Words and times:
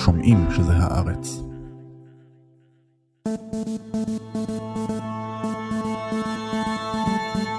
שומעים 0.00 0.46
שזה 0.56 0.72
הארץ. 0.72 1.40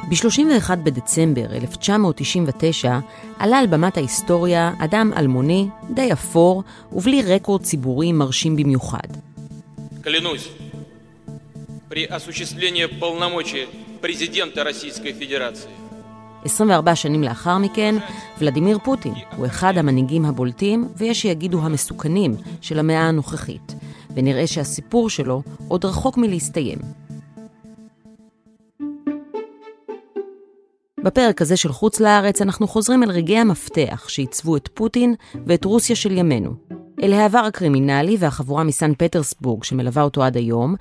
ב-31 0.10 0.76
בדצמבר 0.76 1.56
1999 1.56 3.00
עלה 3.40 3.60
על 3.60 3.68
במת 3.68 3.98
ההיסטוריה 3.98 4.74
אדם 4.80 5.12
אלמוני, 5.18 5.68
די 5.90 6.14
אפור, 6.14 6.64
ובלי 6.92 7.22
רקורד 7.22 7.62
ציבורי 7.62 8.12
מרשים 8.12 8.56
במיוחד. 8.56 9.08
клянусь 10.08 10.48
при 11.90 12.06
осуществлении 12.06 12.86
полномочий 12.86 13.68
президента 14.02 14.64
Российской 14.64 15.12
Федерации 15.12 15.81
24 16.45 16.97
שנים 16.97 17.23
לאחר 17.23 17.59
מכן, 17.59 17.95
ולדימיר 18.39 18.79
פוטין 18.85 19.15
הוא 19.37 19.47
אחד 19.47 19.79
המנהיגים 19.79 20.25
הבולטים, 20.25 20.89
ויש 20.97 21.23
שיגידו 21.23 21.63
המסוכנים, 21.63 22.35
של 22.61 22.79
המאה 22.79 23.09
הנוכחית. 23.09 23.75
ונראה 24.15 24.47
שהסיפור 24.47 25.11
שלו 25.11 25.43
עוד 25.69 25.85
רחוק 25.85 26.17
מלהסתיים. 26.19 26.79
בפרק 31.05 31.43
הזה 31.43 31.57
של 31.57 31.73
חוץ 31.73 32.01
לארץ 32.01 32.43
אנחנו 32.43 32.69
חוזרים 32.69 33.03
אל 33.03 33.11
רגעי 33.11 33.39
המפתח 33.39 34.05
שעיצבו 34.09 34.57
את 34.57 34.69
פוטין 34.75 35.15
ואת 35.47 35.65
רוסיה 35.65 35.97
של 35.97 36.13
ימינו. 36.19 36.55
אל 37.03 37.13
העבר 37.13 37.39
הקרימינלי 37.39 38.17
והחבורה 38.19 38.65
מסן 38.65 38.93
פטרסבורג 38.99 39.65
שמלווה 39.65 40.03
אותו 40.03 40.23
עד 40.23 40.37
היום, 40.37 40.75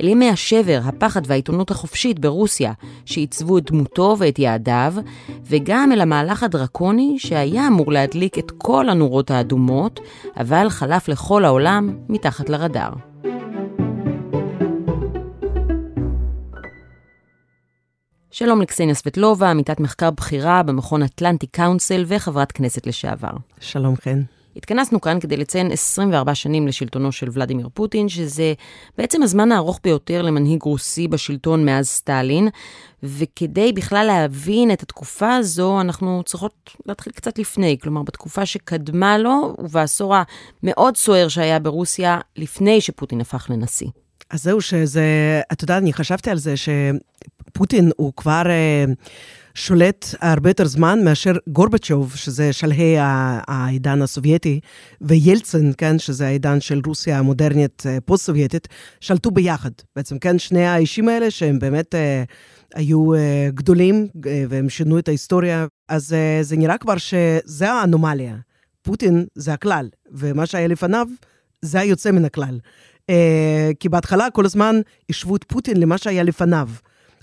אל 0.00 0.08
ימי 0.08 0.28
השבר, 0.28 0.80
הפחד 0.84 1.20
והעיתונות 1.26 1.70
החופשית 1.70 2.18
ברוסיה 2.18 2.72
שעיצבו 3.04 3.58
את 3.58 3.70
דמותו 3.70 4.16
ואת 4.18 4.38
יעדיו, 4.38 4.94
וגם 5.46 5.92
אל 5.92 6.00
המהלך 6.00 6.42
הדרקוני 6.42 7.16
שהיה 7.18 7.66
אמור 7.66 7.92
להדליק 7.92 8.38
את 8.38 8.50
כל 8.58 8.88
הנורות 8.88 9.30
האדומות, 9.30 10.00
אבל 10.36 10.68
חלף 10.68 11.08
לכל 11.08 11.44
העולם 11.44 11.96
מתחת 12.08 12.48
לרדאר. 12.48 12.92
שלום 18.30 18.62
לקסניה 18.62 18.94
סבטלובה, 18.94 19.50
עמיתת 19.50 19.80
מחקר 19.80 20.10
בכירה 20.10 20.62
במכון 20.62 21.02
אטלנטי 21.02 21.46
קאונסל 21.46 22.04
וחברת 22.06 22.52
כנסת 22.52 22.86
לשעבר. 22.86 23.32
שלום 23.60 23.96
כן. 23.96 24.18
התכנסנו 24.58 25.00
כאן 25.00 25.20
כדי 25.20 25.36
לציין 25.36 25.72
24 25.72 26.34
שנים 26.34 26.66
לשלטונו 26.66 27.12
של 27.12 27.28
ולדימיר 27.32 27.68
פוטין, 27.74 28.08
שזה 28.08 28.52
בעצם 28.98 29.22
הזמן 29.22 29.52
הארוך 29.52 29.80
ביותר 29.84 30.22
למנהיג 30.22 30.62
רוסי 30.62 31.08
בשלטון 31.08 31.64
מאז 31.64 31.88
סטלין, 31.88 32.48
וכדי 33.02 33.72
בכלל 33.72 34.06
להבין 34.06 34.70
את 34.70 34.82
התקופה 34.82 35.34
הזו, 35.34 35.80
אנחנו 35.80 36.22
צריכות 36.26 36.70
להתחיל 36.86 37.12
קצת 37.12 37.38
לפני, 37.38 37.76
כלומר 37.82 38.02
בתקופה 38.02 38.46
שקדמה 38.46 39.18
לו, 39.18 39.54
ובעשור 39.58 40.14
המאוד 40.62 40.96
סוער 40.96 41.28
שהיה 41.28 41.58
ברוסיה 41.58 42.18
לפני 42.36 42.80
שפוטין 42.80 43.20
הפך 43.20 43.46
לנשיא. 43.50 43.88
אז 44.30 44.42
זהו, 44.42 44.60
שזה, 44.60 45.40
את 45.52 45.62
יודעת, 45.62 45.82
אני 45.82 45.92
חשבתי 45.92 46.30
על 46.30 46.38
זה 46.38 46.54
שפוטין 46.56 47.90
הוא 47.96 48.12
כבר 48.16 48.42
אה, 48.46 48.84
שולט 49.58 50.06
הרבה 50.20 50.50
יותר 50.50 50.66
זמן 50.66 51.04
מאשר 51.04 51.32
גורבצ'וב, 51.48 52.16
שזה 52.16 52.52
שלהי 52.52 52.94
העידן 52.98 54.02
הסובייטי, 54.02 54.60
וילצין, 55.00 55.72
כן, 55.78 55.98
שזה 55.98 56.26
העידן 56.26 56.60
של 56.60 56.80
רוסיה 56.86 57.18
המודרנית 57.18 57.82
אה, 57.86 57.98
פוסט-סובייטית, 58.04 58.68
שלטו 59.00 59.30
ביחד. 59.30 59.70
בעצם, 59.96 60.18
כן, 60.18 60.38
שני 60.38 60.66
האישים 60.66 61.08
האלה 61.08 61.30
שהם 61.30 61.58
באמת 61.58 61.94
אה, 61.94 62.24
היו 62.74 63.14
אה, 63.14 63.48
גדולים, 63.54 64.08
אה, 64.26 64.44
והם 64.48 64.68
שינו 64.68 64.98
את 64.98 65.08
ההיסטוריה, 65.08 65.66
אז 65.88 66.12
אה, 66.12 66.38
זה 66.42 66.56
נראה 66.56 66.78
כבר 66.78 66.96
שזה 66.96 67.70
האנומליה. 67.70 68.36
פוטין 68.82 69.26
זה 69.34 69.52
הכלל, 69.52 69.88
ומה 70.12 70.46
שהיה 70.46 70.68
לפניו 70.68 71.06
זה 71.62 71.80
היוצא 71.80 72.10
מן 72.10 72.24
הכלל. 72.24 72.58
אה, 73.10 73.70
כי 73.80 73.88
בהתחלה 73.88 74.30
כל 74.30 74.44
הזמן 74.44 74.80
השוו 75.10 75.36
את 75.36 75.44
פוטין 75.44 75.76
למה 75.76 75.98
שהיה 75.98 76.22
לפניו. 76.22 76.68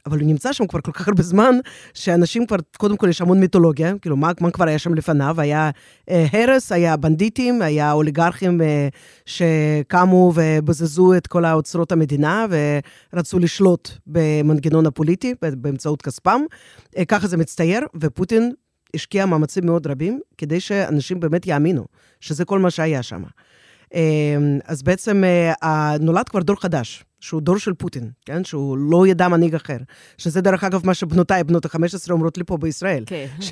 אבל 0.05 0.19
הוא 0.19 0.27
נמצא 0.27 0.53
שם 0.53 0.67
כבר 0.67 0.81
כל 0.81 0.91
כך 0.91 1.07
הרבה 1.07 1.23
זמן, 1.23 1.55
שאנשים 1.93 2.45
כבר, 2.45 2.57
קודם 2.77 2.97
כל 2.97 3.09
יש 3.09 3.21
המון 3.21 3.39
מיתולוגיה, 3.39 3.93
כאילו, 4.01 4.17
מה, 4.17 4.31
מה 4.41 4.51
כבר 4.51 4.67
היה 4.67 4.79
שם 4.79 4.93
לפניו? 4.93 5.41
היה 5.41 5.69
אה, 6.09 6.25
הרס, 6.33 6.71
היה 6.71 6.97
בנדיטים, 6.97 7.61
היה 7.61 7.91
אוליגרכים 7.91 8.61
אה, 8.61 8.87
שקמו 9.25 10.33
ובזזו 10.35 11.13
את 11.13 11.27
כל 11.27 11.45
האוצרות 11.45 11.91
המדינה 11.91 12.45
ורצו 13.13 13.39
לשלוט 13.39 13.89
במנגנון 14.07 14.85
הפוליטי 14.85 15.33
באמצעות 15.41 16.01
כספם. 16.01 16.41
אה, 16.97 17.05
ככה 17.05 17.27
זה 17.27 17.37
מצטייר, 17.37 17.81
ופוטין 17.95 18.51
השקיע 18.95 19.25
מאמצים 19.25 19.65
מאוד 19.65 19.87
רבים 19.87 20.19
כדי 20.37 20.59
שאנשים 20.59 21.19
באמת 21.19 21.47
יאמינו 21.47 21.85
שזה 22.19 22.45
כל 22.45 22.59
מה 22.59 22.71
שהיה 22.71 23.03
שם. 23.03 23.23
אמ, 23.93 24.59
אז 24.65 24.83
בעצם 24.83 25.23
אה, 25.63 25.97
נולד 25.99 26.29
כבר 26.29 26.39
דור 26.39 26.61
חדש, 26.61 27.03
שהוא 27.25 27.41
דור 27.41 27.57
של 27.57 27.73
פוטין, 27.73 28.09
כן? 28.25 28.43
שהוא 28.43 28.77
לא 28.77 29.07
ידע 29.07 29.27
מנהיג 29.27 29.55
אחר. 29.55 29.77
שזה 30.17 30.41
דרך 30.41 30.63
אגב 30.63 30.85
מה 30.85 30.93
שבנותיי, 30.93 31.43
בנות 31.43 31.65
ה-15 31.65 32.11
אומרות 32.11 32.37
לי 32.37 32.43
פה 32.43 32.57
בישראל. 32.57 33.03
כן. 33.05 33.25
ש... 33.41 33.51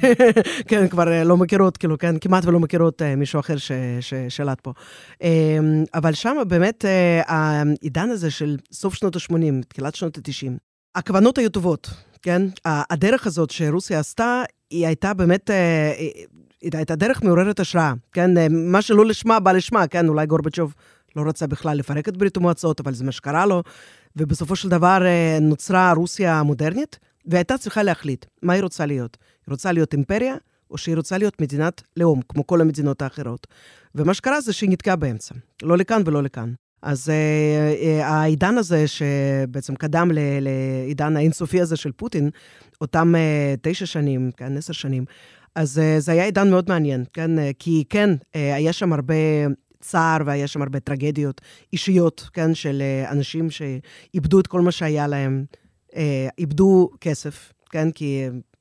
כן, 0.67 0.87
כבר 0.87 1.07
אה, 1.07 1.23
לא 1.23 1.37
מכירות, 1.37 1.77
כאילו, 1.77 1.97
כן, 1.97 2.19
כמעט 2.19 2.45
ולא 2.45 2.59
מכירות 2.59 3.01
אה, 3.01 3.15
מישהו 3.15 3.39
אחר 3.39 3.57
ש... 3.57 3.71
ששלט 4.01 4.61
פה. 4.61 4.73
אמ, 5.21 5.83
אבל 5.93 6.13
שם 6.13 6.37
באמת 6.47 6.85
העידן 7.27 8.09
הזה 8.09 8.31
של 8.31 8.57
סוף 8.71 8.93
שנות 8.93 9.15
ה-80, 9.15 9.63
תחילת 9.67 9.95
שנות 9.95 10.17
ה-90, 10.17 10.51
הכוונות 10.95 11.37
היו 11.37 11.49
טובות, 11.49 11.89
כן? 12.21 12.41
הדרך 12.65 13.27
הזאת 13.27 13.49
שרוסיה 13.49 13.99
עשתה, 13.99 14.43
היא 14.69 14.87
הייתה 14.87 15.13
באמת 15.13 15.49
הייתה 16.73 16.95
דרך 16.95 17.23
מעוררת 17.23 17.59
השראה, 17.59 17.93
כן? 18.11 18.31
מה 18.51 18.81
שלא 18.81 19.05
לשמה 19.05 19.39
בא 19.39 19.51
לשמה, 19.51 19.87
כן? 19.87 20.07
אולי 20.07 20.25
גורבצ'וב 20.25 20.73
לא 21.15 21.23
רצה 21.27 21.47
בכלל 21.47 21.77
לפרק 21.77 22.09
את 22.09 22.17
ברית 22.17 22.37
המועצות, 22.37 22.79
אבל 22.79 22.93
זה 22.93 23.03
מה 23.03 23.11
שקרה 23.11 23.45
לו, 23.45 23.63
ובסופו 24.15 24.55
של 24.55 24.69
דבר 24.69 25.05
אה, 25.05 25.37
נוצרה 25.41 25.93
רוסיה 25.93 26.39
המודרנית, 26.39 26.99
והייתה 27.25 27.57
צריכה 27.57 27.83
להחליט 27.83 28.25
מה 28.41 28.53
היא 28.53 28.63
רוצה 28.63 28.85
להיות. 28.85 29.17
היא 29.47 29.51
רוצה 29.51 29.71
להיות 29.71 29.93
אימפריה, 29.93 30.35
או 30.71 30.77
שהיא 30.77 30.95
רוצה 30.95 31.17
להיות 31.17 31.41
מדינת 31.41 31.81
לאום, 31.97 32.21
כמו 32.29 32.47
כל 32.47 32.61
המדינות 32.61 33.01
האחרות. 33.01 33.47
ומה 33.95 34.13
שקרה 34.13 34.41
זה 34.41 34.53
שהיא 34.53 34.69
נתקעה 34.69 34.95
באמצע, 34.95 35.35
לא 35.63 35.77
לכאן 35.77 36.01
ולא 36.05 36.23
לכאן. 36.23 36.53
אז 36.81 37.09
uh, 37.09 37.11
uh, 37.11 38.03
העידן 38.03 38.57
הזה, 38.57 38.85
שבעצם 38.87 39.75
קדם 39.75 40.11
לעידן 40.41 41.17
האינסופי 41.17 41.61
הזה 41.61 41.75
של 41.75 41.91
פוטין, 41.91 42.29
אותם 42.81 43.15
uh, 43.15 43.59
תשע 43.61 43.85
שנים, 43.85 44.31
כן, 44.37 44.57
עשר 44.57 44.73
שנים, 44.73 45.05
אז 45.55 45.77
uh, 45.77 45.99
זה 45.99 46.11
היה 46.11 46.25
עידן 46.25 46.49
מאוד 46.49 46.65
מעניין, 46.69 47.03
כן? 47.13 47.37
Uh, 47.39 47.41
כי 47.59 47.83
כן, 47.89 48.09
היה 48.33 48.73
שם 48.73 48.93
הרבה 48.93 49.13
צער 49.83 50.17
והיה 50.25 50.47
שם 50.47 50.61
הרבה 50.61 50.79
טרגדיות 50.79 51.41
אישיות, 51.73 52.29
כן? 52.33 52.55
של 52.55 52.81
uh, 52.81 53.11
אנשים 53.11 53.47
שאיבדו 53.49 54.39
את 54.39 54.47
כל 54.47 54.61
מה 54.61 54.71
שהיה 54.71 55.07
להם, 55.07 55.45
uh, 55.91 55.95
איבדו 56.37 56.89
כסף, 57.01 57.53
כן? 57.69 57.91
כי... 57.91 58.27
uh, 58.29 58.53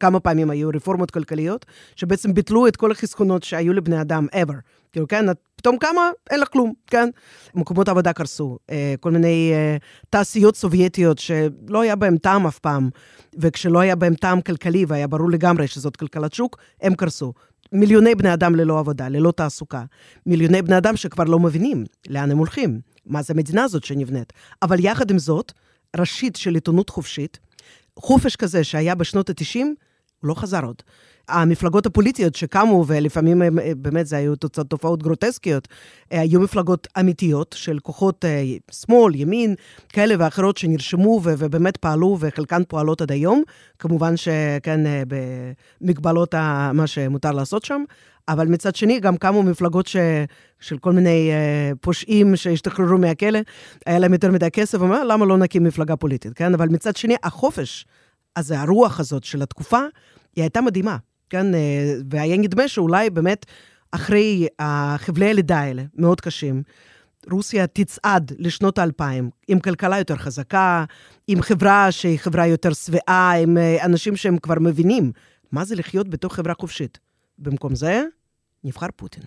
כמה 0.00 0.20
פעמים 0.20 0.50
היו 0.50 0.68
רפורמות 0.74 1.10
כלכליות, 1.10 1.66
שבעצם 1.96 2.34
ביטלו 2.34 2.66
את 2.66 2.76
כל 2.76 2.90
החסכונות 2.90 3.42
שהיו 3.42 3.72
לבני 3.72 4.00
אדם 4.00 4.26
ever. 4.32 4.54
כאילו, 4.92 5.08
כן, 5.08 5.30
את 5.30 5.36
פתאום 5.56 5.78
קמה, 5.78 6.10
אין 6.30 6.40
לך 6.40 6.48
כלום, 6.48 6.72
כן? 6.86 7.08
מקומות 7.54 7.88
עבודה 7.88 8.12
קרסו, 8.12 8.58
אה, 8.70 8.94
כל 9.00 9.10
מיני 9.10 9.52
אה, 9.54 9.76
תעשיות 10.10 10.56
סובייטיות 10.56 11.18
שלא 11.18 11.80
היה 11.80 11.96
בהן 11.96 12.16
טעם 12.16 12.46
אף 12.46 12.58
פעם, 12.58 12.90
וכשלא 13.38 13.78
היה 13.78 13.96
בהן 13.96 14.14
טעם 14.14 14.40
כלכלי 14.40 14.84
והיה 14.88 15.06
ברור 15.06 15.30
לגמרי 15.30 15.66
שזאת 15.66 15.96
כלכלת 15.96 16.32
שוק, 16.32 16.56
הם 16.80 16.94
קרסו. 16.94 17.32
מיליוני 17.72 18.14
בני 18.14 18.34
אדם 18.34 18.54
ללא 18.54 18.78
עבודה, 18.78 19.08
ללא 19.08 19.32
תעסוקה. 19.32 19.84
מיליוני 20.26 20.62
בני 20.62 20.78
אדם 20.78 20.96
שכבר 20.96 21.24
לא 21.24 21.38
מבינים 21.38 21.84
לאן 22.08 22.30
הם 22.30 22.38
הולכים, 22.38 22.80
מה 23.06 23.22
זה 23.22 23.32
המדינה 23.32 23.64
הזאת 23.64 23.84
שנבנית. 23.84 24.32
אבל 24.62 24.84
יחד 24.84 25.10
עם 25.10 25.18
זאת, 25.18 25.52
ראשית 25.96 26.36
של 26.36 26.54
עיתונות 26.54 26.90
חופשית, 26.90 27.38
חופש 27.98 28.36
כזה 28.36 28.64
שהיה 28.64 28.94
בשנות 28.94 29.30
ה-90, 29.30 29.58
הוא 30.20 30.28
לא 30.28 30.34
חזר 30.34 30.64
עוד. 30.64 30.82
המפלגות 31.30 31.86
הפוליטיות 31.86 32.34
שקמו, 32.34 32.84
ולפעמים 32.86 33.42
הם, 33.42 33.58
אה, 33.58 33.72
באמת 33.76 34.06
זה 34.06 34.16
היו 34.16 34.36
תופעות 34.36 35.02
גרוטסקיות, 35.02 35.68
אה, 36.12 36.20
היו 36.20 36.40
מפלגות 36.40 36.88
אמיתיות 37.00 37.54
של 37.58 37.78
כוחות 37.78 38.24
אה, 38.24 38.42
שמאל, 38.72 39.14
ימין, 39.14 39.54
כאלה 39.88 40.14
ואחרות 40.18 40.56
שנרשמו 40.56 41.20
ו- 41.24 41.34
ובאמת 41.38 41.76
פעלו, 41.76 42.16
וחלקן 42.20 42.62
פועלות 42.68 43.00
עד 43.00 43.12
היום. 43.12 43.42
כמובן 43.78 44.16
שכן, 44.16 44.80
במגבלות 45.80 46.34
מה 46.74 46.86
שמותר 46.86 47.32
לעשות 47.32 47.64
שם. 47.64 47.84
אבל 48.28 48.46
מצד 48.46 48.76
שני, 48.76 49.00
גם 49.00 49.16
קמו 49.16 49.42
מפלגות 49.42 49.86
ש... 49.86 49.96
של 50.60 50.78
כל 50.78 50.92
מיני 50.92 51.30
uh, 51.30 51.76
פושעים 51.80 52.36
שהשתחררו 52.36 52.98
מהכלא, 52.98 53.38
היה 53.86 53.98
להם 53.98 54.12
יותר 54.12 54.30
מדי 54.30 54.50
כסף, 54.50 54.78
ואומר, 54.80 55.04
למה 55.04 55.26
לא 55.26 55.38
נקים 55.38 55.64
מפלגה 55.64 55.96
פוליטית, 55.96 56.32
כן? 56.32 56.54
אבל 56.54 56.68
מצד 56.68 56.96
שני, 56.96 57.14
החופש 57.22 57.86
הזה, 58.36 58.60
הרוח 58.60 59.00
הזאת 59.00 59.24
של 59.24 59.42
התקופה, 59.42 59.80
היא 60.36 60.42
הייתה 60.42 60.60
מדהימה. 60.60 60.96
כן, 61.30 61.54
אה, 61.54 61.94
והיה 62.10 62.36
נדמה 62.36 62.68
שאולי 62.68 63.10
באמת 63.10 63.46
אחרי 63.90 64.46
החבלי 64.58 65.30
הלידה 65.30 65.58
האלה, 65.60 65.82
מאוד 65.94 66.20
קשים, 66.20 66.62
רוסיה 67.30 67.66
תצעד 67.66 68.32
לשנות 68.38 68.78
האלפיים 68.78 69.30
עם 69.48 69.60
כלכלה 69.60 69.98
יותר 69.98 70.16
חזקה, 70.16 70.84
עם 71.28 71.42
חברה 71.42 71.92
שהיא 71.92 72.18
חברה 72.18 72.46
יותר 72.46 72.72
שבעה, 72.72 73.32
עם 73.42 73.58
אה, 73.58 73.84
אנשים 73.84 74.16
שהם 74.16 74.38
כבר 74.38 74.58
מבינים 74.60 75.12
מה 75.52 75.64
זה 75.64 75.74
לחיות 75.74 76.08
בתוך 76.08 76.34
חברה 76.34 76.54
חופשית. 76.60 76.98
במקום 77.38 77.74
זה, 77.74 78.02
נבחר 78.64 78.86
פוטין. 78.96 79.22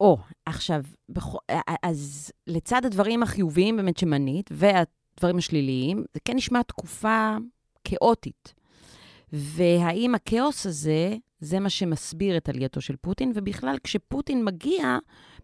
או, 0.00 0.18
עכשיו, 0.46 0.82
בכ... 1.08 1.26
אז 1.82 2.32
לצד 2.46 2.84
הדברים 2.84 3.22
החיוביים 3.22 3.76
באמת 3.76 3.96
שמנית, 3.96 4.50
והדברים 4.52 5.38
השליליים, 5.38 6.04
זה 6.14 6.20
כן 6.24 6.36
נשמע 6.36 6.62
תקופה 6.62 7.36
כאוטית. 7.84 8.54
והאם 9.32 10.14
הכאוס 10.14 10.66
הזה, 10.66 11.16
זה 11.40 11.60
מה 11.60 11.70
שמסביר 11.70 12.36
את 12.36 12.48
עלייתו 12.48 12.80
של 12.80 12.96
פוטין, 13.00 13.32
ובכלל, 13.34 13.76
כשפוטין 13.84 14.44
מגיע, 14.44 14.98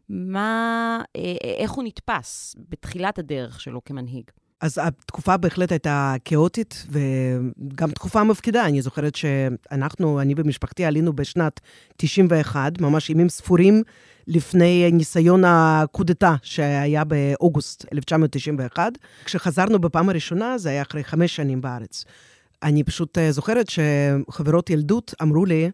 מה, 0.08 1.00
אה, 1.16 1.34
איך 1.58 1.70
הוא 1.70 1.84
נתפס 1.84 2.56
בתחילת 2.68 3.18
הדרך 3.18 3.60
שלו 3.60 3.84
כמנהיג? 3.84 4.24
אז 4.60 4.78
התקופה 4.82 5.36
בהחלט 5.36 5.72
הייתה 5.72 6.14
כאוטית, 6.24 6.86
וגם 6.90 7.90
תקופה 7.90 8.24
מפקידה. 8.24 8.66
אני 8.66 8.82
זוכרת 8.82 9.14
שאנחנו, 9.14 10.20
אני 10.20 10.34
ומשפחתי, 10.36 10.84
עלינו 10.84 11.12
בשנת 11.12 11.60
91, 11.96 12.80
ממש 12.80 13.10
ימים 13.10 13.28
ספורים 13.28 13.82
לפני 14.26 14.90
ניסיון 14.92 15.42
הקודתה 15.46 16.34
שהיה 16.42 17.04
באוגוסט 17.04 17.84
1991. 17.92 18.92
כשחזרנו 19.24 19.78
בפעם 19.78 20.08
הראשונה, 20.08 20.58
זה 20.58 20.68
היה 20.68 20.82
אחרי 20.82 21.04
חמש 21.04 21.36
שנים 21.36 21.60
בארץ. 21.60 22.04
אני 22.62 22.84
פשוט 22.84 23.18
אה, 23.18 23.32
זוכרת 23.32 23.66
שחברות 23.68 24.70
ילדות 24.70 25.14
אמרו 25.22 25.44
לי, 25.44 25.70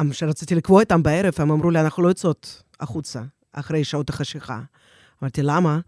אמ, 0.00 0.12
שרציתי 0.12 0.54
לקבוע 0.54 0.80
איתם 0.80 1.02
בערב, 1.02 1.34
הם 1.38 1.50
אמרו 1.50 1.70
לי, 1.70 1.80
אנחנו 1.80 2.02
לא 2.02 2.08
יוצאות 2.08 2.62
החוצה 2.80 3.22
אחרי 3.52 3.84
שעות 3.84 4.10
החשיכה. 4.10 4.60
אמרתי, 5.22 5.42
למה? 5.42 5.80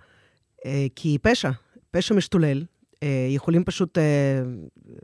אה, 0.67 0.87
כי 0.97 1.19
פשע, 1.23 1.51
פשע 1.91 2.15
משתולל, 2.15 2.65
אה, 3.03 3.27
יכולים 3.31 3.65
פשוט 3.65 3.99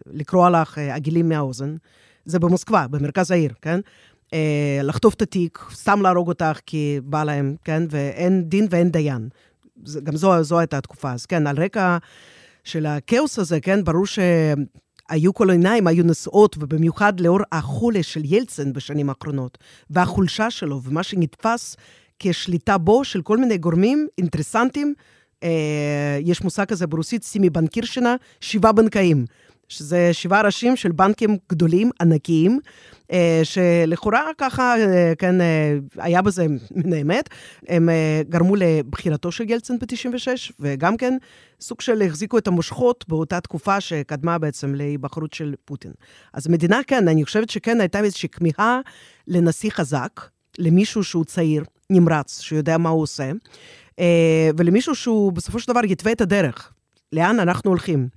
לקרוע 0.07 0.51
לך 0.51 0.79
עגילים 0.79 1.29
מהאוזן. 1.29 1.75
זה 2.25 2.39
במוסקבה, 2.39 2.87
במרכז 2.87 3.31
העיר, 3.31 3.53
כן? 3.63 3.81
לחטוף 4.83 5.15
את 5.15 5.23
התיק, 5.23 5.59
סתם 5.73 6.03
להרוג 6.03 6.29
אותך 6.29 6.59
כי 6.67 7.01
בא 7.03 7.25
להם, 7.25 7.57
כן? 7.65 7.83
ואין 7.91 8.45
דין 8.49 8.67
ואין 8.71 8.91
דיין. 8.91 9.29
גם 10.03 10.17
זו, 10.17 10.43
זו 10.43 10.59
הייתה 10.59 10.79
התקופה. 10.79 11.13
אז 11.13 11.27
כן, 11.27 11.47
על 11.47 11.57
רקע 11.63 11.99
של 12.65 12.87
הכאוס 12.87 13.39
הזה, 13.39 13.61
כן, 13.61 13.85
ברור 13.85 14.07
ש... 14.07 14.19
היו 15.09 15.35
כל 15.35 15.51
העיניים, 15.51 15.87
היו 15.87 16.05
נשואות, 16.05 16.57
ובמיוחד 16.59 17.21
לאור 17.21 17.41
החולה 17.53 18.03
של 18.03 18.23
ילצין 18.25 18.73
בשנים 18.73 19.09
האחרונות, 19.09 19.59
והחולשה 19.91 20.51
שלו, 20.51 20.81
ומה 20.85 21.03
שנתפס 21.03 21.77
כשליטה 22.19 22.79
בו 22.79 23.05
של 23.05 23.23
כל 23.23 23.39
מיני 23.39 23.59
גורמים 23.59 24.09
אינטרסנטים. 24.19 24.95
אה, 25.43 26.19
יש 26.23 26.43
מושג 26.43 26.65
כזה 26.65 26.87
ברוסית, 26.87 27.23
סימי 27.23 27.51
בנקירשנה, 27.51 28.17
שבעה 28.41 28.73
בנקאים. 28.73 29.25
שזה 29.69 30.13
שבעה 30.13 30.43
ראשים 30.43 30.77
של 30.77 30.93
בנקים 30.93 31.37
גדולים, 31.51 31.91
ענקיים, 32.01 32.61
אה, 33.13 33.41
שלכאורה 33.45 34.31
ככה, 34.39 34.75
אה, 34.79 35.13
כן, 35.19 35.41
אה, 35.41 35.77
היה 35.97 36.23
בזה 36.23 36.47
מן 36.71 36.93
האמת. 36.93 37.29
הם 37.69 37.89
גרמו 38.29 38.57
לבחירתו 38.57 39.33
של 39.33 39.51
ילצין 39.51 39.79
ב-96, 39.79 40.53
וגם 40.61 40.97
כן 40.97 41.17
סוג 41.61 41.81
של 41.81 42.03
החזיקו 42.03 42.39
את 42.39 42.47
המושכות 42.47 43.05
באותה 43.09 43.41
תקופה 43.41 43.81
שקדמה 43.81 44.39
בעצם 44.39 44.75
להיבחרות 44.75 45.33
של 45.33 45.55
פוטין. 45.65 45.93
אז 46.33 46.47
המדינה, 46.47 46.81
כן, 46.87 47.09
אני 47.09 47.25
חושבת 47.25 47.51
שכן 47.51 47.81
הייתה 47.81 48.01
איזושהי 48.01 48.29
כמיהה 48.29 48.81
לנשיא 49.29 49.71
חזק, 49.71 50.21
למישהו 50.59 51.05
שהוא 51.05 51.25
צעיר, 51.25 51.65
נמרץ, 51.91 52.41
שיודע 52.41 52.79
מה 52.79 52.89
הוא 52.89 53.03
עושה, 53.03 53.31
ולמישהו 54.57 54.95
שהוא 54.95 55.33
בסופו 55.33 55.59
של 55.59 55.73
דבר 55.73 55.85
יתווה 55.85 56.13
את 56.13 56.21
הדרך. 56.21 56.73
לאן 57.13 57.41
אנחנו 57.41 57.71
הולכים? 57.71 58.09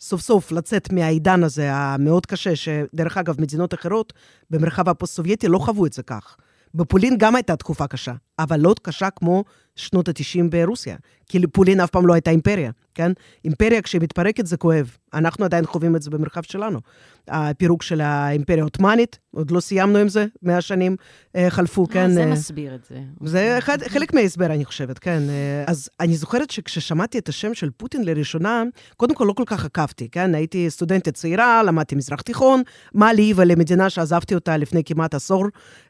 סוף 0.00 0.20
סוף 0.20 0.52
לצאת 0.52 0.92
מהעידן 0.92 1.42
הזה 1.42 1.72
המאוד 1.72 2.26
קשה, 2.26 2.56
שדרך 2.56 3.16
אגב, 3.16 3.40
מדינות 3.40 3.74
אחרות 3.74 4.12
במרחב 4.50 4.88
הפוסט-סובייטי 4.88 5.48
לא 5.48 5.58
חוו 5.58 5.86
את 5.86 5.92
זה 5.92 6.02
כך. 6.02 6.36
בפולין 6.74 7.18
גם 7.18 7.36
הייתה 7.36 7.56
תקופה 7.56 7.86
קשה, 7.86 8.12
אבל 8.42 8.60
לא 8.60 8.74
קשה 8.82 9.10
כמו 9.10 9.44
שנות 9.76 10.08
ה-90 10.08 10.50
ברוסיה. 10.50 10.96
כי 11.30 11.38
לפולין 11.38 11.80
אף 11.80 11.90
פעם 11.90 12.06
לא 12.06 12.12
הייתה 12.12 12.30
אימפריה, 12.30 12.70
כן? 12.94 13.12
אימפריה 13.44 13.82
כשהיא 13.82 14.00
מתפרקת 14.00 14.46
זה 14.46 14.56
כואב. 14.56 14.96
אנחנו 15.14 15.44
עדיין 15.44 15.66
חווים 15.66 15.96
את 15.96 16.02
זה 16.02 16.10
במרחב 16.10 16.42
שלנו. 16.42 16.80
הפירוק 17.28 17.82
של 17.82 18.00
האימפריה 18.00 18.60
העות'מאנית, 18.60 19.18
עוד 19.30 19.50
לא 19.50 19.60
סיימנו 19.60 19.98
עם 19.98 20.08
זה, 20.08 20.26
מאה 20.42 20.60
שנים 20.60 20.96
אה, 21.36 21.50
חלפו, 21.50 21.82
אה, 21.82 21.92
כן. 21.92 22.10
זה 22.10 22.20
אה, 22.20 22.26
מסביר 22.26 22.74
את 22.74 22.84
זה. 22.84 23.00
זה 23.24 23.58
אחד, 23.58 23.78
חלק 23.88 24.14
מההסבר, 24.14 24.46
אני 24.46 24.64
חושבת, 24.64 24.98
כן. 24.98 25.22
אז 25.66 25.88
אני 26.00 26.16
זוכרת 26.16 26.50
שכששמעתי 26.50 27.18
את 27.18 27.28
השם 27.28 27.54
של 27.54 27.70
פוטין 27.76 28.04
לראשונה, 28.04 28.62
קודם 28.96 29.14
כל 29.14 29.24
לא 29.24 29.32
כל 29.32 29.42
כך 29.46 29.64
עקבתי, 29.64 30.08
כן? 30.08 30.34
הייתי 30.34 30.70
סטודנטית 30.70 31.14
צעירה, 31.14 31.62
למדתי 31.62 31.94
מזרח 31.94 32.20
תיכון, 32.20 32.62
מה 32.94 33.12
לי 33.12 33.32
ולמדינה 33.36 33.90
שעזבתי 33.90 34.34
אותה 34.34 34.56
לפני 34.56 34.84
כמעט 34.84 35.14
עשור, 35.14 35.46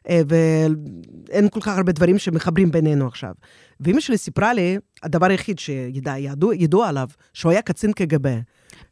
ואין 0.09 1.49
כל 1.51 1.61
כך 1.61 1.77
הרבה 1.77 1.91
דברים 1.91 2.17
שמחברים 2.41 2.71
בינינו 2.71 3.07
עכשיו. 3.07 3.31
ואימא 3.79 3.99
שלי 3.99 4.17
סיפרה 4.17 4.53
לי, 4.53 4.77
הדבר 5.03 5.25
היחיד 5.25 5.59
שידוע 5.59 6.87
עליו, 6.89 7.07
שהוא 7.33 7.51
היה 7.51 7.61
קצין 7.61 7.93
קג"ב. 7.93 8.39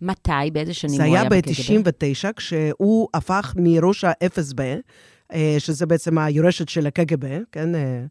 מתי? 0.01 0.31
באיזה 0.54 0.74
שנים 0.74 1.01
הוא 1.01 1.16
היה 1.16 1.24
בקג"ב? 1.30 1.54
זה 1.54 1.74
היה 1.74 1.81
ב-99, 1.84 2.34
כשהוא 2.36 3.07
הפך 3.13 3.54
מראש 3.57 4.04
ה-FSB, 4.04 4.62
שזה 5.59 5.85
בעצם 5.85 6.17
היורשת 6.17 6.69
של 6.69 6.87
הקג"ב, 6.87 7.37
כן, 7.51 7.75
אה, 7.75 8.05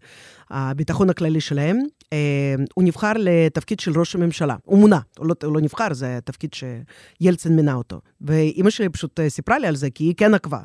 הביטחון 0.50 1.10
הכללי 1.10 1.40
שלהם. 1.40 1.78
אה, 2.12 2.54
הוא 2.74 2.84
נבחר 2.84 3.12
לתפקיד 3.16 3.80
של 3.80 3.98
ראש 3.98 4.14
הממשלה. 4.14 4.56
הוא 4.64 4.78
מונה, 4.78 5.00
הוא 5.18 5.26
לא, 5.26 5.34
הוא 5.44 5.54
לא 5.54 5.60
נבחר, 5.60 5.94
זה 5.94 6.18
תפקיד 6.24 6.50
שילצין 6.54 7.56
מינה 7.56 7.74
אותו. 7.74 8.00
ואימא 8.20 8.70
שלי 8.70 8.88
פשוט 8.88 9.20
סיפרה 9.28 9.58
לי 9.58 9.66
על 9.66 9.76
זה, 9.76 9.90
כי 9.90 10.04
היא 10.04 10.14
כן 10.16 10.34
עקבה. 10.34 10.60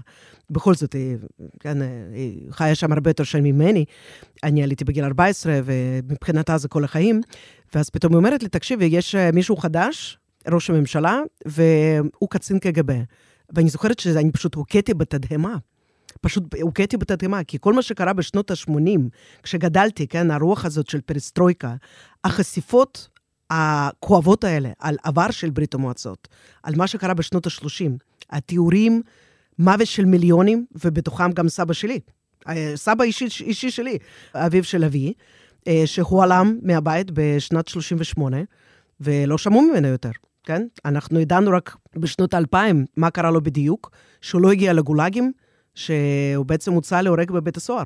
בכל 0.50 0.75
זאת, 0.75 0.94
היא, 0.94 1.17
כן, 1.59 1.77
היא 2.13 2.51
חיה 2.51 2.75
שם 2.75 2.91
הרבה 2.91 3.09
יותר 3.09 3.23
שנים 3.23 3.57
ממני. 3.57 3.85
אני 4.44 4.63
עליתי 4.63 4.85
בגיל 4.85 5.03
14, 5.03 5.59
ומבחינתה 5.65 6.57
זה 6.57 6.67
כל 6.67 6.83
החיים. 6.83 7.21
ואז 7.75 7.89
פתאום 7.89 8.13
היא 8.13 8.17
אומרת 8.17 8.44
לי, 8.44 8.50
תקשיבי, 8.50 8.85
יש 8.85 9.15
מישהו 9.15 9.57
חדש, 9.57 10.17
ראש 10.47 10.69
הממשלה, 10.69 11.21
והוא 11.45 12.29
קצין 12.29 12.59
קג"ב. 12.59 12.94
ואני 13.55 13.69
זוכרת 13.69 14.00
שאני 14.00 14.31
פשוט 14.31 14.55
הוכיתי 14.55 14.94
בתדהמה. 14.94 15.55
פשוט 16.24 16.44
הוכיתי 16.62 16.98
בתדהמה, 16.98 17.44
כי 17.44 17.58
כל 17.62 17.74
מה 17.74 17.81
שקרה 17.81 18.14
בשנות 18.14 18.52
ה-80, 18.52 19.00
כשגדלתי, 19.44 20.08
כן, 20.08 20.31
הרוח 20.31 20.66
הזאת 20.66 20.90
של 20.90 21.02
פרסטרויקה, 21.02 21.75
החשיפות 22.24 23.08
הכואבות 23.50 24.44
האלה 24.44 24.70
על 24.80 24.98
עבר 25.04 25.31
של 25.31 25.50
ברית 25.50 25.74
המועצות, 25.74 26.28
על 26.64 26.74
מה 26.75 26.88
שקרה 26.88 27.14
בשנות 27.14 27.48
ה-30, 27.48 27.92
התיאורים, 28.30 29.02
מוות 29.60 29.88
של 29.88 30.06
מיליונים, 30.06 30.66
ובתוכם 30.84 31.31
גם 31.31 31.50
סבא 31.50 31.74
שלי, 31.74 32.00
אה, 32.48 32.74
סבא 32.75 33.04
אישי, 33.04 33.25
אישי 33.42 33.72
שלי, 33.72 33.98
אביו 34.36 34.64
של 34.64 34.84
אבי, 34.84 35.14
אה, 35.68 35.84
שהועלם 35.86 36.60
מהבית 36.62 37.12
בשנת 37.13 37.68
38, 37.68 38.38
ולא 39.01 39.38
שמעו 39.38 39.62
ממנו 39.62 39.88
יותר. 39.88 40.12
כן? 40.44 40.68
אנחנו 40.86 41.20
ידענו 41.20 41.51
רק 41.51 41.75
בשנות 41.96 42.34
האלפיים 42.34 42.86
מה 42.98 43.10
קרה 43.10 43.32
לו 43.32 43.42
בדיוק, 43.42 43.92
שהוא 44.22 44.42
לא 44.42 44.51
הגיע 44.51 44.74
לגולאגים, 44.74 45.32
שהוא 45.75 46.46
בעצם 46.46 46.74
הוצא 46.74 47.01
להורג 47.01 47.32
בבית 47.32 47.58
הסוהר. 47.58 47.84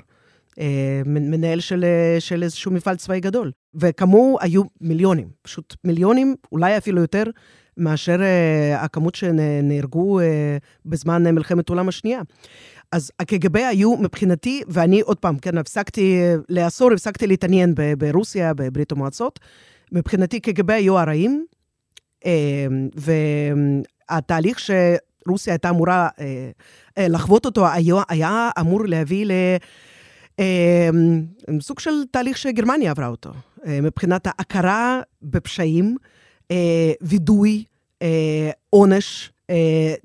אה, 0.59 1.01
מנהל 1.05 1.59
של, 1.59 1.85
של 2.19 2.43
איזשהו 2.43 2.71
מפעל 2.71 2.95
צבאי 2.95 3.19
גדול. 3.19 3.51
וכמוהו 3.75 4.37
היו 4.41 4.63
מיליונים, 4.81 5.29
פשוט 5.41 5.75
מיליונים, 5.83 6.35
אולי 6.51 6.77
אפילו 6.77 7.01
יותר, 7.01 7.23
מאשר 7.77 8.15
uh, 8.19 8.77
הכמות 8.77 9.15
שנהרגו 9.15 10.19
בזמן 10.85 11.35
מלחמת 11.35 11.69
העולם 11.69 11.87
השנייה. 11.87 12.21
אז 12.91 13.11
הקג"ב 13.19 13.57
היו 13.57 13.97
מבחינתי, 13.97 14.61
ואני 14.67 15.01
עוד 15.01 15.17
פעם, 15.19 15.37
כן, 15.37 15.57
הפסקתי 15.57 16.19
לעשור, 16.49 16.93
הפסקתי 16.93 17.27
להתעניין 17.27 17.73
ברוסיה, 17.97 18.53
בברית 18.53 18.91
המועצות. 18.91 19.39
מבחינתי 19.91 20.39
קג"ב 20.39 20.71
היו 20.71 20.99
הרעים, 20.99 21.45
והתהליך 24.09 24.59
שרוסיה 25.27 25.53
הייתה 25.53 25.69
אמורה 25.69 26.09
אה, 26.19 26.49
אה, 26.97 27.07
לחוות 27.07 27.45
אותו 27.45 27.67
היה, 27.67 27.95
היה 28.09 28.49
אמור 28.59 28.85
להביא 28.85 29.25
לסוג 31.49 31.77
אמ, 31.77 31.81
של 31.83 31.91
תהליך 32.11 32.37
שגרמניה 32.37 32.91
עברה 32.91 33.07
אותו, 33.07 33.29
אה, 33.65 33.81
מבחינת 33.81 34.27
ההכרה 34.27 35.01
בפשעים, 35.21 35.97
וידוי, 37.01 37.63
עונש, 38.69 39.31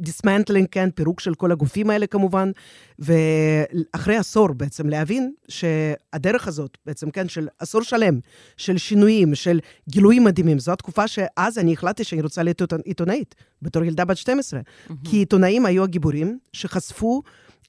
dismantling, 0.01 0.67
כן, 0.71 0.91
פירוק 0.91 1.21
של 1.21 1.35
כל 1.35 1.53
הגופים 1.53 1.91
האלה 1.91 2.07
כמובן, 2.07 2.51
ואחרי 2.99 4.17
עשור 4.17 4.53
בעצם 4.53 4.89
להבין 4.89 5.33
שהדרך 5.49 6.49
הזאת, 6.49 6.79
בעצם, 6.87 7.11
כן, 7.11 7.29
של 7.29 7.49
עשור 7.59 7.83
שלם, 7.83 8.19
של 8.57 8.79
שינויים, 8.79 9.35
של 9.35 9.61
גילויים 9.89 10.25
מדהימים, 10.25 10.59
זו 10.59 10.73
התקופה 10.73 11.09
שאז 11.09 11.59
אני 11.59 11.73
החלטתי 11.73 12.05
שאני 12.05 12.23
רוצה 12.23 12.43
להיות 12.43 12.63
עיתונאית, 12.85 13.35
בתור 13.63 13.85
ילדה 13.85 14.05
בת 14.05 14.17
12. 14.17 14.61
אמ-המ. 14.61 14.93
כי 15.05 15.17
עיתונאים 15.17 15.67
היו 15.67 15.83
הגיבורים 15.85 16.39
שחשפו 16.53 17.23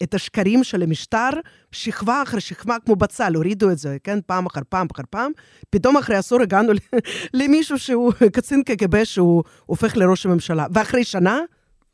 את 0.04 0.14
השקרים 0.14 0.64
של 0.64 0.84
המשטר, 0.84 1.30
שכבה 1.72 2.22
אחרי 2.24 2.42
שכבה, 2.42 2.78
כמו 2.86 2.96
בצל, 2.96 3.36
הורידו 3.36 3.72
את 3.72 3.78
זה, 3.78 3.98
כן, 4.04 4.20
פעם 4.26 4.46
אחר 4.46 4.62
פעם 4.70 4.88
אחר 4.92 5.04
פעם. 5.10 5.32
פתאום 5.70 5.98
אחרי 5.98 6.16
עשור 6.16 6.42
הגענו 6.42 6.74
למישהו 7.34 7.80
שהוא 7.80 8.14
קצין 8.34 8.64
קג"ב, 8.64 9.04
שהוא 9.04 9.44
הופך 9.66 9.98
לראש 9.98 10.26
הממשלה. 10.26 10.66
ואחרי 10.74 11.04
שנה, 11.04 11.40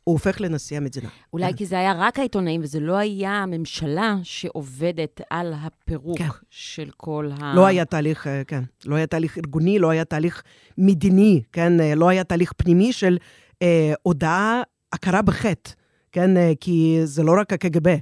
הוא 0.04 0.12
הופך 0.12 0.40
לנשיא 0.40 0.76
המדינה. 0.76 1.08
אולי 1.32 1.50
כן. 1.50 1.56
כי 1.56 1.66
זה 1.66 1.78
היה 1.78 1.92
רק 1.96 2.18
העיתונאים, 2.18 2.60
וזה 2.62 2.80
לא 2.80 2.96
היה 2.96 3.30
הממשלה 3.30 4.16
שעובדת 4.22 5.20
על 5.30 5.52
הפירוק 5.56 6.18
כן. 6.18 6.28
של 6.50 6.90
כל 6.96 7.30
ה... 7.40 7.54
לא 7.54 7.66
היה 7.66 7.84
תהליך, 7.84 8.26
אה, 8.26 8.42
כן, 8.44 8.62
לא 8.84 8.94
היה 8.94 9.06
תהליך 9.06 9.38
ארגוני, 9.38 9.78
לא 9.78 9.90
היה 9.90 10.04
תהליך 10.04 10.42
מדיני, 10.78 11.42
כן, 11.52 11.80
אה, 11.80 11.94
לא 11.94 12.08
היה 12.08 12.24
תהליך 12.24 12.52
פנימי 12.56 12.92
של 12.92 13.18
אה, 13.62 13.92
הודעה, 14.02 14.62
הכרה 14.92 15.22
בחטא, 15.22 15.70
כן, 16.12 16.36
אה, 16.36 16.52
כי 16.60 17.00
זה 17.04 17.22
לא 17.22 17.32
רק 17.40 17.52
הקג"ב. 17.52 17.96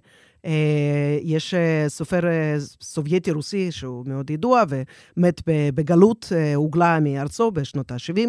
אה, 0.44 1.18
יש 1.22 1.54
אה, 1.54 1.84
סופר 1.88 2.26
אה, 2.26 2.56
סובייטי 2.82 3.30
רוסי 3.30 3.72
שהוא 3.72 4.06
מאוד 4.06 4.30
ידוע 4.30 4.62
ומת 4.68 5.42
בגלות, 5.74 6.32
הוגלה 6.54 7.00
מארצו 7.00 7.50
בשנות 7.50 7.90
ה-70, 7.90 8.20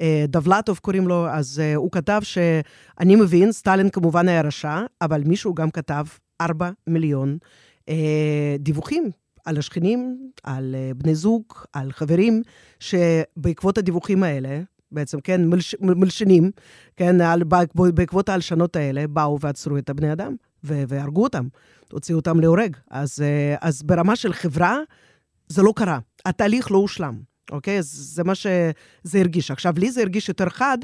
אה, 0.00 0.24
דבלטוב 0.28 0.78
קוראים 0.78 1.08
לו, 1.08 1.28
אז 1.28 1.62
הוא 1.76 1.90
כתב 1.92 2.20
שאני 2.22 3.16
מבין, 3.16 3.52
סטלין 3.52 3.90
כמובן 3.90 4.28
היה 4.28 4.42
רשע, 4.42 4.80
אבל 5.00 5.22
מישהו 5.24 5.54
גם 5.54 5.70
כתב 5.70 6.04
4 6.40 6.70
מיליון 6.86 7.38
דיווחים 8.58 9.10
על 9.44 9.58
השכנים, 9.58 10.30
על 10.42 10.74
בני 10.96 11.14
זוג, 11.14 11.42
על 11.72 11.92
חברים, 11.92 12.42
שבעקבות 12.80 13.78
הדיווחים 13.78 14.22
האלה, 14.22 14.60
בעצם, 14.92 15.20
כן, 15.20 15.48
מלש, 15.48 15.74
מלשנים, 15.80 16.50
כן, 16.96 17.20
על, 17.20 17.42
בעקבות 17.94 18.28
ההלשנות 18.28 18.76
האלה, 18.76 19.06
באו 19.06 19.40
ועצרו 19.40 19.78
את 19.78 19.90
הבני 19.90 20.12
אדם, 20.12 20.34
והרגו 20.64 21.22
אותם, 21.22 21.48
הוציאו 21.92 22.18
אותם 22.18 22.40
להורג. 22.40 22.76
אז, 22.90 23.22
אה, 23.22 23.56
אז 23.60 23.82
ברמה 23.82 24.16
של 24.16 24.32
חברה, 24.32 24.78
זה 25.48 25.62
לא 25.62 25.72
קרה. 25.76 25.98
התהליך 26.24 26.70
לא 26.70 26.76
הושלם, 26.78 27.20
אוקיי? 27.50 27.78
אז 27.78 27.86
זה 27.86 28.24
מה 28.24 28.34
שזה 28.34 29.18
הרגיש. 29.18 29.50
עכשיו, 29.50 29.74
לי 29.76 29.90
זה 29.90 30.00
הרגיש 30.00 30.28
יותר 30.28 30.48
חד, 30.48 30.78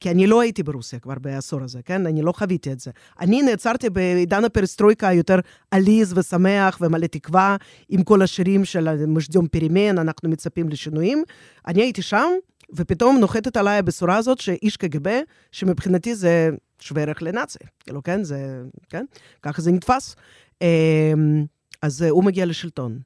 כי 0.00 0.10
אני 0.10 0.26
לא 0.26 0.40
הייתי 0.40 0.62
ברוסיה 0.62 0.98
כבר 0.98 1.14
בעשור 1.20 1.62
הזה, 1.62 1.80
כן? 1.84 2.06
אני 2.06 2.22
לא 2.22 2.32
חוויתי 2.32 2.72
את 2.72 2.80
זה. 2.80 2.90
אני 3.20 3.42
נעצרתי 3.42 3.90
בעידן 3.90 4.44
הפרסטרויקה 4.44 5.08
היותר 5.08 5.38
עליז 5.70 6.18
ושמח 6.18 6.78
ומלא 6.80 7.06
תקווה, 7.06 7.56
עם 7.88 8.02
כל 8.02 8.22
השירים 8.22 8.64
של 8.64 9.06
משדיום 9.06 9.48
פרימן, 9.48 9.98
אנחנו 9.98 10.28
מצפים 10.28 10.68
לשינויים. 10.68 11.22
אני 11.66 11.82
הייתי 11.82 12.02
שם, 12.02 12.28
ופתאום 12.74 13.18
נוחתת 13.18 13.56
עליי 13.56 13.78
הבשורה 13.78 14.16
הזאת 14.16 14.38
שאיש 14.40 14.76
קג"ב, 14.76 15.20
שמבחינתי 15.52 16.14
זה 16.14 16.50
שווה 16.80 17.02
ערך 17.02 17.22
לנאצי. 17.22 17.58
כאילו, 17.80 18.02
כן? 18.02 18.24
זה, 18.24 18.62
כן? 18.88 19.04
ככה 19.42 19.62
זה 19.62 19.72
נתפס. 19.72 20.16
אמ, 20.62 21.44
אז 21.82 22.02
הוא 22.02 22.24
מגיע 22.24 22.46
לשלטון. 22.46 22.98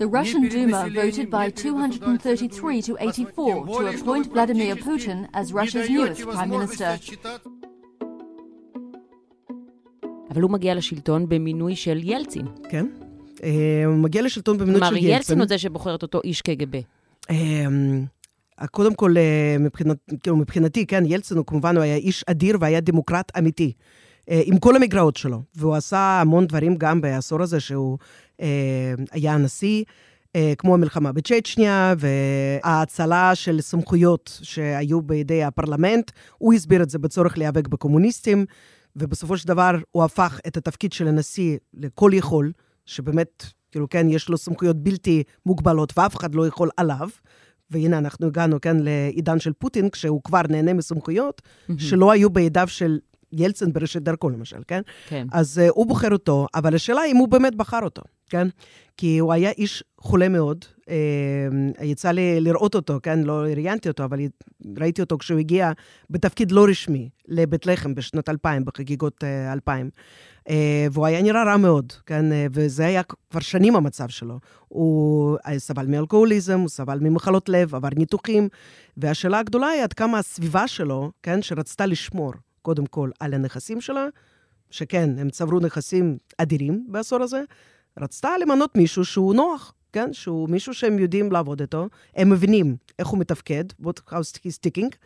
The 0.00 0.06
Russian 0.06 0.48
Duma 0.48 0.88
voted 0.94 1.28
by 1.28 1.50
233 1.50 2.82
to 2.82 2.96
84 2.98 3.66
to 3.66 3.86
appoint 3.88 4.26
Vladimir 4.32 4.76
Putin 4.76 5.26
as 5.34 5.52
Russia's 5.52 5.88
newest 5.90 6.22
prime 6.22 6.50
minister. 6.50 7.18
אבל 10.30 10.42
הוא 10.42 10.50
מגיע 10.50 10.74
לשלטון 10.74 11.28
במינוי 11.28 11.76
של 11.76 12.00
ילצין. 12.02 12.46
כן? 12.68 12.86
אה, 13.42 13.82
הוא 13.86 13.94
מגיע 13.94 14.22
לשלטון 14.22 14.58
במינוי 14.58 14.80
של 14.80 14.86
כלומר, 14.86 14.96
ילצין. 14.96 15.16
ילצין 15.16 15.38
הוא 15.38 15.46
זה 15.48 15.58
שבוחר 15.58 15.94
את 15.94 16.02
אותו 16.02 16.20
איש 16.24 16.42
קג"ב. 16.42 16.78
אמ, 17.30 18.04
קודם 18.70 18.94
כל, 18.94 19.14
אה, 19.16 19.56
מבחינת, 19.60 19.96
כאילו, 20.22 20.36
מבחינתי, 20.36 20.86
כן, 20.86 21.04
ילצין 21.06 21.36
הוא 21.36 21.46
כמובן, 21.46 21.76
הוא 21.76 21.84
היה 21.84 21.96
איש 21.96 22.24
אדיר 22.26 22.56
והיה 22.60 22.80
דמוקרט 22.80 23.32
אמיתי, 23.38 23.72
אה, 24.30 24.42
עם 24.44 24.58
כל 24.58 24.76
המגרעות 24.76 25.16
שלו. 25.16 25.42
והוא 25.54 25.74
עשה 25.74 26.20
המון 26.20 26.46
דברים 26.46 26.76
גם 26.76 27.00
בעשור 27.00 27.42
הזה 27.42 27.60
שהוא 27.60 27.98
אה, 28.40 28.94
היה 29.12 29.34
הנשיא, 29.34 29.84
אה, 30.36 30.52
כמו 30.58 30.74
המלחמה 30.74 31.12
בצ'צ'ניה 31.12 31.94
וההאצלה 31.98 33.34
של 33.34 33.60
סמכויות 33.60 34.38
שהיו 34.42 35.02
בידי 35.02 35.44
הפרלמנט. 35.44 36.10
הוא 36.38 36.54
הסביר 36.54 36.82
את 36.82 36.90
זה 36.90 36.98
בצורך 36.98 37.38
להיאבק 37.38 37.68
בקומוניסטים, 37.68 38.44
ובסופו 38.96 39.36
של 39.36 39.48
דבר 39.48 39.70
הוא 39.90 40.04
הפך 40.04 40.40
את 40.46 40.56
התפקיד 40.56 40.92
של 40.92 41.08
הנשיא 41.08 41.58
לכל 41.74 42.10
יכול, 42.14 42.52
שבאמת, 42.88 43.44
כאילו, 43.70 43.88
כן, 43.88 44.06
יש 44.10 44.28
לו 44.28 44.38
סמכויות 44.38 44.76
בלתי 44.76 45.22
מוגבלות 45.46 45.98
ואף 45.98 46.16
אחד 46.16 46.34
לא 46.34 46.46
יכול 46.46 46.70
עליו. 46.76 47.08
והנה, 47.70 47.98
אנחנו 47.98 48.26
הגענו, 48.26 48.60
כן, 48.60 48.76
לעידן 48.80 49.40
של 49.40 49.52
פוטין, 49.52 49.90
כשהוא 49.90 50.20
כבר 50.24 50.40
נהנה 50.48 50.72
מסמכויות 50.72 51.42
שלא 51.78 52.10
היו 52.10 52.30
בידיו 52.30 52.68
של 52.68 52.98
ילצין 53.32 53.72
בראשית 53.72 54.02
דרכו, 54.02 54.30
למשל, 54.30 54.56
כן? 54.68 54.80
כן. 55.08 55.26
אז 55.32 55.60
uh, 55.64 55.70
הוא 55.74 55.86
בוחר 55.86 56.12
אותו, 56.12 56.46
אבל 56.54 56.74
השאלה 56.74 57.04
אם 57.04 57.16
הוא 57.16 57.28
באמת 57.28 57.54
בחר 57.54 57.80
אותו, 57.82 58.02
כן? 58.30 58.48
כי 58.96 59.18
הוא 59.18 59.32
היה 59.32 59.50
איש 59.50 59.84
חולה 60.00 60.28
מאוד. 60.28 60.64
Uh, 60.80 61.84
יצא 61.84 62.10
לי 62.10 62.40
לראות 62.40 62.74
אותו, 62.74 62.98
כן? 63.02 63.22
לא 63.22 63.32
ראיינתי 63.32 63.88
אותו, 63.88 64.04
אבל 64.04 64.18
ראיתי 64.80 65.02
אותו 65.02 65.18
כשהוא 65.18 65.38
הגיע 65.38 65.72
בתפקיד 66.10 66.52
לא 66.52 66.66
רשמי 66.68 67.08
לבית 67.28 67.66
לחם 67.66 67.94
בשנות 67.94 68.28
2000, 68.28 68.64
בחגיגות 68.64 69.24
uh, 69.24 69.52
2000. 69.52 69.90
Uh, 70.38 70.50
והוא 70.92 71.06
היה 71.06 71.22
נראה 71.22 71.44
רע 71.44 71.56
מאוד, 71.56 71.92
כן? 72.06 72.32
Uh, 72.32 72.34
וזה 72.52 72.86
היה 72.86 73.02
כבר 73.02 73.40
שנים 73.40 73.76
המצב 73.76 74.08
שלו. 74.08 74.38
הוא 74.68 75.38
סבל 75.58 75.86
מאלכוהוליזם, 75.86 76.60
הוא 76.60 76.68
סבל 76.68 76.98
ממחלות 77.00 77.48
לב, 77.48 77.74
עבר 77.74 77.88
ניתוחים, 77.96 78.48
והשאלה 78.96 79.38
הגדולה 79.38 79.66
היא 79.66 79.82
עד 79.82 79.92
כמה 79.92 80.18
הסביבה 80.18 80.68
שלו, 80.68 81.10
כן? 81.22 81.42
שרצתה 81.42 81.86
לשמור. 81.86 82.32
קודם 82.68 82.86
כל 82.86 83.10
על 83.20 83.34
הנכסים 83.34 83.80
שלה, 83.80 84.06
שכן, 84.70 85.18
הם 85.18 85.30
צברו 85.30 85.60
נכסים 85.60 86.18
אדירים 86.38 86.86
בעשור 86.88 87.22
הזה, 87.22 87.42
רצתה 87.98 88.28
למנות 88.42 88.76
מישהו 88.76 89.04
שהוא 89.04 89.34
נוח, 89.34 89.72
כן? 89.92 90.12
שהוא 90.12 90.48
מישהו 90.48 90.74
שהם 90.74 90.98
יודעים 90.98 91.32
לעבוד 91.32 91.60
איתו, 91.60 91.88
הם 92.16 92.30
מבינים 92.30 92.76
איך 92.98 93.08
הוא 93.08 93.18
מתפקד, 93.18 93.64
what 93.82 94.00
how 94.10 94.14
he's 94.14 94.58
sticking, 94.60 94.96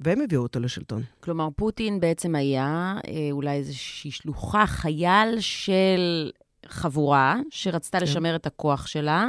והם 0.00 0.20
הביאו 0.20 0.42
אותו 0.42 0.60
לשלטון. 0.60 1.02
כלומר, 1.20 1.48
פוטין 1.56 2.00
בעצם 2.00 2.34
היה 2.34 2.96
אה, 3.08 3.28
אולי 3.30 3.56
איזושהי 3.56 4.10
שלוחה, 4.10 4.66
חייל 4.66 5.40
של 5.40 6.30
חבורה 6.66 7.36
שרצתה 7.50 7.98
כן. 7.98 8.04
לשמר 8.04 8.36
את 8.36 8.46
הכוח 8.46 8.86
שלה, 8.86 9.28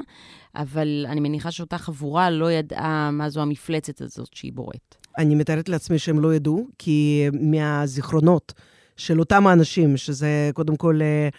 אבל 0.56 1.06
אני 1.10 1.20
מניחה 1.20 1.51
שאותה 1.51 1.78
חבורה 1.78 2.30
לא 2.30 2.51
ידעה 2.51 3.12
מה 3.12 3.30
זו 3.30 3.42
המפלצת 3.42 4.01
הזאת 4.01 4.34
שהיא 4.34 4.54
בוראת. 4.54 4.99
אני 5.18 5.36
מתארת 5.36 5.70
לעצמי 5.70 6.00
שהם 6.00 6.20
לא 6.20 6.36
ידעו, 6.36 6.68
כי 6.78 7.28
מהזיכרונות 7.34 8.54
של 8.98 9.20
אותם 9.20 9.48
האנשים, 9.48 9.98
שזה 9.98 10.51
קודם 10.54 10.75
כל, 10.75 11.00
אה, 11.01 11.30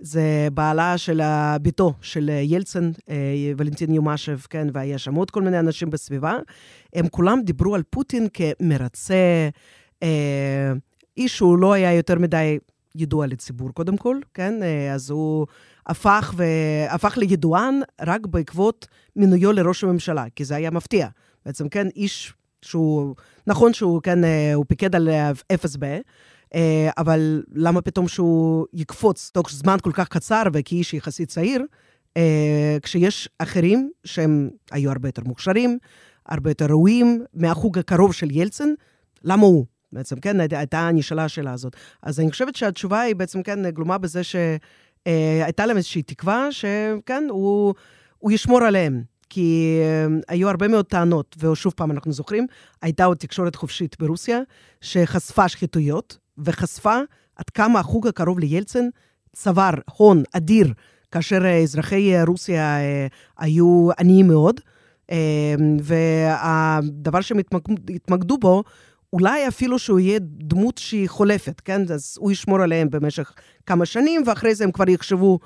זה 0.00 0.48
בעלה 0.54 0.98
של 0.98 1.20
ביתו 1.62 1.94
של 2.00 2.30
ילצין, 2.42 2.92
אה, 3.08 3.52
ולנטין 3.56 3.94
יומשב, 3.94 4.38
כן, 4.50 4.68
והיה 4.72 4.98
שם 4.98 5.14
עוד 5.14 5.30
כל 5.30 5.42
מיני 5.42 5.58
אנשים 5.58 5.90
בסביבה, 5.90 6.38
הם 6.94 7.08
כולם 7.08 7.42
דיברו 7.44 7.74
על 7.74 7.82
פוטין 7.90 8.28
כמרצה, 8.32 9.48
אה, 10.02 10.72
איש 11.16 11.36
שהוא 11.36 11.58
לא 11.58 11.72
היה 11.72 11.94
יותר 11.94 12.18
מדי 12.18 12.58
ידוע 12.94 13.26
לציבור, 13.26 13.70
קודם 13.74 13.96
כל, 13.96 14.16
כן? 14.34 14.62
אה, 14.62 14.94
אז 14.94 15.10
הוא 15.10 15.46
הפך, 15.86 16.34
ו... 16.36 16.44
הפך 16.88 17.16
לידוען 17.16 17.80
רק 18.00 18.26
בעקבות 18.26 18.86
מינויו 19.16 19.52
לראש 19.52 19.84
הממשלה, 19.84 20.24
כי 20.36 20.44
זה 20.44 20.56
היה 20.56 20.70
מפתיע. 20.70 21.08
בעצם, 21.46 21.68
כן, 21.68 21.88
איש 21.96 22.34
שהוא, 22.68 23.14
נכון 23.46 23.72
שהוא, 23.72 24.02
כן, 24.02 24.24
אה, 24.24 24.54
הוא 24.54 24.64
פיקד 24.68 24.94
על 24.94 25.08
FSB, 25.52 25.82
אה, 26.54 26.90
אבל 26.98 27.42
למה 27.54 27.80
פתאום 27.80 28.08
שהוא 28.08 28.66
יקפוץ 28.72 29.30
תוך 29.34 29.50
זמן 29.50 29.76
כל 29.82 29.92
כך 29.92 30.08
קצר 30.08 30.42
וכאיש 30.52 30.94
יחסית 30.94 31.28
צעיר, 31.28 31.64
אה, 32.16 32.76
כשיש 32.82 33.28
אחרים 33.38 33.90
שהם 34.04 34.50
היו 34.70 34.90
הרבה 34.90 35.08
יותר 35.08 35.22
מוכשרים, 35.24 35.78
הרבה 36.26 36.50
יותר 36.50 36.66
ראויים, 36.66 37.24
מהחוג 37.34 37.78
הקרוב 37.78 38.12
של 38.12 38.30
ילצין, 38.30 38.74
למה 39.24 39.42
הוא? 39.42 39.66
בעצם, 39.92 40.20
כן, 40.20 40.36
הייתה 40.40 40.90
נשאלה 40.92 41.24
השאלה 41.24 41.52
הזאת. 41.52 41.76
אז 42.02 42.20
אני 42.20 42.30
חושבת 42.30 42.56
שהתשובה 42.56 43.00
היא 43.00 43.16
בעצם, 43.16 43.42
כן, 43.42 43.70
גלומה 43.70 43.98
בזה 43.98 44.20
שהייתה 44.24 45.66
להם 45.66 45.76
איזושהי 45.76 46.02
תקווה 46.02 46.52
שכן, 46.52 47.24
הוא, 47.30 47.74
הוא 48.18 48.32
ישמור 48.32 48.62
עליהם. 48.62 49.02
כי 49.30 49.80
uh, 49.80 50.22
היו 50.28 50.48
הרבה 50.48 50.68
מאוד 50.68 50.84
טענות, 50.84 51.36
ושוב 51.38 51.72
פעם 51.76 51.90
אנחנו 51.90 52.12
זוכרים, 52.12 52.46
הייתה 52.82 53.04
עוד 53.04 53.16
תקשורת 53.16 53.54
חופשית 53.54 53.96
ברוסיה, 53.98 54.40
שחשפה 54.80 55.48
שחיתויות, 55.48 56.18
וחשפה 56.38 56.98
עד 57.36 57.50
כמה 57.50 57.80
החוג 57.80 58.06
הקרוב 58.06 58.38
לילצין 58.38 58.90
צבר 59.32 59.70
הון 59.96 60.22
אדיר, 60.32 60.72
כאשר 61.12 61.42
uh, 61.42 61.62
אזרחי 61.62 62.22
uh, 62.22 62.28
רוסיה 62.28 62.78
uh, 62.78 63.14
היו 63.38 63.88
עניים 63.98 64.28
מאוד, 64.28 64.60
uh, 65.10 65.14
והדבר 65.82 67.20
שהם 67.20 67.38
התמק... 67.38 67.62
התמקדו 67.94 68.38
בו, 68.38 68.64
אולי 69.12 69.48
אפילו 69.48 69.78
שהוא 69.78 70.00
יהיה 70.00 70.18
דמות 70.22 70.78
שהיא 70.78 71.08
חולפת, 71.08 71.60
כן? 71.60 71.82
אז 71.92 72.16
הוא 72.20 72.32
ישמור 72.32 72.62
עליהם 72.62 72.90
במשך 72.90 73.32
כמה 73.66 73.86
שנים, 73.86 74.22
ואחרי 74.26 74.54
זה 74.54 74.64
הם 74.64 74.72
כבר 74.72 74.88
יחשבו 74.88 75.38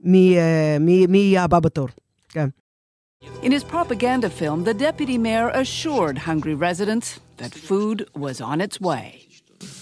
מי, 0.00 0.36
מי, 0.80 1.06
מי 1.06 1.18
יהיה 1.18 1.44
הבא 1.44 1.60
בתור, 1.60 1.88
כן. 2.28 2.48
In 3.43 3.51
his 3.51 3.63
propaganda 3.63 4.29
film, 4.29 4.63
the 4.63 4.73
deputy 4.73 5.17
mayor 5.17 5.49
assured 5.49 6.17
hungry 6.29 6.55
residents 6.55 7.19
that 7.37 7.53
food 7.67 7.97
was 8.15 8.39
on 8.41 8.61
its 8.61 8.79
way. 8.79 9.07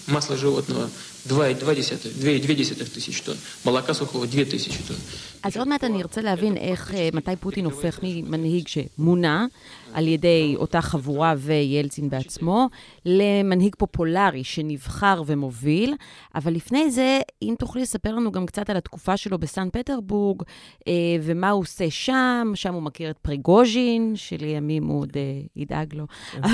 Масло 0.08 0.36
животного 0.36 0.88
2,2 1.26 2.94
тысяч 2.94 3.20
тонн, 3.22 3.36
молока 3.64 3.94
сухого 3.94 4.26
2 4.26 4.44
тысячи 4.44 4.82
тонн. 4.88 4.96
אז 5.42 5.56
עוד 5.56 5.68
מעט 5.68 5.84
אני 5.84 6.02
ארצה 6.02 6.20
להבין 6.20 6.56
איך, 6.56 6.94
אה, 6.94 7.08
מתי 7.12 7.36
פוטין 7.40 7.64
הופך 7.64 8.00
ממנהיג 8.02 8.68
שמונה 8.68 9.46
על 9.95 10.07
ידי 10.07 10.55
אותה 10.57 10.81
חבורה 10.81 11.33
וילצין 11.37 12.09
בעצמו, 12.09 12.67
למנהיג 13.05 13.75
פופולרי 13.75 14.43
שנבחר 14.43 15.23
ומוביל. 15.25 15.95
אבל 16.35 16.53
לפני 16.53 16.91
זה, 16.91 17.19
אם 17.41 17.55
תוכלי 17.59 17.81
לספר 17.81 18.15
לנו 18.15 18.31
גם 18.31 18.45
קצת 18.45 18.69
על 18.69 18.77
התקופה 18.77 19.17
שלו 19.17 19.37
בסן 19.37 19.67
פטרבורג, 19.73 20.43
אה, 20.87 20.93
ומה 21.21 21.49
הוא 21.49 21.61
עושה 21.61 21.89
שם, 21.89 22.51
שם 22.55 22.73
הוא 22.73 22.83
מכיר 22.83 23.09
את 23.09 23.17
פריגוז'ין, 23.17 24.15
שלימים 24.15 24.85
הוא 24.85 25.01
עוד 25.01 25.11
אה, 25.15 25.21
ידאג 25.55 25.95
לו. 25.95 26.05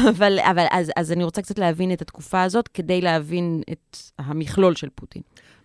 אבל, 0.09 0.39
אבל 0.39 0.65
אז, 0.71 0.91
אז 0.95 1.11
אני 1.11 1.23
רוצה 1.23 1.41
קצת 1.41 1.59
להבין 1.59 1.93
את 1.93 2.01
התקופה 2.01 2.43
הזאת, 2.43 2.67
כדי 2.67 3.01
להבין 3.01 3.61
את 3.71 3.97
המכלול 4.19 4.75
של 4.75 4.87
פוטין. 4.95 5.21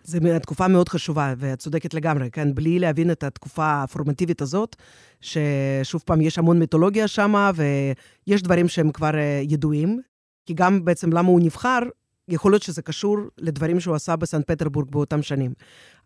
זו 0.07 0.19
תקופה 0.41 0.67
מאוד 0.67 0.89
חשובה, 0.89 1.33
ואת 1.37 1.59
צודקת 1.59 1.93
לגמרי, 1.93 2.31
כן? 2.31 2.55
בלי 2.55 2.79
להבין 2.79 3.11
את 3.11 3.23
התקופה 3.23 3.83
הפורמטיבית 3.83 4.41
הזאת, 4.41 4.75
ששוב 5.21 6.03
פעם, 6.05 6.21
יש 6.21 6.37
המון 6.37 6.59
מיתולוגיה 6.59 7.07
שם, 7.07 7.51
ויש 7.55 8.41
דברים 8.41 8.67
שהם 8.67 8.91
כבר 8.91 9.15
אה, 9.15 9.41
ידועים, 9.43 10.01
כי 10.45 10.53
גם 10.53 10.85
בעצם 10.85 11.13
למה 11.13 11.29
הוא 11.29 11.39
נבחר, 11.43 11.79
יכול 12.27 12.51
להיות 12.51 12.63
שזה 12.63 12.81
קשור 12.81 13.17
לדברים 13.37 13.79
שהוא 13.79 13.95
עשה 13.95 14.15
בסן 14.15 14.41
פטרבורג 14.41 14.91
באותם 14.91 15.21
שנים. 15.21 15.53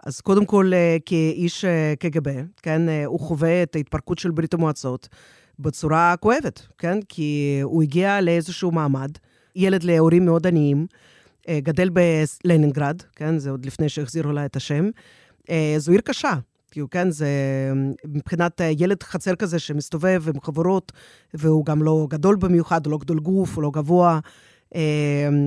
אז 0.05 0.22
קודם 0.22 0.46
כל, 0.46 0.72
אה, 0.74 0.98
כאיש 1.05 1.65
אה, 1.65 1.93
קג"ב, 2.00 2.29
כן, 2.62 2.81
הוא 3.05 3.20
חווה 3.20 3.63
את 3.63 3.75
ההתפרקות 3.75 4.20
של 4.20 4.31
ברית 4.31 4.53
המועצות 4.53 5.08
בצורה 5.60 6.15
כואבת, 6.20 6.67
כן? 6.77 7.00
כי 7.10 7.60
הוא 7.63 7.84
הגיע 7.84 8.22
לאיזשהו 8.22 8.72
מעמד, 8.72 9.12
ילד 9.55 9.84
להורים 9.84 10.25
מאוד 10.25 10.48
עניים, 10.48 10.88
גדל 11.50 11.89
בלנינגרד, 11.89 13.01
כן? 13.15 13.38
זה 13.38 13.50
עוד 13.50 13.65
לפני 13.65 13.89
שהחזירו 13.89 14.31
לה 14.31 14.45
את 14.45 14.55
השם. 14.55 14.89
אה, 15.50 15.75
זו 15.77 15.91
עיר 15.91 16.01
קשה, 16.01 16.33
כאילו, 16.71 16.89
כן, 16.89 17.12
זה 17.12 17.27
מבחינת 18.05 18.62
אה, 18.62 18.71
ילד 18.77 19.03
חצר 19.03 19.36
כזה 19.36 19.60
שמסתובב 19.60 20.24
עם 20.27 20.41
חברות, 20.41 20.91
והוא 21.33 21.65
גם 21.65 21.83
לא 21.83 22.07
גדול 22.10 22.36
במיוחד, 22.36 22.86
הוא 22.86 22.91
לא 22.91 22.98
גדול 22.98 23.19
גוף, 23.19 23.55
הוא 23.55 23.63
לא 23.63 23.71
גבוה. 23.74 24.19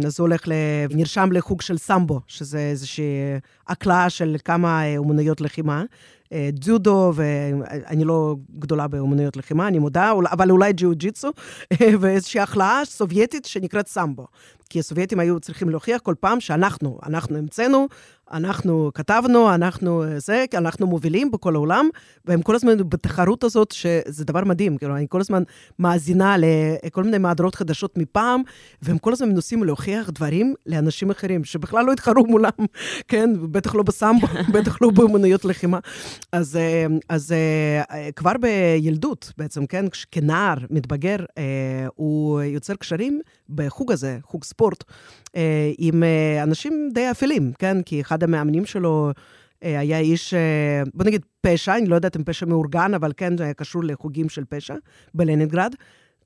אז 0.07 0.21
הוא 0.21 0.29
הולך. 0.29 0.43
נרשם 0.91 1.33
לחוג 1.33 1.63
של 1.63 1.79
סמבו, 1.79 2.21
שזה 2.27 2.59
איזושהי 2.59 3.05
הקלעה 3.69 4.11
של 4.11 4.37
כמה 4.45 4.97
אומנויות 4.97 5.41
לחימה. 5.41 5.85
ג'ודו, 6.55 7.13
ואני 7.15 8.05
לא 8.05 8.37
גדולה 8.59 8.89
באומנויות 8.89 9.37
לחימה, 9.37 9.69
אני 9.69 9.79
מודה, 9.79 10.13
אבל 10.33 10.51
אולי 10.51 10.73
ג'יו-ג'יצו, 10.73 11.31
ואיזושהי 12.01 12.41
החלאה 12.41 12.81
סובייטית 12.85 13.45
שנקראת 13.45 13.89
סמבו. 13.89 14.27
כי 14.71 14.79
הסובייטים 14.79 15.21
היו 15.21 15.41
צריכים 15.41 15.69
להוכיח 15.69 16.01
כל 16.01 16.15
פעם 16.21 16.41
שאנחנו, 16.41 16.99
אנחנו 17.07 17.39
המצאנו, 17.39 17.89
אנחנו 18.33 18.91
כתבנו, 18.95 19.55
אנחנו 19.55 20.05
זה, 20.17 20.45
אנחנו 20.55 20.87
מובילים 20.87 21.31
בכל 21.31 21.55
העולם, 21.55 21.89
והם 22.25 22.43
כל 22.43 22.55
הזמן 22.55 22.77
בתחרות 22.79 23.45
הזאת, 23.45 23.71
שזה 23.73 24.25
דבר 24.25 24.45
מדהים. 24.45 24.79
כאילו, 24.79 24.97
אני 24.97 25.07
כל 25.09 25.21
הזמן 25.21 25.43
מאזינה 25.79 26.37
לכל 26.39 27.05
מיני 27.05 27.19
מהדורות 27.19 27.55
חדשות 27.55 27.99
מפעם, 27.99 28.43
והם 28.83 28.99
כל 28.99 29.13
הזמן 29.13 29.29
מנסים 29.29 29.65
להוכיח 29.65 30.11
דברים 30.11 30.55
לאנשים 30.67 31.11
אחרים, 31.11 31.45
שבכלל 31.45 31.85
לא 31.85 31.93
התחרו 31.93 32.27
מולם, 32.27 32.51
כן? 33.09 33.31
בטח 33.51 33.75
לא 33.75 33.83
בסמבו, 33.83 34.27
בטח 34.55 34.83
לא 34.83 34.91
באמנויות 34.91 35.45
לחימה. 35.45 35.79
אז, 36.33 36.59
אז 37.09 37.35
כבר 38.17 38.33
בילדות, 38.41 39.33
בעצם, 39.39 39.67
כן, 39.67 39.85
כנער 40.11 40.55
מתבגר, 40.71 41.17
הוא 41.95 42.43
יוצר 42.43 42.75
קשרים 42.75 43.21
בחוג 43.49 43.93
הזה, 43.93 44.19
חוג 44.23 44.45
ספורט, 44.45 44.85
עם 45.79 46.03
אנשים 46.43 46.89
די 46.95 47.11
אפלים, 47.11 47.53
כן? 47.59 47.83
כי 47.83 48.01
אחד 48.01 48.23
המאמנים 48.23 48.67
שלו 48.67 49.13
אה, 49.65 49.79
היה 49.79 49.99
איש, 49.99 50.35
אה, 50.35 50.83
בוא 50.95 51.05
נגיד 51.05 51.25
פשע, 51.41 51.77
אני 51.77 51.87
לא 51.87 51.95
יודעת 51.95 52.17
אם 52.17 52.25
פשע 52.25 52.47
מאורגן, 52.47 52.95
אבל 52.95 53.13
כן, 53.17 53.37
זה 53.37 53.45
היה 53.45 53.55
קשור 53.55 53.85
לחוגים 53.85 54.29
של 54.29 54.45
פשע 54.49 54.75
בלנינגרד. 55.15 55.75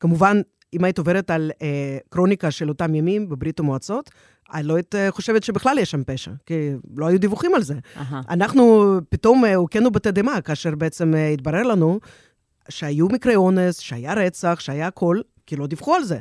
כמובן, 0.00 0.40
אם 0.72 0.84
היית 0.84 0.98
עוברת 0.98 1.30
על 1.30 1.50
אה, 1.62 1.98
קרוניקה 2.08 2.50
של 2.50 2.68
אותם 2.68 2.94
ימים 2.94 3.28
בברית 3.28 3.60
המועצות, 3.60 4.10
אני 4.54 4.62
לא 4.62 4.76
היית 4.76 4.94
אה, 4.94 5.10
חושבת 5.10 5.42
שבכלל 5.42 5.78
יש 5.78 5.90
שם 5.90 6.04
פשע, 6.04 6.30
כי 6.46 6.70
לא 6.96 7.06
היו 7.06 7.20
דיווחים 7.20 7.54
על 7.54 7.62
זה. 7.62 7.74
Uh-huh. 7.74 8.14
אנחנו 8.30 8.94
פתאום 9.08 9.44
הוכינו 9.44 9.90
בתדהמה, 9.90 10.40
כאשר 10.40 10.74
בעצם 10.74 11.14
התברר 11.34 11.62
לנו 11.62 12.00
שהיו 12.68 13.08
מקרי 13.08 13.36
אונס, 13.36 13.78
שהיה 13.78 14.14
רצח, 14.14 14.60
שהיה 14.60 14.86
הכל, 14.86 15.20
כי 15.46 15.56
לא 15.56 15.66
דיווחו 15.66 15.94
על 15.94 16.04
זה. 16.04 16.18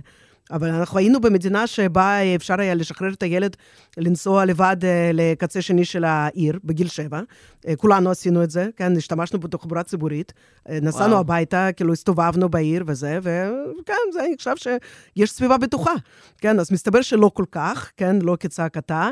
אבל 0.52 0.70
אנחנו 0.70 1.00
היינו 1.00 1.22
במדינה 1.22 1.68
שבה 1.68 2.36
אפשר 2.36 2.62
היה 2.62 2.76
לשחרר 2.76 3.14
את 3.14 3.24
הילד 3.24 3.56
לנסוע 3.98 4.46
לבד 4.46 4.78
אה, 4.84 5.12
לקצה 5.14 5.62
שני 5.62 5.86
של 5.86 6.04
העיר, 6.04 6.60
בגיל 6.64 6.88
שבע. 6.88 7.22
אה, 7.68 7.76
כולנו 7.76 8.10
עשינו 8.12 8.44
את 8.44 8.50
זה, 8.50 8.68
כן, 8.76 8.98
השתמשנו 8.98 9.40
בתחבורה 9.40 9.84
ציבורית, 9.84 10.34
אה, 10.70 10.80
נסענו 10.82 11.10
וואו. 11.10 11.20
הביתה, 11.20 11.70
כאילו 11.76 11.94
הסתובבנו 11.94 12.50
בעיר 12.50 12.84
וזה, 12.88 13.20
וכן, 13.22 13.94
זה 14.14 14.20
נחשב 14.34 14.54
שיש 14.56 15.32
סביבה 15.32 15.58
בטוחה. 15.58 15.94
כן, 16.38 16.60
אז 16.60 16.72
מסתבר 16.72 17.02
שלא 17.02 17.32
כל 17.34 17.46
כך, 17.52 17.92
כן, 17.98 18.16
לא 18.22 18.38
כצעקתה. 18.40 19.10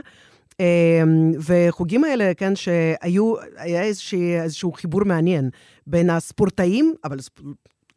וחוגים 1.46 2.04
האלה, 2.04 2.32
כן, 2.38 2.56
שהיו, 2.56 3.34
היה 3.58 3.84
איזשהו, 3.84 4.20
איזשהו 4.22 4.72
חיבור 4.72 5.04
מעניין 5.04 5.50
בין 5.88 6.10
הספורטאים, 6.10 6.94
אבל 7.04 7.18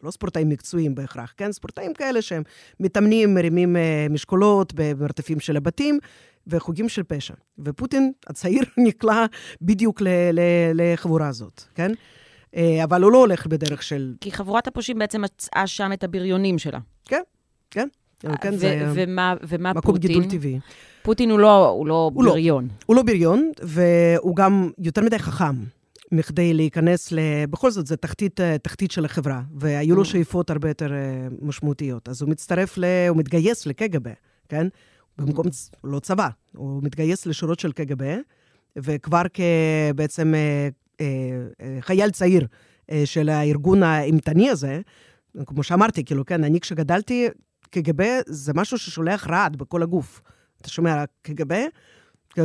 לא 0.02 0.10
ספורטאים 0.10 0.48
מקצועיים 0.48 0.94
בהכרח, 0.94 1.34
כן? 1.36 1.52
ספורטאים 1.52 1.94
כאלה 1.94 2.22
שהם 2.22 2.42
מתאמנים, 2.80 3.34
מרימים 3.34 3.76
uh, 3.76 4.12
משקולות 4.12 4.72
במרתפים 4.76 5.40
של 5.40 5.56
הבתים, 5.56 5.98
וחוגים 6.46 6.88
של 6.88 7.02
פשע. 7.02 7.34
ופוטין 7.58 8.12
הצעיר 8.26 8.62
נקלע 8.86 9.26
בדיוק 9.62 10.02
לחבורה 10.74 11.28
הזאת, 11.28 11.62
כן? 11.74 11.92
Uh, 11.92 12.58
אבל 12.84 13.02
הוא 13.02 13.12
לא 13.12 13.18
הולך 13.18 13.46
בדרך 13.46 13.82
של... 13.82 14.14
כי 14.20 14.32
חבורת 14.32 14.66
הפושעים 14.66 14.98
בעצם 14.98 15.22
מצאה 15.22 15.66
שם 15.66 15.92
את 15.92 16.04
הבריונים 16.04 16.58
שלה. 16.58 16.78
כן, 17.04 17.22
כן. 17.70 17.88
כן, 18.40 18.56
זה 18.56 18.92
ומה, 18.94 19.34
ומה 19.48 19.72
מקום 19.72 19.94
פוטין? 19.94 20.08
גידול 20.08 20.30
טבעי. 20.30 20.58
פוטין 21.02 21.30
הוא 21.30 21.38
לא, 21.38 21.68
הוא 21.68 21.86
לא 21.86 22.10
הוא 22.14 22.24
לא. 22.24 22.30
בריון. 22.30 22.64
לא, 22.64 22.70
הוא 22.86 22.96
לא 22.96 23.02
בריון, 23.02 23.50
והוא 23.62 24.36
גם 24.36 24.70
יותר 24.78 25.00
מדי 25.00 25.18
חכם. 25.18 25.54
מכדי 26.12 26.54
להיכנס 26.54 27.12
ל... 27.12 27.18
בכל 27.50 27.70
זאת, 27.70 27.86
זו 27.86 27.96
תחתית, 27.96 28.40
אה, 28.40 28.58
תחתית 28.58 28.90
של 28.90 29.04
החברה, 29.04 29.42
והיו 29.54 29.96
לו 29.96 30.02
mm. 30.02 30.04
שאיפות 30.04 30.50
הרבה 30.50 30.68
יותר 30.68 30.92
אה, 30.92 31.28
משמעותיות. 31.42 32.08
אז 32.08 32.22
הוא 32.22 32.30
מצטרף 32.30 32.78
ל... 32.78 32.84
הוא 33.08 33.16
מתגייס 33.16 33.66
לקג"ב, 33.66 34.12
כן? 34.48 34.66
במקום, 35.18 35.46
mm. 35.46 35.78
לא 35.84 35.98
צבא, 35.98 36.28
הוא 36.56 36.82
מתגייס 36.82 37.26
לשורות 37.26 37.60
של 37.60 37.72
קג"ב, 37.72 38.16
וכבר 38.76 39.22
כבעצם 39.34 40.34
אה, 41.00 41.08
חייל 41.80 42.10
צעיר 42.10 42.46
של 43.04 43.28
הארגון 43.28 43.82
האימתני 43.82 44.50
הזה, 44.50 44.80
כמו 45.46 45.62
שאמרתי, 45.62 46.04
כאילו, 46.04 46.24
כן, 46.24 46.44
אני 46.44 46.60
כשגדלתי, 46.60 47.28
קג"ב 47.70 48.02
זה 48.26 48.52
משהו 48.54 48.78
ששולח 48.78 49.26
רעד 49.26 49.56
בכל 49.56 49.82
הגוף. 49.82 50.22
אתה 50.60 50.68
שומע, 50.68 51.04
קג"ב? 51.22 51.54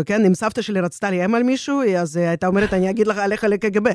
כן, 0.05 0.25
אם 0.25 0.33
סבתא 0.33 0.61
שלי 0.61 0.79
רצתה 0.79 1.11
לאיים 1.11 1.35
על 1.35 1.43
מישהו, 1.43 1.81
אז 1.97 2.17
אה, 2.17 2.29
הייתה 2.29 2.47
אומרת, 2.47 2.73
אני 2.73 2.89
אגיד 2.89 3.07
לך 3.07 3.17
עליך 3.17 3.43
לקג"ב. 3.43 3.89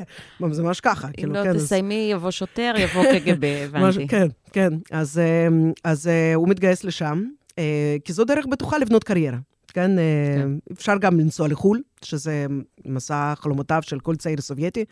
זה 0.51 0.63
ממש 0.63 0.79
ככה. 0.79 1.07
אם 1.07 1.13
כאילו, 1.13 1.33
לא 1.33 1.43
כן, 1.43 1.53
תסיימי, 1.53 2.09
יבוא 2.11 2.31
שוטר, 2.31 2.73
יבוא 2.77 3.03
קג"ב, 3.03 3.45
הבנתי. 3.65 4.07
כן, 4.07 4.27
כן. 4.53 4.73
אז, 4.91 5.19
אה, 5.19 5.47
אז 5.83 6.07
אה, 6.07 6.35
הוא 6.35 6.49
מתגייס 6.49 6.83
לשם, 6.83 7.23
כי 8.05 8.13
זו 8.13 8.25
דרך 8.25 8.45
בטוחה 8.45 8.77
לבנות 8.77 9.03
קריירה. 9.03 9.37
כן, 9.67 9.91
כן. 10.35 10.71
אפשר 10.73 10.97
גם 10.97 11.19
לנסוע 11.19 11.47
לחו"ל, 11.47 11.81
שזה 12.01 12.45
מסע 12.85 13.33
חלומותיו 13.35 13.79
של 13.81 13.99
כל 13.99 14.15
צעיר 14.15 14.41
סובייטי. 14.41 14.85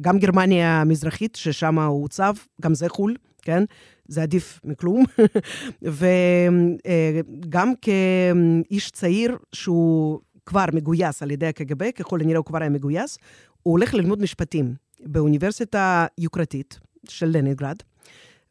גם 0.00 0.18
גרמניה 0.18 0.80
המזרחית, 0.80 1.36
ששם 1.36 1.78
הוא 1.78 2.02
הוצב, 2.02 2.34
גם 2.62 2.74
זה 2.74 2.88
חו"ל, 2.88 3.14
כן? 3.43 3.63
זה 4.07 4.21
עדיף 4.21 4.59
מכלום. 4.63 5.03
וגם 5.81 7.73
כאיש 7.81 8.91
צעיר 8.91 9.37
שהוא 9.53 10.19
כבר 10.45 10.65
מגויס 10.73 11.23
על 11.23 11.31
ידי 11.31 11.47
הקג"ב, 11.47 11.91
ככל 11.91 12.21
הנראה 12.21 12.37
הוא 12.37 12.45
כבר 12.45 12.59
היה 12.61 12.69
מגויס, 12.69 13.17
הוא 13.63 13.71
הולך 13.71 13.93
ללמוד 13.93 14.21
משפטים 14.21 14.73
באוניברסיטה 14.99 16.05
יוקרתית 16.17 16.79
של 17.09 17.29
לנינגרד, 17.37 17.75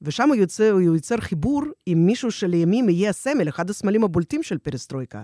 ושם 0.03 0.29
הוא 0.29 0.37
יוצר, 0.37 0.71
הוא 0.71 0.81
יוצר 0.81 1.17
חיבור 1.17 1.63
עם 1.87 2.07
מישהו 2.07 2.31
שלימים 2.31 2.89
יהיה 2.89 3.11
הסמל, 3.11 3.49
אחד 3.49 3.71
הסמלים 3.71 4.05
הבולטים 4.05 4.43
של 4.43 4.59
פרסטרויקה, 4.59 5.23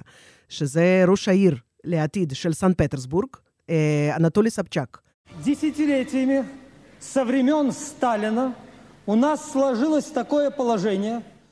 שזה 0.49 1.05
ראש 1.09 1.29
העיר 1.29 1.57
לעתיד 1.85 2.33
של 2.35 2.53
סן 2.53 2.75
פטרסבורג, 2.77 3.29
אה, 3.71 4.17
אנטולי 4.17 4.51
סבצ'אק. 4.51 5.01
Десятилетиями 5.45 6.39
со 7.13 7.25
времен 7.25 7.73
Сталина 7.73 8.45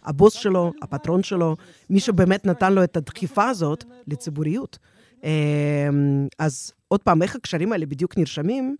הבוס 0.04 0.34
שלו, 0.34 0.72
הפטרון 0.82 1.24
שלו, 1.24 1.56
מי 1.90 2.00
שבאמת 2.00 2.46
נתן 2.46 2.74
לו 2.74 2.84
את 2.84 2.98
הדחיפה 2.98 3.50
הזאת 3.50 3.84
לציבוריות. 4.08 4.78
אז 6.40 6.72
עוד 6.88 7.04
פעם, 7.04 7.22
איך 7.22 7.36
הקשרים 7.36 7.72
האלה 7.72 7.86
בדיוק 7.86 8.18
נרשמים, 8.18 8.76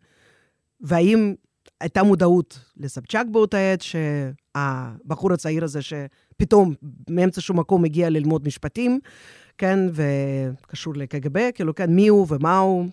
והאם 0.82 1.34
הייתה 1.82 2.04
מודעות 2.04 2.60
לסבצ'אק 2.78 3.28
באותה 3.32 3.58
עת, 3.58 3.82
שהבחור 3.82 5.34
הצעיר 5.34 5.64
הזה 5.64 5.80
שפתאום 5.82 6.74
מאמצע 7.10 7.42
שום 7.42 7.60
מקום 7.60 7.86
הגיע 7.86 8.10
ללמוד 8.10 8.48
משפטים, 8.48 9.00
כן, 9.58 9.80
וקשור 9.94 10.94
לקג"ב, 10.96 11.52
כאילו, 11.52 11.76
כן, 11.76 11.90
מי 11.96 12.08
הוא 12.08 12.28
ומה 12.30 12.58
הוא. 12.58 12.86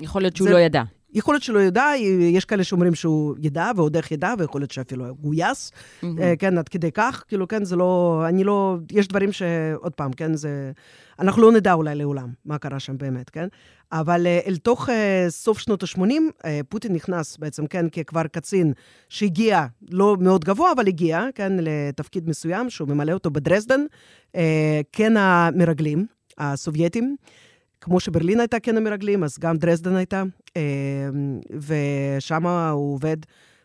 יכול 0.00 0.22
להיות 0.22 0.36
שהוא 0.36 0.48
לא 0.48 0.52
זה... 0.54 0.58
לא 0.58 0.64
ידע. 0.64 0.82
יכול 1.12 1.34
להיות 1.34 1.42
שלא 1.42 1.58
ידע, 1.58 1.86
יש 2.20 2.44
כאלה 2.44 2.64
שאומרים 2.64 2.94
שהוא 2.94 3.36
ידע 3.40 3.70
ועוד 3.76 3.96
איך 3.96 4.12
ידע, 4.12 4.34
ויכול 4.38 4.60
להיות 4.60 4.70
שאפילו 4.70 5.14
גויס, 5.14 5.72
mm-hmm. 6.02 6.06
כן, 6.38 6.58
עד 6.58 6.68
כדי 6.68 6.92
כך, 6.92 7.24
כאילו, 7.28 7.48
כן, 7.48 7.64
זה 7.64 7.76
לא, 7.76 8.22
אני 8.28 8.44
לא, 8.44 8.76
יש 8.92 9.08
דברים 9.08 9.32
שעוד 9.32 9.92
פעם, 9.92 10.12
כן, 10.12 10.34
זה, 10.34 10.72
אנחנו 11.18 11.42
לא 11.42 11.52
נדע 11.52 11.72
אולי 11.72 11.94
לעולם 11.94 12.28
מה 12.44 12.58
קרה 12.58 12.80
שם 12.80 12.98
באמת, 12.98 13.30
כן? 13.30 13.48
אבל 13.92 14.26
אה, 14.26 14.40
אל 14.46 14.56
תוך 14.56 14.88
סוף 15.28 15.58
שנות 15.58 15.82
ה-80, 15.82 16.00
uh, 16.00 16.46
פוטין 16.68 16.92
נכנס 16.92 17.36
בעצם, 17.36 17.66
כן, 17.66 17.88
ככבר 17.88 18.26
קצין 18.26 18.72
שהגיע, 19.08 19.66
לא 19.90 20.16
מאוד 20.20 20.44
גבוה, 20.44 20.72
אבל 20.72 20.88
הגיע, 20.88 21.24
כן, 21.34 21.52
לתפקיד 21.60 22.28
מסוים, 22.28 22.70
שהוא 22.70 22.88
ממלא 22.88 23.12
אותו 23.12 23.30
בדרזדן, 23.30 23.80
כן 24.92 25.16
המרגלים, 25.16 26.06
הסובייטים. 26.38 27.16
כמו 27.80 28.00
שברלין 28.00 28.40
הייתה 28.40 28.60
כן 28.60 28.76
המרגלים, 28.76 29.24
אז 29.24 29.38
גם 29.38 29.56
דרזדן 29.56 29.96
הייתה, 29.96 30.22
ושם 31.50 32.46
הוא 32.46 32.94
עובד 32.94 33.16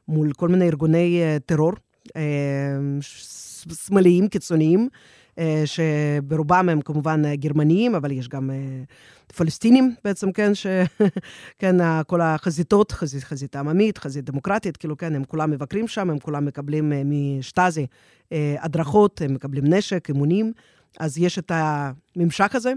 מול 0.07 0.33
כל 0.33 0.49
מיני 0.49 0.65
ארגוני 0.65 1.21
טרור, 1.45 1.73
שמאליים, 3.01 4.27
קיצוניים, 4.27 4.89
אה, 5.39 5.63
שברובם 5.65 6.69
הם 6.69 6.81
כמובן 6.81 7.35
גרמניים, 7.35 7.95
אבל 7.95 8.11
יש 8.11 8.29
גם 8.29 8.51
אה, 8.51 8.55
פלסטינים 9.35 9.95
בעצם, 10.03 10.31
כן, 10.31 10.55
ש... 10.55 10.67
כן, 11.59 11.75
כל 12.07 12.21
החזיתות, 12.21 12.91
חזית, 12.91 13.23
חזית 13.23 13.55
עממית, 13.55 13.97
חזית 13.97 14.25
דמוקרטית, 14.25 14.77
כאילו, 14.77 14.97
כן, 14.97 15.15
הם 15.15 15.23
כולם 15.23 15.51
מבקרים 15.51 15.87
שם, 15.87 16.09
הם 16.09 16.19
כולם 16.19 16.45
מקבלים 16.45 16.93
אה, 16.93 17.01
משטאזי 17.05 17.87
הדרכות, 18.59 19.21
הם 19.21 19.33
מקבלים 19.33 19.73
נשק, 19.73 20.09
אימונים, 20.09 20.53
אז 20.99 21.17
יש 21.17 21.39
את 21.39 21.51
הממשק 21.55 22.55
הזה. 22.55 22.73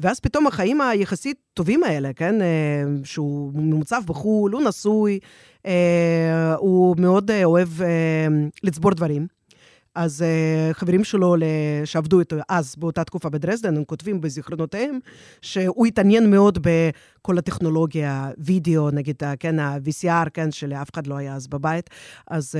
ואז 0.00 0.20
פתאום 0.20 0.46
החיים 0.46 0.80
היחסית 0.80 1.36
טובים 1.54 1.84
האלה, 1.84 2.12
כן, 2.12 2.34
שהוא 3.04 3.52
ממוצב 3.54 4.02
בחו"ל, 4.06 4.52
הוא 4.52 4.62
נשוי, 4.62 5.18
הוא 6.58 6.96
מאוד 6.98 7.30
אוהב 7.44 7.68
לצבור 8.62 8.90
דברים. 8.90 9.26
אז 9.94 10.24
חברים 10.72 11.04
שלו 11.04 11.34
שעבדו 11.84 12.20
איתו 12.20 12.36
אז, 12.48 12.74
באותה 12.78 13.04
תקופה 13.04 13.28
בדרזדן, 13.28 13.76
הם 13.76 13.84
כותבים 13.84 14.20
בזיכרונותיהם 14.20 14.98
שהוא 15.42 15.86
התעניין 15.86 16.30
מאוד 16.30 16.58
בכל 16.62 17.38
הטכנולוגיה, 17.38 18.30
וידאו, 18.38 18.90
נגיד, 18.90 19.22
כן, 19.40 19.58
ה-VCR, 19.58 20.30
כן, 20.34 20.50
שלאף 20.50 20.90
אחד 20.94 21.06
לא 21.06 21.16
היה 21.16 21.34
אז 21.34 21.46
בבית, 21.46 21.90
אז, 22.26 22.54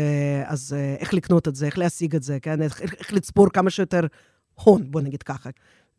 אז 0.44 0.76
איך 0.98 1.14
לקנות 1.14 1.48
את 1.48 1.54
זה, 1.54 1.66
איך 1.66 1.78
להשיג 1.78 2.16
את 2.16 2.22
זה, 2.22 2.40
כן, 2.40 2.62
איך, 2.62 2.82
איך 2.82 3.12
לצפור 3.12 3.48
כמה 3.50 3.70
שיותר 3.70 4.06
הון, 4.54 4.90
בוא 4.90 5.00
נגיד 5.00 5.22
ככה. 5.22 5.50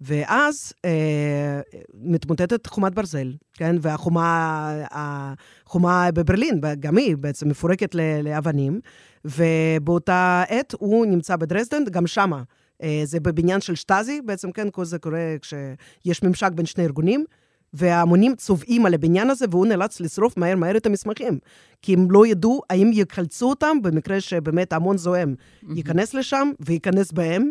ואז 0.05 0.73
אה, 0.85 1.61
מתמוטטת 1.93 2.67
חומת 2.67 2.93
ברזל, 2.93 3.33
כן? 3.53 3.75
והחומה 3.81 4.83
החומה 4.91 6.09
בברלין, 6.13 6.61
גם 6.79 6.97
היא 6.97 7.17
בעצם 7.17 7.49
מפורקת 7.49 7.95
לאבנים, 8.23 8.79
ובאותה 9.25 10.43
עת 10.49 10.73
הוא 10.79 11.05
נמצא 11.05 11.35
בדרזדן, 11.35 11.83
גם 11.91 12.07
שמה. 12.07 12.43
אה, 12.83 13.01
זה 13.03 13.19
בבניין 13.19 13.61
של 13.61 13.75
שטאזי, 13.75 14.21
בעצם, 14.21 14.51
כן? 14.51 14.67
כל 14.71 14.85
זה 14.85 14.99
קורה 14.99 15.35
כשיש 15.41 16.23
ממשק 16.23 16.51
בין 16.55 16.65
שני 16.65 16.83
ארגונים. 16.83 17.25
וההמונים 17.73 18.35
צובעים 18.35 18.85
על 18.85 18.93
הבניין 18.93 19.29
הזה, 19.29 19.45
והוא 19.51 19.67
נאלץ 19.67 19.99
לשרוף 19.99 20.37
מהר 20.37 20.55
מהר 20.55 20.77
את 20.77 20.85
המסמכים. 20.85 21.39
כי 21.81 21.93
הם 21.93 22.11
לא 22.11 22.27
ידעו 22.27 22.61
האם 22.69 22.91
יחלצו 22.93 23.49
אותם 23.49 23.77
במקרה 23.81 24.21
שבאמת 24.21 24.73
המון 24.73 24.97
זועם 24.97 25.35
ייכנס 25.75 26.13
לשם 26.13 26.51
וייכנס 26.59 27.11
בהם. 27.11 27.49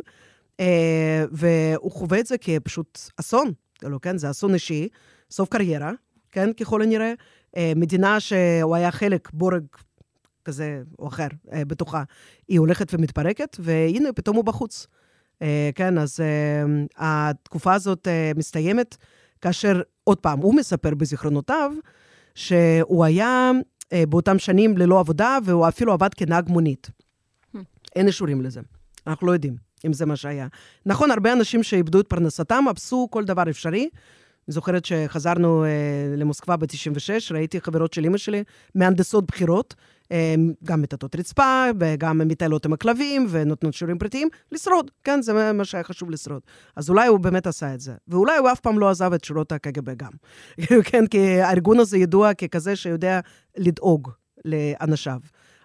אה, 0.60 1.24
והוא 1.30 1.92
חווה 1.92 2.20
את 2.20 2.26
זה 2.26 2.38
כפשוט 2.38 2.98
אסון, 3.20 3.52
כאילו, 3.78 4.00
כן? 4.00 4.18
זה 4.18 4.30
אסון 4.30 4.54
אישי, 4.54 4.88
סוף 5.30 5.48
קריירה, 5.48 5.92
כן? 6.32 6.52
ככל 6.52 6.82
הנראה. 6.82 7.12
אה, 7.56 7.72
מדינה 7.76 8.20
שהוא 8.20 8.74
היה 8.74 8.90
חלק, 8.90 9.30
בורג 9.32 9.64
כזה 10.44 10.82
או 10.98 11.08
אחר 11.08 11.26
אה, 11.52 11.64
בתוכה, 11.64 12.02
היא 12.48 12.58
הולכת 12.58 12.94
ומתפרקת, 12.94 13.56
והנה, 13.60 14.12
פתאום 14.12 14.36
הוא 14.36 14.44
בחוץ. 14.44 14.86
כן, 15.74 15.98
אז 15.98 16.20
התקופה 16.96 17.74
הזאת 17.74 18.08
מסתיימת 18.36 18.96
כאשר, 19.40 19.82
עוד 20.04 20.18
פעם, 20.18 20.38
הוא 20.38 20.54
מספר 20.54 20.94
בזיכרונותיו 20.94 21.72
שהוא 22.34 23.04
היה 23.04 23.50
באותם 24.08 24.38
שנים 24.38 24.78
ללא 24.78 25.00
עבודה, 25.00 25.38
והוא 25.44 25.68
אפילו 25.68 25.92
עבד 25.92 26.14
כנהג 26.14 26.48
מונית. 26.48 26.90
Hmm. 27.56 27.58
אין 27.96 28.06
אישורים 28.06 28.42
לזה, 28.42 28.60
אנחנו 29.06 29.26
לא 29.26 29.32
יודעים. 29.32 29.63
אם 29.86 29.92
זה 29.92 30.06
מה 30.06 30.16
שהיה. 30.16 30.46
נכון, 30.86 31.10
הרבה 31.10 31.32
אנשים 31.32 31.62
שאיבדו 31.62 32.00
את 32.00 32.06
פרנסתם, 32.08 32.64
עשו 32.76 33.08
כל 33.10 33.24
דבר 33.24 33.50
אפשרי. 33.50 33.88
אני 34.48 34.52
זוכרת 34.52 34.84
שחזרנו 34.84 35.64
אה, 35.64 35.68
למוסקבה 36.16 36.56
ב-96, 36.56 37.34
ראיתי 37.34 37.60
חברות 37.60 37.92
של 37.92 38.04
אימא 38.04 38.18
שלי, 38.18 38.44
מהנדסות 38.74 39.26
בכירות, 39.26 39.74
אה, 40.12 40.34
גם 40.64 40.82
מטאטות 40.82 41.16
רצפה, 41.16 41.64
וגם 41.80 42.18
מטיילות 42.18 42.66
עם 42.66 42.72
הכלבים, 42.72 43.26
ונותנות 43.30 43.74
שיעורים 43.74 43.98
פרטיים, 43.98 44.28
לשרוד, 44.52 44.90
כן, 45.04 45.22
זה 45.22 45.52
מה 45.52 45.64
שהיה 45.64 45.84
חשוב 45.84 46.10
לשרוד. 46.10 46.42
אז 46.76 46.90
אולי 46.90 47.06
הוא 47.06 47.18
באמת 47.18 47.46
עשה 47.46 47.74
את 47.74 47.80
זה. 47.80 47.92
ואולי 48.08 48.36
הוא 48.36 48.52
אף 48.52 48.60
פעם 48.60 48.78
לא 48.78 48.90
עזב 48.90 49.12
את 49.12 49.24
שורות 49.24 49.52
הקג"ב 49.52 49.94
גם. 49.94 50.10
כן, 50.90 51.06
כי 51.06 51.40
הארגון 51.40 51.80
הזה 51.80 51.98
ידוע 51.98 52.34
ככזה 52.34 52.76
שיודע 52.76 53.20
לדאוג 53.56 54.10
לאנשיו. 54.44 55.18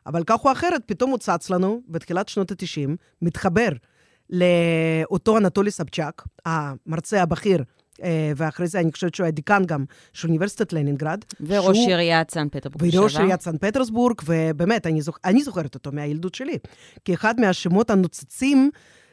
אבל 0.05 0.23
כך 0.27 0.45
או 0.45 0.51
אחרת, 0.51 0.81
פתאום 0.85 1.09
הוא 1.09 1.19
צץ 1.19 1.49
לנו 1.49 1.81
בתחילת 1.87 2.29
שנות 2.29 2.51
ה-90, 2.51 2.89
מתחבר 3.21 3.69
לאותו 4.29 5.37
אנטולי 5.37 5.71
סבצ'אק, 5.71 6.23
המרצה 6.45 7.21
הבכיר, 7.21 7.63
אה, 8.03 8.31
ואחרי 8.35 8.67
זה 8.67 8.79
אני 8.79 8.91
חושבת 8.91 9.15
שהוא 9.15 9.23
היה 9.23 9.31
דיקן 9.31 9.63
גם 9.65 9.85
של 10.13 10.27
אוניברסיטת 10.27 10.73
לנינגרד. 10.73 11.25
וראש 11.41 11.77
שהוא... 11.77 11.87
עיריית 11.87 12.31
סן 12.31 12.47
פטרסבורג 12.49 12.87
לשעבר. 12.87 13.03
וראש 13.03 13.15
עיריית 13.17 13.41
סן 13.41 13.57
פטרסבורג, 13.57 14.15
ובאמת, 14.25 14.87
אני, 14.87 15.01
זוכ... 15.01 15.17
אני 15.25 15.43
זוכרת 15.43 15.75
אותו 15.75 15.91
מהילדות 15.91 16.35
שלי. 16.35 16.57
כי 17.05 17.13
אחד 17.13 17.39
מהשמות 17.39 17.89
הנוצצים, 17.89 18.69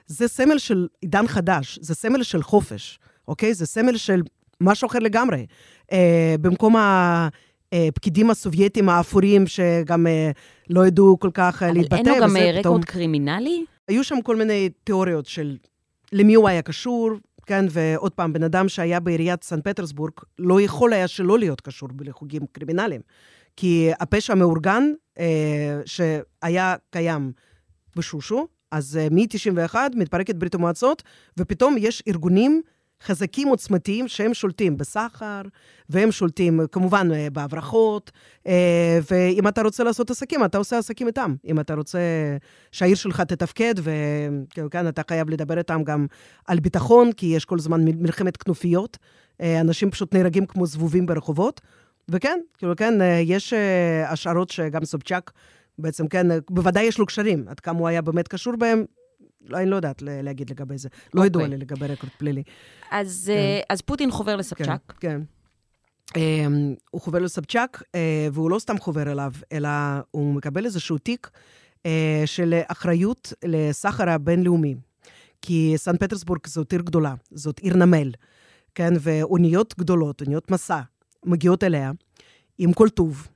זה 0.06 0.28
סמל 0.28 0.58
של 0.58 0.86
עידן 1.00 1.26
חדש, 1.26 1.78
זה 1.82 1.94
סמל 1.94 2.22
של 2.22 2.42
חופש, 2.42 2.98
אוקיי? 3.28 3.54
זה 3.54 3.66
סמל 3.66 3.96
של 3.96 4.22
משהו 4.60 4.86
אחר 4.86 4.98
לגמרי. 4.98 5.46
אה, 5.92 6.34
במקום 6.40 6.76
ה... 6.76 7.28
הפקידים 7.72 8.30
הסובייטים 8.30 8.88
האפורים, 8.88 9.46
שגם 9.46 10.06
אה, 10.06 10.30
לא 10.70 10.86
ידעו 10.86 11.16
כל 11.18 11.30
כך 11.34 11.62
אה, 11.62 11.72
להתבטא. 11.72 12.00
אבל 12.00 12.08
אין 12.08 12.20
לו 12.20 12.28
גם 12.28 12.36
רקורד. 12.58 12.84
קרימינלי? 12.84 13.64
היו 13.88 14.04
שם 14.04 14.22
כל 14.22 14.36
מיני 14.36 14.68
תיאוריות 14.84 15.26
של 15.26 15.56
למי 16.12 16.34
הוא 16.34 16.48
היה 16.48 16.62
קשור, 16.62 17.10
כן, 17.46 17.64
ועוד 17.70 18.12
פעם, 18.12 18.32
בן 18.32 18.42
אדם 18.42 18.68
שהיה 18.68 19.00
בעיריית 19.00 19.44
סן 19.44 19.60
פטרסבורג, 19.60 20.12
לא 20.38 20.60
יכול 20.60 20.92
היה 20.92 21.08
שלא 21.08 21.38
להיות 21.38 21.60
קשור 21.60 21.88
לחוגים 22.00 22.42
קרימינליים. 22.52 23.00
כי 23.56 23.90
הפשע 24.00 24.32
המאורגן 24.32 24.92
אה, 25.18 25.80
שהיה 25.84 26.74
קיים 26.90 27.32
בשושו, 27.96 28.46
אז 28.70 28.96
אה, 28.96 29.08
מ-91 29.10 29.74
מתפרקת 29.94 30.34
ברית 30.34 30.54
המועצות, 30.54 31.02
ופתאום 31.38 31.76
יש 31.78 32.02
ארגונים 32.08 32.62
חזקים 33.02 33.48
עוצמתיים 33.48 34.08
שהם 34.08 34.34
שולטים 34.34 34.76
בסחר, 34.76 35.42
והם 35.88 36.12
שולטים 36.12 36.60
כמובן 36.72 37.08
אה, 37.12 37.28
בהברחות, 37.32 38.10
אה, 38.46 38.98
ואם 39.10 39.48
אתה 39.48 39.62
רוצה 39.62 39.84
לעשות 39.84 40.10
עסקים, 40.10 40.44
אתה 40.44 40.58
עושה 40.58 40.78
עסקים 40.78 41.06
איתם. 41.06 41.34
אם 41.44 41.60
אתה 41.60 41.74
רוצה 41.74 41.98
שהעיר 42.72 42.94
שלך 42.94 43.20
תתפקד, 43.20 43.74
וכאן 44.56 44.88
אתה 44.88 45.02
חייב 45.08 45.30
לדבר 45.30 45.58
איתם 45.58 45.82
גם 45.84 46.06
על 46.46 46.60
ביטחון, 46.60 47.12
כי 47.12 47.26
יש 47.26 47.44
כל 47.44 47.58
הזמן 47.58 47.84
מלחמת 47.84 48.36
כנופיות. 48.36 48.98
אה, 49.40 49.60
אנשים 49.60 49.90
פשוט 49.90 50.14
נהרגים 50.14 50.46
כמו 50.46 50.66
זבובים 50.66 51.06
ברחובות. 51.06 51.60
וכן, 52.08 52.40
כאילו, 52.58 52.76
כן, 52.76 52.94
יש 53.22 53.52
השערות 54.06 54.50
שגם 54.50 54.84
סובצ'אק, 54.84 55.32
בעצם, 55.78 56.08
כן, 56.08 56.26
בוודאי 56.50 56.84
יש 56.84 56.98
לו 56.98 57.06
קשרים. 57.06 57.44
עד 57.48 57.60
כמה 57.60 57.78
הוא 57.78 57.88
היה 57.88 58.02
באמת 58.02 58.28
קשור 58.28 58.56
בהם, 58.56 58.84
לא, 59.48 59.58
אני 59.58 59.70
לא 59.70 59.76
יודעת 59.76 60.02
להגיד 60.02 60.50
לגבי 60.50 60.78
זה. 60.78 60.88
לא 61.14 61.26
ידוע 61.26 61.42
אוקיי. 61.42 61.58
לי 61.58 61.64
לגבי 61.64 61.86
רקורד 61.86 62.12
פלילי. 62.18 62.42
אז, 62.90 63.24
כן. 63.26 63.38
אה, 63.38 63.60
אז 63.68 63.80
פוטין 63.80 64.10
חובר 64.10 64.36
לסבצ'אק. 64.36 64.94
כן, 65.00 65.20
כן. 66.14 66.52
הוא 66.90 67.00
חובר 67.00 67.18
לסבצ'אק, 67.18 67.82
אה, 67.94 68.28
והוא 68.32 68.50
לא 68.50 68.58
סתם 68.58 68.78
חובר 68.78 69.12
אליו, 69.12 69.32
אלא 69.52 69.68
הוא 70.10 70.34
מקבל 70.34 70.64
איזשהו 70.64 70.98
תיק 70.98 71.30
אה, 71.86 72.22
של 72.26 72.60
אחריות 72.66 73.32
לסחר 73.44 74.10
הבינלאומי. 74.10 74.74
כי 75.42 75.72
סן 75.76 75.96
פטרסבורג 75.96 76.46
זאת 76.46 76.72
עיר 76.72 76.82
גדולה, 76.82 77.14
זאת 77.30 77.58
עיר 77.58 77.76
נמל, 77.76 78.12
כן? 78.74 78.94
ואוניות 79.00 79.74
גדולות, 79.78 80.20
אוניות 80.20 80.50
מסע, 80.50 80.80
מגיעות 81.24 81.64
אליה 81.64 81.92
עם 82.58 82.72
כל 82.72 82.88
טוב. 82.88 83.28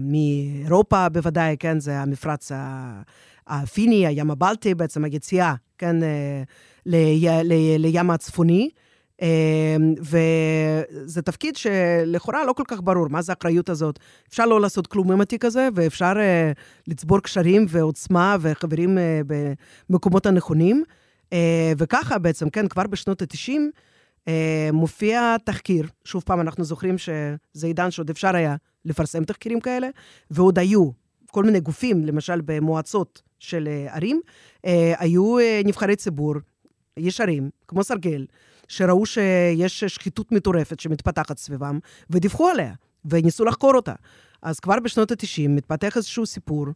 מאירופה 0.00 1.08
בוודאי, 1.08 1.56
כן? 1.58 1.80
זה 1.80 1.98
המפרץ 1.98 2.52
ה... 2.52 3.02
הפיני, 3.46 4.06
הים 4.06 4.30
הבלטי, 4.30 4.74
בעצם 4.74 5.04
היציאה, 5.04 5.54
כן, 5.78 6.02
אה, 6.02 6.42
לי, 6.86 7.26
לי, 7.44 7.78
לים 7.78 8.10
הצפוני. 8.10 8.70
אה, 9.22 9.76
וזה 10.00 11.22
תפקיד 11.22 11.56
שלכאורה 11.56 12.44
לא 12.44 12.52
כל 12.52 12.62
כך 12.68 12.80
ברור, 12.82 13.08
מה 13.08 13.22
זה 13.22 13.32
האחריות 13.32 13.68
הזאת. 13.68 13.98
אפשר 14.28 14.46
לא 14.46 14.60
לעשות 14.60 14.86
כלום 14.86 15.12
עם 15.12 15.20
התיק 15.20 15.44
הזה, 15.44 15.68
ואפשר 15.74 16.12
uh, 16.12 16.58
לצבור 16.86 17.20
קשרים 17.20 17.66
ועוצמה 17.68 18.36
וחברים 18.40 18.98
במקומות 19.90 20.26
הנכונים. 20.26 20.84
וככה 21.78 22.18
בעצם, 22.18 22.50
כן, 22.50 22.68
כבר 22.68 22.86
בשנות 22.86 23.22
ה-90, 23.22 23.52
אה, 24.28 24.68
מופיע 24.72 25.36
תחקיר, 25.44 25.86
שוב 26.04 26.22
פעם, 26.26 26.40
אנחנו 26.40 26.64
זוכרים 26.64 26.98
שזה 26.98 27.66
עידן 27.66 27.90
שעוד 27.90 28.10
אפשר 28.10 28.36
היה 28.36 28.56
לפרסם 28.84 29.24
תחקירים 29.24 29.60
כאלה, 29.60 29.88
ועוד 30.30 30.58
היו 30.58 30.90
כל 31.30 31.44
מיני 31.44 31.60
גופים, 31.60 32.04
למשל 32.04 32.40
במועצות 32.40 33.22
של 33.42 33.68
אה, 33.68 33.94
ערים, 33.96 34.20
אה, 34.66 34.94
היו 34.98 35.38
אה, 35.38 35.60
נבחרי 35.64 35.96
ציבור 35.96 36.34
ישרים, 36.96 37.50
כמו 37.68 37.84
סרגל, 37.84 38.26
שראו 38.68 39.06
שיש 39.06 39.84
שחיתות 39.84 40.32
מטורפת 40.32 40.80
שמתפתחת 40.80 41.38
סביבם, 41.38 41.78
ודיווחו 42.10 42.48
עליה, 42.48 42.72
וניסו 43.04 43.44
לחקור 43.44 43.74
אותה. 43.74 43.94
אז 44.42 44.60
כבר 44.60 44.80
בשנות 44.80 45.10
ה-90 45.10 45.48
מתפתח 45.48 45.96
איזשהו 45.96 46.26
סיפור 46.26 46.66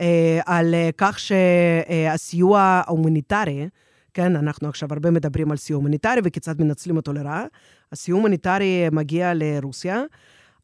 אה, 0.00 0.40
על 0.46 0.74
אה, 0.74 0.90
כך 0.96 1.18
שהסיוע 1.18 2.60
ההומניטרי, 2.60 3.68
כן, 4.14 4.36
אנחנו 4.36 4.68
עכשיו 4.68 4.88
הרבה 4.92 5.10
מדברים 5.10 5.50
על 5.50 5.56
סיוע 5.56 5.76
הומניטרי 5.76 6.20
וכיצד 6.24 6.62
מנצלים 6.62 6.96
אותו 6.96 7.12
לרעה. 7.12 7.44
הסיוע 7.92 8.18
הומניטרי 8.18 8.86
מגיע 8.92 9.32
לרוסיה, 9.34 10.02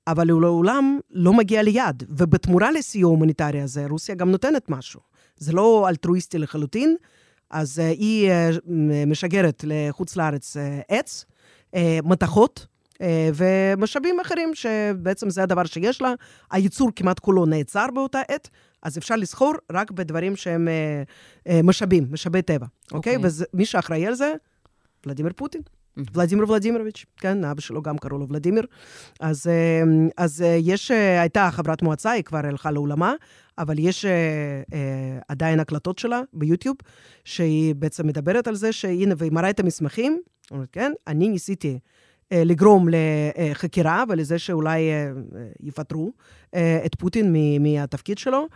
אבל 0.06 0.30
הוא 0.30 0.42
לעולם 0.42 0.98
לא 1.10 1.32
מגיע 1.32 1.62
ליד, 1.62 2.02
ובתמורה 2.08 2.72
לסיוע 2.72 3.10
ההומניטרי 3.10 3.60
הזה, 3.60 3.86
רוסיה 3.86 4.14
גם 4.14 4.30
נותנת 4.30 4.68
משהו. 4.68 5.13
זה 5.36 5.52
לא 5.52 5.88
אלטרואיסטי 5.88 6.38
לחלוטין, 6.38 6.96
אז 7.50 7.78
אה, 7.78 7.82
היא 7.82 8.30
אה, 8.30 8.60
משגרת 9.06 9.64
לחוץ 9.66 10.16
לארץ 10.16 10.56
אה, 10.56 10.60
עץ, 10.88 11.24
uh, 11.74 11.78
מתכות 12.04 12.66
uh, 12.92 12.96
ומשאבים 13.34 14.20
אחרים, 14.20 14.54
שבעצם 14.54 15.30
זה 15.30 15.42
הדבר 15.42 15.64
שיש 15.64 16.02
לה. 16.02 16.14
הייצור 16.50 16.90
כמעט 16.96 17.18
כולו 17.18 17.46
נעצר 17.46 17.86
באותה 17.94 18.20
עת, 18.28 18.50
אז 18.82 18.98
אפשר 18.98 19.16
לסחור 19.16 19.54
רק 19.72 19.90
בדברים 19.90 20.36
שהם 20.36 20.68
uh, 20.68 21.48
uh, 21.48 21.52
משאבים, 21.64 22.06
משאבי 22.10 22.42
טבע, 22.42 22.66
אוקיי? 22.92 23.16
Okay. 23.16 23.16
אוקיי. 23.16 23.30
ומי 23.54 23.66
שאחראי 23.66 24.06
על 24.06 24.14
זה, 24.14 24.34
ולדימיר 25.06 25.32
פוטין. 25.36 25.62
ולדימיר 26.14 26.50
ולדימירוביץ', 26.50 27.04
כן, 27.16 27.44
אבא 27.44 27.60
שלו 27.60 27.82
גם 27.82 27.98
קראו 27.98 28.18
לו 28.18 28.28
ולדימיר. 28.28 28.66
אז, 29.20 29.46
אה, 29.46 29.82
אז 30.16 30.42
אה, 30.42 30.58
יש, 30.60 30.90
אה, 30.90 31.20
הייתה 31.20 31.48
חברת 31.52 31.82
מועצה, 31.82 32.10
היא 32.10 32.24
כבר 32.24 32.38
הלכה 32.38 32.70
לעולמה, 32.70 33.14
אבל 33.58 33.78
יש 33.78 34.06
עדיין 35.28 35.60
הקלטות 35.60 35.98
שלה 35.98 36.20
ביוטיוב, 36.32 36.76
שהיא 37.24 37.74
בעצם 37.74 38.06
מדברת 38.06 38.46
על 38.46 38.54
זה 38.54 38.72
שהנה, 38.72 39.14
והיא 39.18 39.32
מראה 39.32 39.50
את 39.50 39.60
המסמכים, 39.60 40.20
אומרת, 40.50 40.68
כן, 40.72 40.92
אני 41.06 41.28
ניסיתי 41.28 41.78
לגרום 42.32 42.88
לחקירה 42.90 44.04
ולזה 44.08 44.38
שאולי 44.38 44.80
יפטרו 45.60 46.12
את 46.54 46.94
פוטין 46.98 47.36
מהתפקיד 47.60 48.18
שלו, 48.18 48.46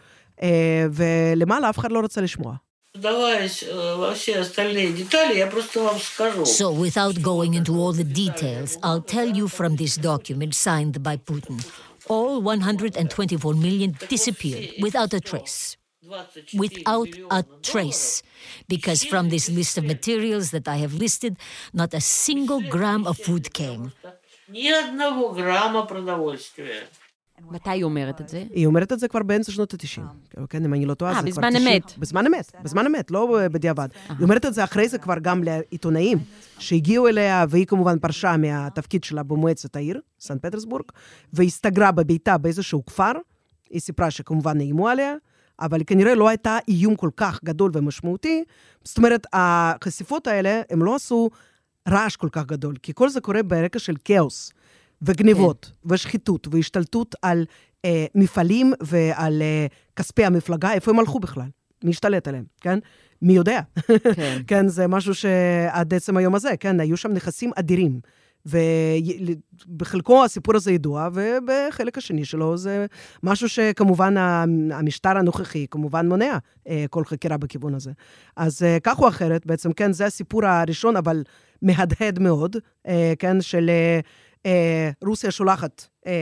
ולמעלה 0.93 1.71
אף 1.71 1.79
אחד 1.79 1.93
לא 1.93 2.01
רצה 2.01 2.21
לשמוע. 2.21 2.55
вдаваясь 2.94 3.64
э, 3.64 3.96
во 3.96 4.14
все 4.14 4.40
остальные 4.40 4.94
детали, 4.94 5.38
я 5.38 5.48
просто 5.48 5.82
вам 5.82 6.00
скажу. 6.00 6.44
So, 6.44 6.72
without 6.72 7.22
going 7.22 7.54
into 7.54 7.74
all 7.76 7.92
the 7.92 8.04
details, 8.04 8.78
I'll 8.84 9.02
tell 9.02 9.28
you 9.28 9.48
from 9.48 9.76
this 9.78 9.98
document 9.98 10.54
signed 10.54 11.02
by 11.02 11.18
Putin. 11.18 11.60
All 12.08 12.42
124 12.42 13.54
million 13.56 13.96
disappeared 14.10 14.76
without 14.80 15.14
a 15.14 15.20
trace. 15.20 15.78
Without 16.54 17.08
a 17.32 17.44
trace. 17.62 18.24
Because 18.68 19.04
from 19.06 19.30
this 19.30 19.50
list 19.50 19.78
of 19.78 19.86
materials 19.86 20.52
that 20.52 20.68
I 20.68 20.76
have 20.78 20.94
listed, 20.94 21.38
not 21.74 21.94
a 21.94 22.02
single 22.02 22.62
gram 22.62 23.08
of 23.08 23.18
food 23.18 23.54
came. 23.54 23.94
Ни 24.50 24.70
одного 24.70 25.32
грамма 25.34 25.86
продовольствия. 25.86 26.84
מתי 27.51 27.71
היא 27.71 27.85
אומרת 27.85 28.21
את 28.21 28.29
זה? 28.29 28.45
היא 28.51 28.67
אומרת 28.67 28.93
את 28.93 29.01
זה 29.01 29.09
כבר 29.09 29.23
באמצע 29.23 29.53
שנות 29.53 29.75
ה-90. 29.75 30.03
כן, 30.49 30.65
אם 30.65 30.75
אני 30.75 30.87
לא 30.87 30.95
טועה, 30.95 31.13
אה, 31.13 31.23
זה 31.23 31.31
כבר 31.31 31.43
בזמן 31.43 31.51
90. 31.51 31.73
אמת. 31.73 31.93
בזמן 31.99 32.27
אמת, 32.27 32.53
בזמן 32.63 32.87
אמת, 32.87 33.11
לא 33.11 33.39
בדיעבד. 33.53 33.89
היא 34.09 34.23
אומרת 34.23 34.47
את 34.47 34.55
זה 34.55 34.65
אחרי 34.65 34.89
זה 34.89 34.99
כבר 34.99 35.19
גם 35.23 35.45
לעיתונאים 35.45 36.19
שהגיעו 36.59 37.09
אליה, 37.09 37.45
והיא 37.49 37.67
כמובן 37.67 37.99
פרשה 37.99 38.37
מהתפקיד 38.37 39.05
שלה 39.05 39.23
במועצת 39.23 39.77
העיר, 39.77 40.01
סן 40.21 40.39
פטרסבורג, 40.39 40.85
והסתגרה 41.33 41.93
בביתה 41.93 42.39
באיזשהו 42.39 42.85
כפר. 42.85 43.13
היא 43.71 43.81
סיפרה 43.81 44.11
שכמובן 44.11 44.61
איימו 44.61 44.89
עליה, 44.89 45.15
אבל 45.61 45.81
כנראה 45.87 46.15
לא 46.15 46.29
הייתה 46.29 46.59
איום 46.69 46.97
כל 46.97 47.11
כך 47.17 47.45
גדול 47.45 47.71
ומשמעותי. 47.75 48.45
זאת 48.85 48.99
אומרת, 48.99 49.27
החשיפות 49.33 50.27
האלה, 50.27 50.63
הם 50.71 50.83
לא 50.83 50.95
עשו 50.95 51.31
רעש 51.89 52.17
כל 52.17 52.29
כך 52.33 52.45
גדול, 52.45 52.77
כי 52.83 52.93
כל 52.95 53.09
זה 53.09 53.21
קורה 53.21 53.43
ברקע 53.43 53.79
של 53.79 53.95
כאוס. 54.05 54.53
וגניבות, 55.03 55.65
כן. 55.65 55.95
ושחיתות, 55.95 56.49
והשתלטות 56.51 57.15
על 57.23 57.45
אה, 57.85 58.07
מפעלים 58.15 58.73
ועל 58.81 59.43
אה, 59.43 59.67
כספי 59.97 60.25
המפלגה, 60.25 60.73
איפה 60.73 60.91
הם 60.91 60.99
הלכו 60.99 61.21
בכלל? 61.21 61.49
מי 61.85 61.91
השתלט 61.91 62.29
עליהם, 62.29 62.45
כן? 62.61 62.79
מי 63.23 63.33
יודע? 63.33 63.61
כן. 64.15 64.39
כן, 64.47 64.69
זה 64.69 64.87
משהו 64.87 65.15
שעד 65.15 65.95
עצם 65.95 66.17
היום 66.17 66.35
הזה, 66.35 66.57
כן, 66.61 66.81
היו 66.81 66.97
שם 66.97 67.13
נכסים 67.13 67.51
אדירים. 67.57 68.01
ובחלקו 68.47 70.25
הסיפור 70.25 70.57
הזה 70.57 70.73
ידוע, 70.73 71.09
ובחלק 71.13 71.99
השני 71.99 72.25
שלו 72.25 72.57
זה 72.57 72.87
משהו 73.23 73.49
שכמובן 73.49 74.17
המשטר 74.73 75.17
הנוכחי 75.17 75.67
כמובן 75.71 76.09
מונע 76.09 76.39
אה, 76.69 76.85
כל 76.91 77.05
חקירה 77.05 77.37
בכיוון 77.37 77.75
הזה. 77.75 77.93
אז 78.37 78.63
אה, 78.63 78.81
כך 78.83 79.01
או 79.01 79.09
אחרת, 79.09 79.47
בעצם, 79.47 79.73
כן, 79.73 79.93
זה 79.93 80.07
הסיפור 80.07 80.47
הראשון, 80.47 80.97
אבל 80.97 81.23
מהדהד 81.63 82.19
מאוד, 82.19 82.57
אה, 82.87 83.13
כן, 83.19 83.41
של... 83.41 83.71
אה, 84.47 84.91
רוסיה 85.05 85.31
שולחת, 85.31 85.87
אה, 86.07 86.13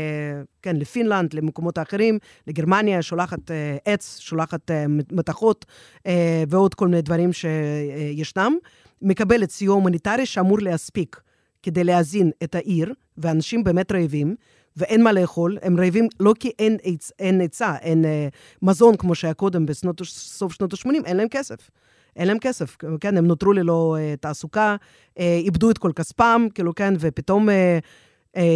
כן, 0.63 0.77
לפינלנד, 0.77 1.35
למקומות 1.35 1.79
האחרים, 1.79 2.19
לגרמניה, 2.47 3.03
שולחת 3.03 3.51
אה, 3.51 3.77
עץ, 3.85 4.19
שולחת 4.19 4.71
אה, 4.71 4.85
מתכות 5.13 5.67
אה, 6.07 6.45
ועוד 6.49 6.75
כל 6.75 6.89
מיני 6.89 7.03
דברים 7.03 7.31
שישנם. 7.33 8.57
מקבלת 9.03 9.51
סיוע 9.51 9.75
הומניטרי 9.75 10.27
שאמור 10.27 10.59
להספיק 10.59 11.21
כדי 11.63 11.85
להזין 11.85 12.31
את 12.43 12.55
העיר, 12.55 12.93
ואנשים 13.19 13.65
באמת 13.65 13.93
רעבים. 13.93 14.37
ואין 14.77 15.03
מה 15.03 15.13
לאכול, 15.13 15.59
הם 15.63 15.81
רעבים 15.81 16.09
לא 16.21 16.35
כי 16.41 16.53
אין, 16.59 16.77
עצ, 16.83 17.13
אין 17.19 17.41
עצה, 17.41 17.77
אין 17.77 18.05
אה, 18.05 18.29
מזון 18.63 18.97
כמו 18.97 19.15
שהיה 19.15 19.35
קודם 19.35 19.67
בסוף 19.67 20.53
שנות 20.53 20.73
ה-80, 20.73 21.05
אין 21.05 21.17
להם 21.17 21.29
כסף. 21.29 21.71
אין 22.17 22.29
להם 22.29 22.39
כסף, 22.39 22.77
כן, 23.01 23.17
הם 23.17 23.27
נותרו 23.27 23.53
ללא 23.53 23.97
אה, 23.99 24.15
תעסוקה, 24.21 24.77
אה, 25.19 25.39
איבדו 25.45 25.71
את 25.71 25.79
כל 25.79 25.93
כספם, 25.97 26.47
כאילו, 26.55 26.75
כן, 26.75 26.95
ופתאום 26.99 27.51
אה, 27.51 27.79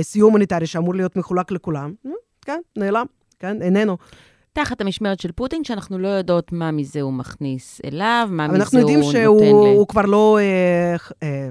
סיוע 0.03 0.31
הומניטרי 0.31 0.66
שאמור 0.66 0.95
להיות 0.95 1.16
מחולק 1.16 1.51
לכולם, 1.51 1.95
אה, 2.07 2.11
כן, 2.43 2.61
נעלם, 2.77 3.07
כן, 3.38 3.62
איננו. 3.62 3.97
תחת 4.53 4.81
המשמרת 4.81 5.21
של 5.21 5.33
פוטין, 5.33 5.64
שאנחנו 5.64 5.99
לא 5.99 6.09
יודעות 6.09 6.53
מה 6.53 6.71
מזה 6.71 7.01
הוא 7.01 7.12
מכניס 7.12 7.81
אליו, 7.85 8.29
מה 8.31 8.49
מזה 8.49 8.57
הוא 8.57 8.59
נותן 8.59 8.59
ל... 8.59 8.61
אנחנו 8.62 8.79
יודעים 8.79 9.03
שהוא 9.03 9.88
כבר 9.88 10.03
לא 10.03 10.38
אה, 10.40 10.97
אה, 11.23 11.49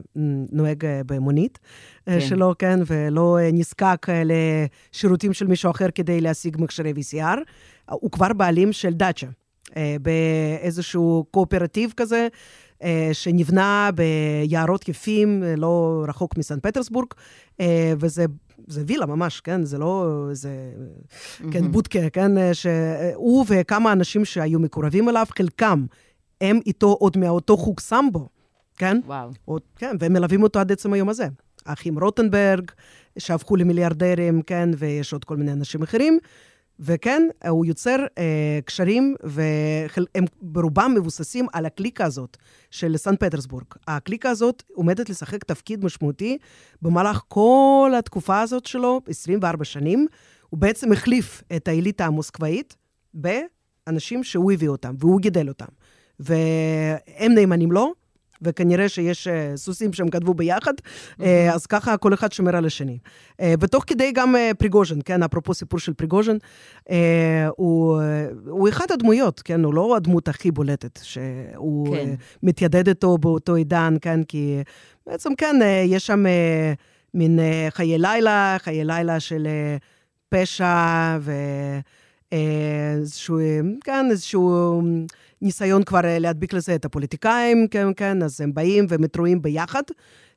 נוהג 0.52 0.86
אה, 0.86 1.02
במונית 1.06 1.60
כן. 2.06 2.22
שלו, 2.22 2.54
כן, 2.60 2.80
ולא 2.88 3.38
אה, 3.40 3.50
נזקק 3.54 4.08
אה, 4.10 4.24
לשירותים 4.26 5.34
של 5.34 5.48
מישהו 5.48 5.72
אחר 5.72 5.88
כדי 5.96 6.22
להשיג 6.22 6.58
מכשירי 6.60 6.92
VCR. 6.92 7.40
הוא 7.92 8.12
כבר 8.12 8.34
בעלים 8.34 8.74
של 8.74 8.94
דאצ'ה, 8.94 9.28
אה, 9.78 9.96
באיזשהו 10.02 11.26
קואופרטיב 11.32 11.94
כזה. 11.98 12.28
אה, 12.84 13.10
שנבנה 13.14 13.90
ביערות 13.96 14.90
יפים, 14.90 15.44
אה, 15.44 15.56
לא 15.56 16.04
רחוק 16.08 16.38
מסן 16.38 16.60
פטרסבורג, 16.60 17.08
אה, 17.60 17.94
וזה 18.00 18.26
זה 18.68 18.84
וילה 18.88 19.06
ממש, 19.06 19.42
כן? 19.42 19.64
זה 19.64 19.78
לא 19.78 20.28
איזה, 20.30 20.50
mm-hmm. 20.50 21.44
כן, 21.52 21.72
בודקה, 21.72 22.10
כן? 22.10 22.54
שהוא 22.54 23.46
וכמה 23.48 23.92
אנשים 23.92 24.26
שהיו 24.26 24.60
מקורבים 24.60 25.10
אליו, 25.10 25.26
חלקם, 25.38 25.86
הם 26.42 26.60
איתו 26.66 26.98
עוד 27.00 27.18
מאותו 27.18 27.58
חוג 27.58 27.80
סמבו, 27.80 28.30
כן? 28.78 29.00
וואו. 29.06 29.30
עוד, 29.46 29.62
כן, 29.76 29.96
והם 30.00 30.14
מלווים 30.14 30.44
אותו 30.44 30.60
עד 30.60 30.72
עצם 30.72 30.94
היום 30.94 31.10
הזה. 31.10 31.28
האחים 31.66 32.00
רוטנברג, 32.00 32.72
שהפכו 33.20 33.56
למיליארדרים, 33.56 34.42
כן? 34.42 34.70
ויש 34.78 35.14
עוד 35.14 35.26
כל 35.26 35.38
מיני 35.38 35.52
אנשים 35.52 35.84
אחרים. 35.84 36.20
וכן, 36.80 37.28
הוא 37.50 37.66
יוצר 37.66 38.06
אה, 38.18 38.60
קשרים, 38.66 39.16
והם 39.24 40.26
ברובם 40.42 40.94
מבוססים 40.98 41.48
על 41.54 41.66
הקליקה 41.66 42.06
הזאת 42.06 42.38
של 42.72 42.98
סן 42.98 43.16
פטרסבורג. 43.16 43.64
הקליקה 43.88 44.30
הזאת 44.30 44.64
עומדת 44.74 45.10
לשחק 45.10 45.44
תפקיד 45.44 45.86
משמעותי 45.86 46.38
במהלך 46.82 47.22
כל 47.28 47.92
התקופה 48.00 48.42
הזאת 48.42 48.66
שלו, 48.66 49.02
24 49.08 49.66
שנים. 49.66 50.08
הוא 50.50 50.60
בעצם 50.60 50.92
החליף 50.92 51.44
את 51.56 51.68
האליטה 51.68 52.06
המוסקבאית 52.06 52.76
באנשים 53.14 54.24
שהוא 54.24 54.52
הביא 54.52 54.70
אותם, 54.70 54.96
והוא 55.00 55.20
גידל 55.20 55.48
אותם. 55.48 55.66
והם 56.20 57.34
נאמנים 57.36 57.72
לו, 57.72 57.94
וכנראה 58.42 58.90
שיש 58.90 59.28
uh, 59.28 59.32
סוסים 59.58 59.94
שהם 59.94 60.10
כתבו 60.10 60.34
ביחד, 60.34 60.74
mm-hmm. 60.74 61.22
uh, 61.22 61.24
אז 61.54 61.66
ככה 61.66 61.98
כל 61.98 62.14
אחד 62.14 62.32
שומר 62.32 62.56
על 62.56 62.66
השני. 62.66 62.98
Uh, 63.32 63.44
ותוך 63.60 63.84
כדי 63.88 64.12
גם 64.12 64.36
פריגוז'ן, 64.58 65.00
כן, 65.06 65.24
אפרופו 65.24 65.54
סיפור 65.54 65.80
של 65.80 65.94
פריגוז'ן, 65.94 66.38
הוא, 67.58 68.02
הוא 68.48 68.70
אחד 68.70 68.92
הדמויות, 68.92 69.42
כן, 69.42 69.64
הוא 69.64 69.74
לא 69.74 69.96
הדמות 69.96 70.28
הכי 70.28 70.52
בולטת, 70.52 71.00
שהוא 71.04 71.96
כן. 71.96 72.10
מתיידד 72.44 72.88
איתו 72.88 73.18
באותו 73.18 73.56
עידן, 73.56 73.96
כן, 74.02 74.24
כי 74.24 74.62
בעצם 75.08 75.36
כן, 75.36 75.56
יש 75.86 76.08
שם 76.08 76.26
מין 77.14 77.40
חיי 77.70 77.98
לילה, 77.98 78.58
חיי 78.60 78.86
לילה 78.86 79.20
של 79.20 79.48
פשע 80.30 81.18
ו... 81.22 81.32
איזשהו, 82.32 83.40
כן, 83.84 84.08
איזשהו 84.12 84.82
ניסיון 85.42 85.84
כבר 85.84 86.06
אה, 86.06 86.20
להדביק 86.20 86.54
לזה 86.54 86.76
את 86.76 86.86
הפוליטיקאים, 86.86 87.68
כן, 87.68 87.88
כן, 87.96 88.24
אז 88.24 88.42
הם 88.42 88.54
באים 88.54 88.86
ומתרועים 88.90 89.42
ביחד. 89.42 89.84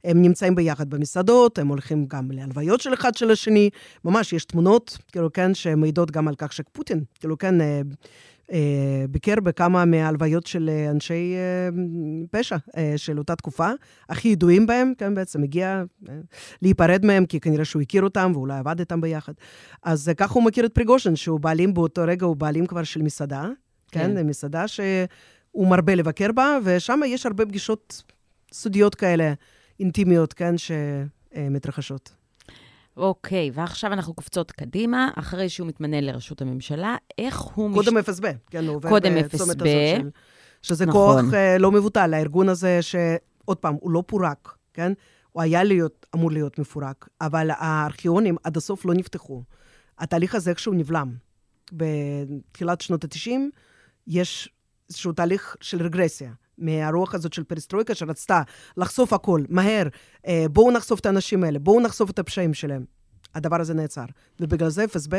הם 0.05 0.23
נמצאים 0.23 0.55
ביחד 0.55 0.91
במסעדות, 0.91 1.59
הם 1.59 1.69
הולכים 1.69 2.07
גם 2.07 2.31
להלוויות 2.31 2.81
של 2.81 2.95
אחד 2.95 3.15
של 3.15 3.31
השני. 3.31 3.71
ממש, 4.05 4.33
יש 4.33 4.45
תמונות, 4.45 4.99
כאילו, 5.13 5.33
כן, 5.33 5.55
שמעידות 5.55 6.11
גם 6.11 6.29
על 6.29 6.35
כך 6.35 6.53
שפוטין, 6.53 7.05
כאילו, 7.21 7.39
כן, 7.39 7.61
אה, 7.61 7.81
אה, 8.53 9.05
ביקר 9.11 9.35
בכמה 9.43 9.85
מההלוויות 9.85 10.47
של 10.47 10.71
אה, 10.73 10.91
אנשי 10.91 11.35
אה, 11.35 11.69
פשע 12.31 12.57
אה, 12.77 12.95
של 12.97 13.19
אותה 13.19 13.37
תקופה, 13.37 13.71
הכי 14.09 14.29
ידועים 14.29 14.67
בהם, 14.67 14.93
כן, 14.99 15.15
בעצם 15.15 15.43
הגיע 15.43 15.83
אה, 16.09 16.15
להיפרד 16.63 17.07
מהם, 17.07 17.27
כי 17.27 17.41
כנראה 17.41 17.65
שהוא 17.65 17.83
הכיר 17.83 18.03
אותם 18.03 18.33
ואולי 18.35 18.59
עבד 18.59 18.79
איתם 18.79 19.01
ביחד. 19.01 19.33
אז 19.83 20.09
אה, 20.09 20.15
ככה 20.15 20.35
הוא 20.35 20.45
מכיר 20.45 20.67
את 20.67 20.75
פריגושן, 20.75 21.17
שהוא 21.17 21.41
בעלים 21.41 21.75
באותו 21.75 22.03
רגע, 22.07 22.27
הוא 22.27 22.37
בעלים 22.37 22.67
כבר 22.67 22.83
של 22.83 23.03
מסעדה, 23.03 23.49
כן, 23.93 24.15
כן 24.17 24.27
מסעדה 24.27 24.69
שהוא 24.69 25.69
מרבה 25.69 25.95
לבקר 25.95 26.33
בה, 26.33 26.59
ושם 26.65 27.01
יש 27.07 27.27
הרבה 27.27 27.47
פגישות 27.47 28.03
סודיות 28.53 28.95
כאלה, 28.95 29.33
אינטימיות, 29.81 30.33
כן, 30.33 30.55
שמתרחשות. 30.59 32.13
אוקיי, 32.97 33.51
ועכשיו 33.55 33.93
אנחנו 33.93 34.15
קופצות 34.15 34.53
קדימה, 34.53 35.11
אחרי 35.15 35.49
שהוא 35.49 35.69
מתמנה 35.69 36.01
לראשות 36.01 36.43
הממשלה, 36.43 36.97
איך 37.19 37.41
הוא... 37.41 37.75
קודם 37.75 37.97
מש... 37.97 38.09
FSB, 38.09 38.25
כן, 38.51 38.67
הוא 38.67 38.77
עובר 38.77 38.89
קודם 38.89 39.15
בצומת 39.15 39.57
FSB, 39.57 39.69
הזאת 39.69 39.69
של... 40.01 40.11
שזה 40.63 40.87
נכון. 40.87 41.25
כוח 41.25 41.35
אה, 41.35 41.59
לא 41.59 41.73
מבוטל, 41.73 42.15
הארגון 42.15 42.49
הזה, 42.49 42.83
שעוד 42.83 43.57
פעם, 43.57 43.77
הוא 43.81 43.91
לא 43.91 44.03
פורק, 44.07 44.57
כן? 44.75 44.93
הוא 45.33 45.43
היה 45.43 45.65
להיות, 45.65 46.07
אמור 46.15 46.31
להיות 46.31 46.59
מפורק, 46.59 47.09
אבל 47.21 47.51
הארכיונים 47.51 48.37
עד 48.45 48.57
הסוף 48.57 48.85
לא 48.85 48.95
נפתחו. 48.95 49.43
התהליך 49.99 50.35
הזה 50.35 50.51
איכשהו 50.51 50.73
נבלם. 50.73 51.15
בתחילת 51.73 52.81
שנות 52.81 53.05
ה-90 53.05 53.31
יש 54.07 54.49
איזשהו 54.89 55.13
תהליך 55.13 55.57
של 55.61 55.83
רגרסיה. 55.83 56.33
מהרוח 56.59 57.15
הזאת 57.15 57.33
של 57.33 57.45
פריסטרויקה, 57.45 57.95
שרצתה 57.95 58.43
לחשוף 58.77 59.13
הכל, 59.13 59.43
מהר, 59.49 59.89
אה, 60.27 60.47
בואו 60.51 60.71
נחשוף 60.71 61.01
את 61.01 61.07
האנשים 61.07 61.45
האלה, 61.45 61.59
בואו 61.59 61.81
נחשוף 61.81 62.11
את 62.11 62.19
הפשעים 62.19 62.55
שלהם. 62.55 62.85
הדבר 63.35 63.61
הזה 63.61 63.75
נעצר. 63.75 64.05
ובגלל 64.41 64.69
זה 64.69 64.85
FSB 64.85 65.15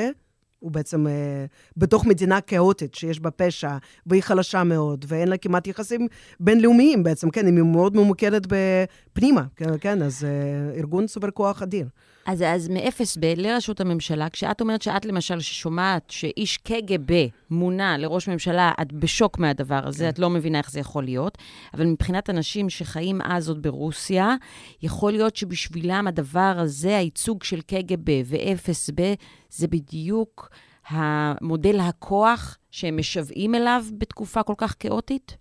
הוא 0.60 0.72
בעצם 0.72 1.08
אה, 1.08 1.46
בתוך 1.78 2.06
מדינה 2.06 2.41
כאוטית, 2.41 2.96
שיש 2.96 3.19
בה 3.19 3.32
פשע, 3.32 3.78
והיא 4.06 4.24
חלשה 4.24 4.63
מאוד, 4.63 5.06
ואין 5.08 5.28
לה 5.28 5.38
כמעט 5.38 5.67
יחסים 5.67 6.08
בינלאומיים 6.39 7.04
בעצם, 7.04 7.30
כן, 7.30 7.46
היא 7.46 7.54
מאוד 7.54 7.96
ממוקדת 7.96 8.48
בפנימה, 8.48 9.43
כן, 9.56 9.69
כן 9.82 10.02
אז 10.02 10.24
אה, 10.24 10.80
ארגון 10.80 11.08
צובר 11.08 11.32
כוח 11.32 11.62
אדיר. 11.62 11.88
אז, 12.26 12.42
אז 12.42 12.70
מאפס 12.70 13.18
ב 13.18 13.26
לראשות 13.38 13.82
הממשלה, 13.82 14.30
כשאת 14.30 14.62
אומרת 14.62 14.82
שאת 14.82 15.06
למשל 15.06 15.40
ששומעת 15.40 16.10
שאיש 16.10 16.58
קג"ב 16.58 17.28
מונה 17.50 17.98
לראש 17.98 18.28
ממשלה, 18.28 18.72
את 18.82 18.94
בשוק 18.94 19.40
מהדבר 19.40 19.88
הזה, 19.88 20.04
כן. 20.04 20.10
את 20.10 20.20
לא 20.20 20.30
מבינה 20.30 20.58
איך 20.58 20.72
זה 20.72 20.80
יכול 20.80 21.04
להיות, 21.04 21.38
אבל 21.74 21.86
מבחינת 21.86 22.30
אנשים 22.30 22.70
שחיים 22.70 23.22
אז 23.22 23.50
עוד 23.50 23.62
ברוסיה, 23.62 24.36
יכול 24.82 25.12
להיות 25.12 25.36
שבשבילם 25.36 26.08
הדבר 26.08 26.54
הזה, 26.58 26.98
הייצוג 26.98 27.44
של 27.44 27.62
קג"ב 27.62 28.22
ואפס 28.26 28.90
ב, 28.96 29.14
זה 29.50 29.68
בדיוק 29.68 30.50
המודל 30.88 31.80
הכוח 31.80 32.58
שהם 32.72 32.98
משוועים 32.98 33.56
אליו 33.56 33.86
בתקופה 33.98 34.44
כל 34.44 34.54
כך 34.58 34.76
כאוטית? 34.80 35.38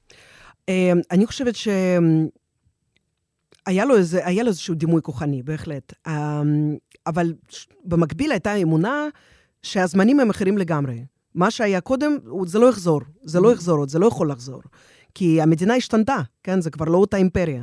אה, 0.68 0.92
אני 1.10 1.26
חושבת 1.26 1.56
ש... 1.56 1.68
היה 3.66 3.84
לו, 3.84 3.96
איזה, 3.96 4.26
היה 4.26 4.42
לו 4.42 4.48
איזשהו 4.48 4.74
דימוי 4.74 5.02
כוחני, 5.02 5.42
בהחלט. 5.42 5.92
אמ, 6.06 6.76
אבל 7.06 7.34
במקביל 7.84 8.32
הייתה 8.32 8.54
אמונה 8.54 9.06
שהזמנים 9.62 10.20
הם 10.20 10.30
אחרים 10.30 10.58
לגמרי. 10.58 11.04
מה 11.34 11.50
שהיה 11.50 11.80
קודם, 11.80 12.16
זה 12.46 12.58
לא 12.58 12.68
יחזור. 12.68 13.00
זה 13.22 13.40
לא 13.40 13.52
יחזור 13.52 13.78
עוד, 13.78 13.88
זה 13.88 13.98
לא 13.98 14.06
יכול 14.06 14.30
לחזור. 14.30 14.60
כי 15.14 15.40
המדינה 15.42 15.74
השתנתה, 15.74 16.16
כן? 16.42 16.60
זה 16.60 16.70
כבר 16.70 16.84
לא 16.84 16.98
אותה 16.98 17.16
אימפריה. 17.16 17.62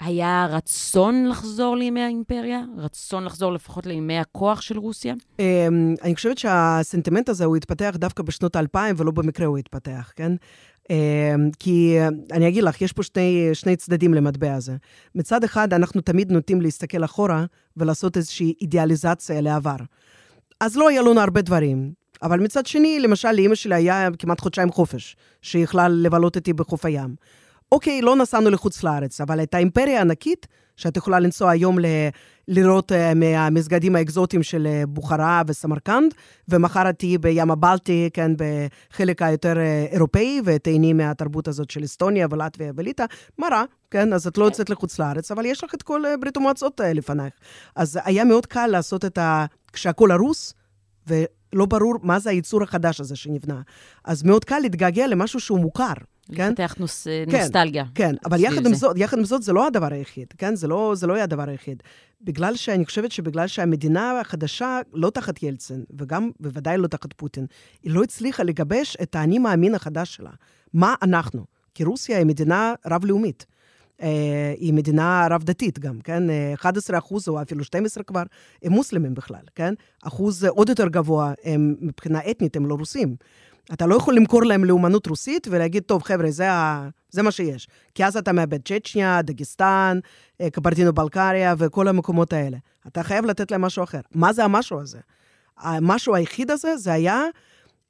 היה 0.00 0.46
רצון 0.50 1.26
לחזור 1.28 1.76
לימי 1.76 2.00
האימפריה? 2.00 2.60
רצון 2.76 3.24
לחזור 3.24 3.52
לפחות 3.52 3.86
לימי 3.86 4.18
הכוח 4.18 4.60
של 4.60 4.78
רוסיה? 4.78 5.14
אמ, 5.38 5.94
אני 6.02 6.14
חושבת 6.14 6.38
שהסנטימנט 6.38 7.28
הזה, 7.28 7.44
הוא 7.44 7.56
התפתח 7.56 7.94
דווקא 7.98 8.22
בשנות 8.22 8.56
האלפיים, 8.56 8.94
ולא 8.98 9.10
במקרה 9.10 9.46
הוא 9.46 9.58
התפתח, 9.58 10.12
כן? 10.16 10.32
אמ, 10.90 11.50
כי 11.58 11.96
אני 12.32 12.48
אגיד 12.48 12.64
לך, 12.64 12.82
יש 12.82 12.92
פה 12.92 13.02
שני, 13.02 13.50
שני 13.52 13.76
צדדים 13.76 14.14
למטבע 14.14 14.54
הזה. 14.54 14.76
מצד 15.14 15.44
אחד, 15.44 15.72
אנחנו 15.72 16.00
תמיד 16.00 16.32
נוטים 16.32 16.60
להסתכל 16.60 17.04
אחורה 17.04 17.44
ולעשות 17.76 18.16
איזושהי 18.16 18.54
אידיאליזציה 18.60 19.40
לעבר. 19.40 19.76
אז 20.60 20.76
לא 20.76 20.88
היה 20.88 21.02
לנו 21.02 21.20
הרבה 21.20 21.42
דברים. 21.42 21.92
אבל 22.22 22.40
מצד 22.40 22.66
שני, 22.66 23.00
למשל, 23.00 23.32
לאימא 23.32 23.54
שלי 23.54 23.74
היה 23.74 24.08
כמעט 24.18 24.40
חודשיים 24.40 24.72
חופש, 24.72 25.16
שהיא 25.42 25.64
יכלה 25.64 25.88
לבלות 25.88 26.36
איתי 26.36 26.52
בחוף 26.52 26.84
הים. 26.84 27.14
אוקיי, 27.72 28.02
לא 28.02 28.16
נסענו 28.16 28.50
לחוץ 28.50 28.82
לארץ, 28.82 29.20
אבל 29.20 29.38
הייתה 29.38 29.58
אימפריה 29.58 30.00
ענקית, 30.00 30.46
שאת 30.76 30.96
יכולה 30.96 31.18
לנסוע 31.18 31.50
היום 31.50 31.78
ל... 31.78 31.84
לראות 32.48 32.92
uh, 32.92 32.94
מהמסגדים 33.14 33.96
האקזוטיים 33.96 34.42
של 34.42 34.66
uh, 34.66 34.86
בוכרה 34.86 35.42
וסמרקנד, 35.46 36.14
ומחר 36.48 36.90
את 36.90 36.98
תהיי 36.98 37.18
בים 37.18 37.50
הבלטי, 37.50 38.10
כן, 38.12 38.32
בחלק 38.36 39.22
היותר 39.22 39.54
uh, 39.56 39.92
אירופאי, 39.92 40.40
ותהני 40.44 40.92
מהתרבות 40.92 41.48
הזאת 41.48 41.70
של 41.70 41.84
אסטוניה 41.84 42.26
ולטביה 42.30 42.72
וליטא. 42.76 43.04
מה 43.38 43.48
רע, 43.48 43.64
כן? 43.90 44.12
אז 44.12 44.26
את 44.26 44.38
לא 44.38 44.44
יוצאת 44.44 44.70
לחוץ 44.70 44.98
לארץ, 44.98 45.30
אבל 45.30 45.46
יש 45.46 45.64
לך 45.64 45.74
את 45.74 45.82
כל 45.82 46.02
ברית 46.20 46.36
המועצות 46.36 46.80
לפנייך. 46.84 47.34
אז 47.76 47.98
היה 48.04 48.24
מאוד 48.24 48.46
קל 48.46 48.66
לעשות 48.66 49.04
את 49.04 49.18
ה... 49.18 49.46
כשהכול 49.72 50.12
הרוס, 50.12 50.54
ולא 51.06 51.66
ברור 51.66 51.94
מה 52.02 52.18
זה 52.18 52.30
הייצור 52.30 52.62
החדש 52.62 53.00
הזה 53.00 53.16
שנבנה. 53.16 53.60
אז 54.04 54.22
מאוד 54.22 54.44
קל 54.44 54.58
להתגעגע 54.58 55.06
למשהו 55.06 55.40
שהוא 55.40 55.60
מוכר. 55.60 55.94
כן? 56.34 56.50
לפתח 56.50 56.74
נוס, 56.78 57.06
כן, 57.30 57.38
נוסטלגיה. 57.38 57.84
כן, 57.94 58.14
אבל 58.24 58.40
יחד 58.40 58.66
עם, 58.66 58.74
זאת, 58.74 58.96
יחד 58.98 59.18
עם 59.18 59.24
זאת, 59.24 59.42
זה 59.42 59.52
לא 59.52 59.66
הדבר 59.66 59.92
היחיד, 59.92 60.26
כן? 60.38 60.54
זה 60.54 60.68
לא, 60.68 60.92
זה 60.96 61.06
לא 61.06 61.14
היה 61.14 61.24
הדבר 61.24 61.48
היחיד. 61.48 61.82
בגלל 62.20 62.56
שאני 62.56 62.84
חושבת 62.84 63.12
שבגלל 63.12 63.46
שהמדינה 63.46 64.20
החדשה, 64.20 64.80
לא 64.92 65.10
תחת 65.10 65.42
ילצין, 65.42 65.84
וגם 65.98 66.30
בוודאי 66.40 66.78
לא 66.78 66.86
תחת 66.86 67.12
פוטין, 67.12 67.46
היא 67.82 67.92
לא 67.92 68.02
הצליחה 68.02 68.42
לגבש 68.42 68.96
את 69.02 69.14
האני 69.14 69.38
מאמין 69.38 69.74
החדש 69.74 70.14
שלה. 70.14 70.30
מה 70.74 70.94
אנחנו? 71.02 71.44
כי 71.74 71.84
רוסיה 71.84 72.18
היא 72.18 72.26
מדינה 72.26 72.74
רב-לאומית. 72.86 73.46
אה, 74.02 74.54
היא 74.56 74.72
מדינה 74.72 75.26
רב-דתית 75.30 75.78
גם, 75.78 76.00
כן? 76.00 76.22
11 76.54 76.98
אחוז, 76.98 77.28
או 77.28 77.42
אפילו 77.42 77.64
12 77.64 78.04
כבר, 78.04 78.22
הם 78.62 78.72
מוסלמים 78.72 79.14
בכלל, 79.14 79.42
כן? 79.54 79.74
אחוז 80.02 80.44
עוד 80.44 80.68
יותר 80.68 80.88
גבוה, 80.88 81.32
הם, 81.44 81.74
מבחינה 81.80 82.20
אתנית, 82.30 82.56
הם 82.56 82.66
לא 82.66 82.74
רוסים. 82.74 83.16
אתה 83.72 83.86
לא 83.86 83.94
יכול 83.94 84.16
למכור 84.16 84.42
להם 84.42 84.64
לאומנות 84.64 85.06
רוסית 85.06 85.48
ולהגיד, 85.50 85.82
טוב, 85.82 86.02
חבר'ה, 86.02 86.30
זה, 86.30 86.50
ה... 86.50 86.88
זה 87.10 87.22
מה 87.22 87.30
שיש. 87.30 87.68
כי 87.94 88.04
אז 88.04 88.16
אתה 88.16 88.32
מאבד 88.32 88.68
צ'צ'ניה, 88.68 89.22
דגיסטן, 89.22 89.98
אה, 90.40 90.50
קברטינו 90.50 90.92
בלקריה 90.92 91.54
וכל 91.58 91.88
המקומות 91.88 92.32
האלה. 92.32 92.58
אתה 92.86 93.02
חייב 93.02 93.24
לתת 93.24 93.50
להם 93.50 93.60
משהו 93.60 93.84
אחר. 93.84 94.00
מה 94.14 94.32
זה 94.32 94.44
המשהו 94.44 94.80
הזה? 94.80 94.98
המשהו 95.58 96.14
היחיד 96.14 96.50
הזה, 96.50 96.76
זה 96.76 96.92
היה 96.92 97.22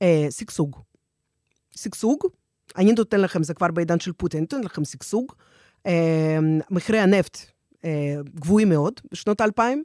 אה, 0.02 0.26
שגשוג. 0.30 0.76
שגשוג, 1.76 2.18
אני 2.76 2.92
נותן 2.92 3.20
לכם, 3.20 3.42
זה 3.42 3.54
כבר 3.54 3.68
בעידן 3.68 4.00
של 4.00 4.12
פוטין, 4.12 4.38
אני 4.38 4.46
נותן 4.50 4.64
לכם 4.64 4.84
שגשוג. 4.84 5.32
אה, 5.86 6.38
מחירי 6.70 6.98
הנפט 6.98 7.38
אה, 7.84 8.16
גבוהים 8.34 8.68
מאוד 8.68 9.00
בשנות 9.12 9.40
האלפיים. 9.40 9.82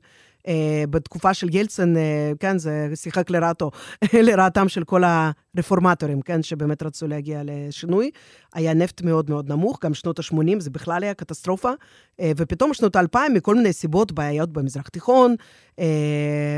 אה, 0.47 0.83
בתקופה 0.89 1.33
של 1.33 1.55
ילצן, 1.55 1.97
אה, 1.97 2.31
כן, 2.39 2.57
זה 2.57 2.89
שיחק 2.95 3.29
לרעתו, 3.29 3.71
לרעתם 4.27 4.69
של 4.69 4.83
כל 4.83 5.03
הרפורמטורים, 5.03 6.21
כן, 6.21 6.43
שבאמת 6.43 6.83
רצו 6.83 7.07
להגיע 7.07 7.41
לשינוי. 7.45 8.11
היה 8.53 8.73
נפט 8.73 9.01
מאוד 9.01 9.29
מאוד 9.29 9.51
נמוך, 9.51 9.79
גם 9.83 9.93
שנות 9.93 10.19
ה-80 10.19 10.59
זה 10.59 10.69
בכלל 10.69 11.03
היה 11.03 11.13
קטסטרופה, 11.13 11.71
אה, 12.19 12.31
ופתאום 12.37 12.73
שנות 12.73 12.95
ה-2000, 12.95 13.19
מכל 13.33 13.55
מיני 13.55 13.73
סיבות, 13.73 14.11
בעיות 14.11 14.53
במזרח 14.53 14.87
תיכון, 14.87 15.35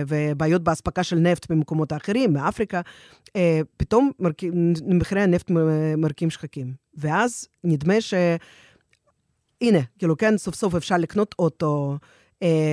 ובעיות 0.07 0.63
באספקה 0.63 1.03
של 1.03 1.15
נפט 1.15 1.51
במקומות 1.51 1.91
האחרים, 1.91 2.33
מאפריקה, 2.33 2.81
פתאום 3.77 4.11
מחירי 4.87 5.21
הנפט 5.21 5.51
מרקים 5.97 6.29
שחקים. 6.29 6.73
ואז 6.97 7.47
נדמה 7.63 8.01
ש... 8.01 8.13
הנה, 9.61 9.79
כאילו, 9.97 10.17
כן, 10.17 10.37
סוף 10.37 10.55
סוף 10.55 10.75
אפשר 10.75 10.97
לקנות 10.97 11.35
אוטו, 11.39 11.97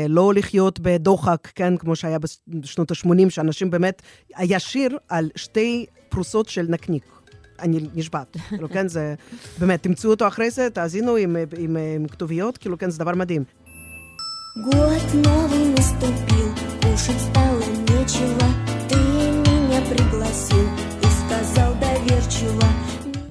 לא 0.10 0.34
לחיות 0.34 0.80
בדוחק, 0.80 1.48
כן, 1.56 1.78
כמו 1.78 1.96
שהיה 1.96 2.18
בשנות 2.48 2.92
ה-80, 2.92 3.30
שאנשים 3.30 3.72
באמת, 3.72 4.02
היה 4.36 4.60
שיר 4.60 4.98
על 5.10 5.30
שתי 5.36 5.86
פרוסות 6.10 6.50
של 6.50 6.66
נקניק. 6.70 7.04
אני 7.60 7.80
נשבעת, 7.96 8.38
כאילו, 8.50 8.70
כן, 8.70 8.88
זה, 8.88 9.16
באמת, 9.60 9.84
תמצאו 9.84 10.10
אותו 10.10 10.28
אחרי 10.28 10.52
זה, 10.52 10.70
תאזינו 10.70 11.16
עם, 11.16 11.36
עם, 11.36 11.48
עם, 11.58 11.78
עם 11.96 12.08
כתוביות, 12.08 12.58
כאילו, 12.58 12.78
כן, 12.78 12.90
זה 12.90 13.00
דבר 13.00 13.16
מדהים. 13.16 13.44
Год 14.56 15.06
новый 15.28 15.66
наступил, 15.78 16.50
кушать 16.82 17.22
стало 17.28 17.64
нечего, 17.90 18.48
ты 18.90 19.00
меня 19.46 19.82
пригласил 19.92 20.68
и 21.06 21.08
сказал 21.20 21.72
доверчиво. 21.80 22.68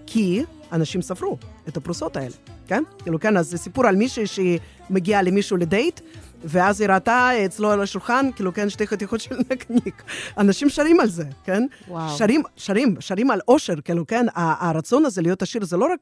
כי 0.07 0.43
אנשים 0.73 1.03
ספרו 1.03 1.39
את 1.69 1.77
הפרוסות 1.77 2.17
האלה, 2.17 2.35
כן? 2.67 2.83
כאילו, 3.03 3.21
כן, 3.21 3.37
אז 3.37 3.51
זה 3.51 3.59
סיפור 3.59 3.87
על 3.87 3.97
מישהי 3.97 4.27
שהיא 4.27 4.59
מגיעה 4.91 5.23
למישהו 5.23 5.57
לדייט, 5.57 6.01
ואז 6.48 6.82
היא 6.82 6.90
ראתה 6.90 7.46
אצלו 7.46 7.72
על 7.72 7.82
השולחן, 7.82 8.30
כאילו, 8.36 8.54
כן, 8.54 8.70
שתי 8.70 8.88
חתיכות 8.88 9.20
של 9.20 9.36
נקניק. 9.52 10.04
אנשים 10.38 10.70
שרים 10.70 11.00
על 11.00 11.10
זה, 11.10 11.24
כן? 11.44 11.64
וואו. 11.88 12.18
שרים, 12.18 12.44
שרים, 12.56 12.96
שרים 13.00 13.32
על 13.32 13.40
אושר, 13.48 13.82
כאילו, 13.82 14.08
כן? 14.08 14.26
הרצון 14.36 15.06
הזה 15.06 15.22
להיות 15.22 15.42
עשיר 15.42 15.66
זה 15.66 15.78
לא 15.78 15.86
רק 15.86 16.00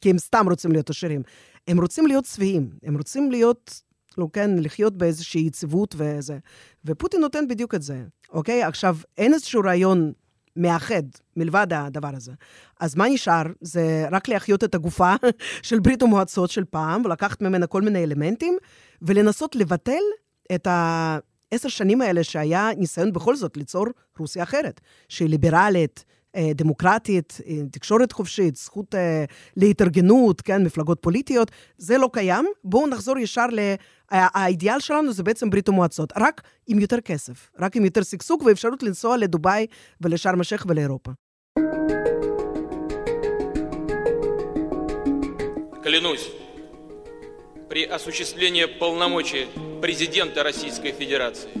כי 0.00 0.10
הם 0.10 0.18
סתם 0.18 0.46
רוצים 0.48 0.72
להיות 0.72 0.90
עשירים, 0.90 1.22
הם 1.68 1.80
רוצים 1.80 2.06
להיות 2.06 2.24
שבעים, 2.24 2.70
הם 2.82 2.96
רוצים 2.96 3.30
להיות, 3.30 3.82
לא, 4.18 4.28
כן, 4.32 4.50
לחיות 4.58 4.96
באיזושהי 4.96 5.40
יציבות 5.46 5.94
וזה. 5.98 6.38
ופוטין 6.84 7.20
נותן 7.20 7.48
בדיוק 7.48 7.74
את 7.74 7.82
זה, 7.82 8.04
אוקיי? 8.32 8.62
עכשיו, 8.62 8.96
אין 9.18 9.34
איזשהו 9.34 9.62
רעיון 9.64 10.12
מאחד 10.58 11.02
מלבד 11.36 11.66
הדבר 11.70 12.10
הזה. 12.14 12.32
אז 12.80 12.94
מה 12.94 13.08
נשאר? 13.08 13.42
זה 13.60 14.06
רק 14.12 14.28
להחיות 14.28 14.64
את 14.64 14.74
הגופה 14.74 15.14
של 15.62 15.80
ברית 15.80 16.02
המועצות 16.02 16.50
של 16.50 16.64
פעם, 16.64 17.04
ולקחת 17.04 17.42
ממנה 17.42 17.66
כל 17.66 17.82
מיני 17.82 18.04
אלמנטים, 18.04 18.56
ולנסות 19.02 19.56
לבטל 19.56 20.02
את 20.54 20.66
העשר 20.70 21.68
שנים 21.68 22.00
האלה 22.00 22.24
שהיה 22.24 22.70
ניסיון 22.76 23.12
בכל 23.12 23.36
זאת 23.36 23.56
ליצור 23.56 23.86
רוסיה 24.18 24.42
אחרת, 24.42 24.80
שהיא 25.08 25.28
ליברלית, 25.28 26.04
דמוקרטית, 26.55 27.37
אה, 27.47 27.53
תקשורת 27.71 28.11
חופשית, 28.11 28.55
זכות 28.55 28.95
אה, 28.95 29.25
להתארגנות, 29.57 30.41
כן, 30.41 30.63
מפלגות 30.63 30.97
פוליטיות, 31.01 31.51
זה 31.77 31.97
לא 31.97 32.09
קיים. 32.13 32.45
בואו 32.63 32.87
נחזור 32.87 33.17
ישר 33.17 33.47
ל... 33.51 33.59
ה- 34.11 34.39
האידיאל 34.43 34.79
שלנו 34.79 35.13
זה 35.13 35.23
בעצם 35.23 35.49
ברית 35.49 35.67
המועצות, 35.67 36.13
רק 36.17 36.41
עם 36.67 36.79
יותר 36.79 36.99
כסף, 37.01 37.49
רק 37.59 37.75
עם 37.75 37.85
יותר 37.85 38.03
שגשוג 38.03 38.43
ואפשרות 38.45 38.83
לנסוע 38.83 39.17
לדובאי 39.17 39.67
ולשארם 40.01 40.41
א-שייח 40.41 40.65
ולאירופה. 40.69 41.11
Клянусь, 45.83 46.25
при 47.69 47.83
осуществлении 47.83 48.65
полномочий 48.65 49.45
президента 49.81 50.43
Российской 50.43 50.91
Федерации 50.93 51.51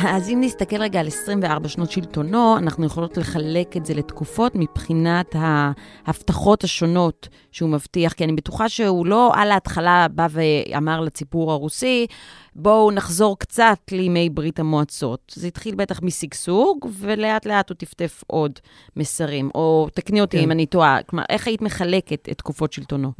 אז 0.16 0.30
אם 0.30 0.38
נסתכל 0.40 0.76
רגע 0.76 1.00
על 1.00 1.06
24 1.06 1.68
שנות 1.68 1.90
שלטונו, 1.90 2.58
אנחנו 2.58 2.86
יכולות 2.86 3.16
לחלק 3.16 3.76
את 3.76 3.86
זה 3.86 3.94
לתקופות 3.94 4.52
מבחינת 4.54 5.34
ההבטחות 5.38 6.64
השונות 6.64 7.28
שהוא 7.52 7.70
מבטיח, 7.70 8.12
כי 8.12 8.24
אני 8.24 8.32
בטוחה 8.32 8.68
שהוא 8.68 9.06
לא 9.06 9.32
על 9.34 9.50
ההתחלה 9.50 10.06
בא 10.10 10.26
ואמר 10.30 11.00
לציבור 11.00 11.52
הרוסי, 11.52 12.06
בואו 12.54 12.90
נחזור 12.90 13.38
קצת 13.38 13.78
לימי 13.90 14.30
ברית 14.30 14.60
המועצות. 14.60 15.32
זה 15.34 15.46
התחיל 15.46 15.74
בטח 15.74 16.02
משגשוג, 16.02 16.88
ולאט 16.98 17.46
לאט 17.46 17.68
הוא 17.70 17.76
טפטף 17.76 18.24
עוד 18.26 18.52
מסרים. 18.96 19.50
או 19.54 19.88
תקני 19.94 20.20
אותי 20.20 20.36
כן. 20.36 20.42
אם 20.42 20.50
אני 20.50 20.66
טועה, 20.66 21.02
כלומר, 21.06 21.24
איך 21.28 21.46
היית 21.46 21.62
מחלקת 21.62 22.28
את 22.30 22.38
תקופות 22.38 22.72
שלטונו? 22.72 23.12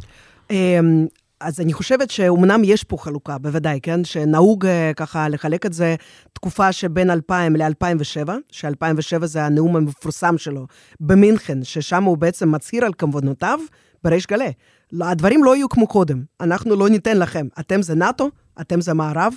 אז 1.41 1.61
אני 1.61 1.73
חושבת 1.73 2.11
שאומנם 2.11 2.61
יש 2.65 2.85
פה 2.85 2.97
חלוקה, 2.97 3.39
בוודאי, 3.39 3.81
כן? 3.83 4.05
שנהוג 4.05 4.67
אה, 4.67 4.93
ככה 4.97 5.29
לחלק 5.29 5.67
את 5.67 5.73
זה 5.73 5.95
תקופה 6.33 6.73
שבין 6.73 7.11
2000 7.11 7.57
ל-2007, 7.57 8.29
ש-2007 8.53 9.27
זה 9.27 9.45
הנאום 9.45 9.77
המפורסם 9.77 10.39
שלו 10.39 10.67
במינכן, 11.01 11.65
ששם 11.65 12.05
הוא 12.05 12.19
בעצם 12.19 12.53
מצהיר 12.53 12.85
על 12.85 12.93
כוונותיו 12.93 13.59
בריש 14.05 14.27
גלי. 14.27 14.53
לא, 14.93 15.05
הדברים 15.05 15.45
לא 15.45 15.57
יהיו 15.57 15.69
כמו 15.69 15.87
קודם, 15.87 16.23
אנחנו 16.41 16.77
לא 16.77 16.89
ניתן 16.89 17.19
לכם. 17.19 17.47
אתם 17.61 17.83
זה 17.83 17.95
נאט"ו, 17.95 18.31
אתם 18.61 18.81
זה 18.81 18.95
מערב, 18.95 19.35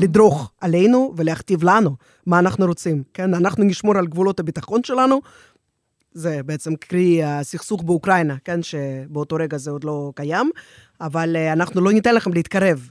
לדרוך 0.00 0.52
עלינו 0.60 1.14
ולהכתיב 1.16 1.64
לנו 1.64 1.90
מה 2.26 2.38
אנחנו 2.38 2.66
רוצים, 2.66 3.02
כן? 3.14 3.34
אנחנו 3.34 3.64
נשמור 3.64 3.96
על 3.98 4.06
גבולות 4.06 4.40
הביטחון 4.40 4.84
שלנו, 4.84 5.20
זה 6.16 6.40
בעצם 6.46 6.76
קרי 6.76 7.24
הסכסוך 7.24 7.82
באוקראינה, 7.82 8.36
כן, 8.44 8.62
שבאותו 8.62 9.36
רגע 9.36 9.56
זה 9.56 9.70
עוד 9.70 9.84
לא 9.84 10.12
קיים, 10.14 10.50
אבל 11.00 11.36
אה, 11.36 11.52
אנחנו 11.52 11.80
לא 11.80 11.92
ניתן 11.92 12.14
לכם 12.14 12.32
להתקרב, 12.32 12.88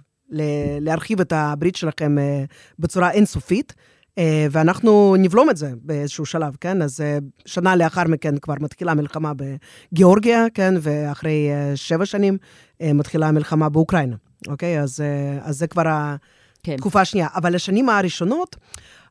להרחיב 0.79 1.21
את 1.21 1.33
הברית 1.35 1.75
שלכם 1.75 2.17
אה, 2.17 2.43
בצורה 2.79 3.11
אינסופית, 3.11 3.73
אה, 4.17 4.47
ואנחנו 4.51 5.15
נבלום 5.19 5.49
את 5.49 5.57
זה 5.57 5.71
באיזשהו 5.81 6.25
שלב, 6.25 6.55
כן? 6.61 6.81
אז 6.81 7.03
שנה 7.45 7.75
לאחר 7.75 8.03
מכן 8.03 8.37
כבר 8.37 8.53
מתחילה 8.59 8.93
מלחמה 8.93 9.31
בגיאורגיה, 9.33 10.45
כן? 10.53 10.73
ואחרי 10.81 11.49
שבע 11.75 12.05
שנים 12.05 12.37
מתחילה 12.83 13.27
המלחמה 13.27 13.69
באוקראינה, 13.69 14.15
אוקיי? 14.47 14.79
אז, 14.81 15.03
אז 15.41 15.57
זה 15.57 15.67
כבר 15.67 15.83
כן. 16.63 16.73
התקופה 16.73 17.01
השנייה. 17.01 17.27
אבל 17.35 17.55
השנים 17.55 17.89
הראשונות, 17.89 18.55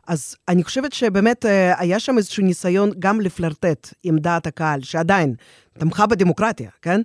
אז 0.07 0.37
אני 0.49 0.65
חושבת 0.65 0.93
שבאמת 0.93 1.47
אה, 1.47 1.81
היה 1.81 2.01
שם 2.01 2.19
איזשהו 2.19 2.43
ניסיון 2.45 2.91
גם 2.99 3.21
לפלרטט 3.21 3.95
עם 4.03 4.19
דעת 4.19 4.47
הקהל, 4.47 4.83
שעדיין 4.83 5.35
תמכה 5.79 6.07
בדמוקרטיה, 6.07 6.71
כן? 6.83 7.01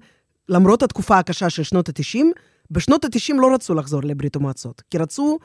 למרות 0.50 0.84
התקופה 0.84 1.18
הקשה 1.18 1.50
של 1.50 1.64
שנות 1.64 1.90
ה-90, 1.90 2.20
בשנות 2.72 3.06
ה-90 3.06 3.34
לא 3.42 3.54
רצו 3.54 3.74
לחזור 3.74 4.02
לברית 4.04 4.36
המועצות, 4.36 4.82
כי 4.92 4.98
רצו 4.98 5.40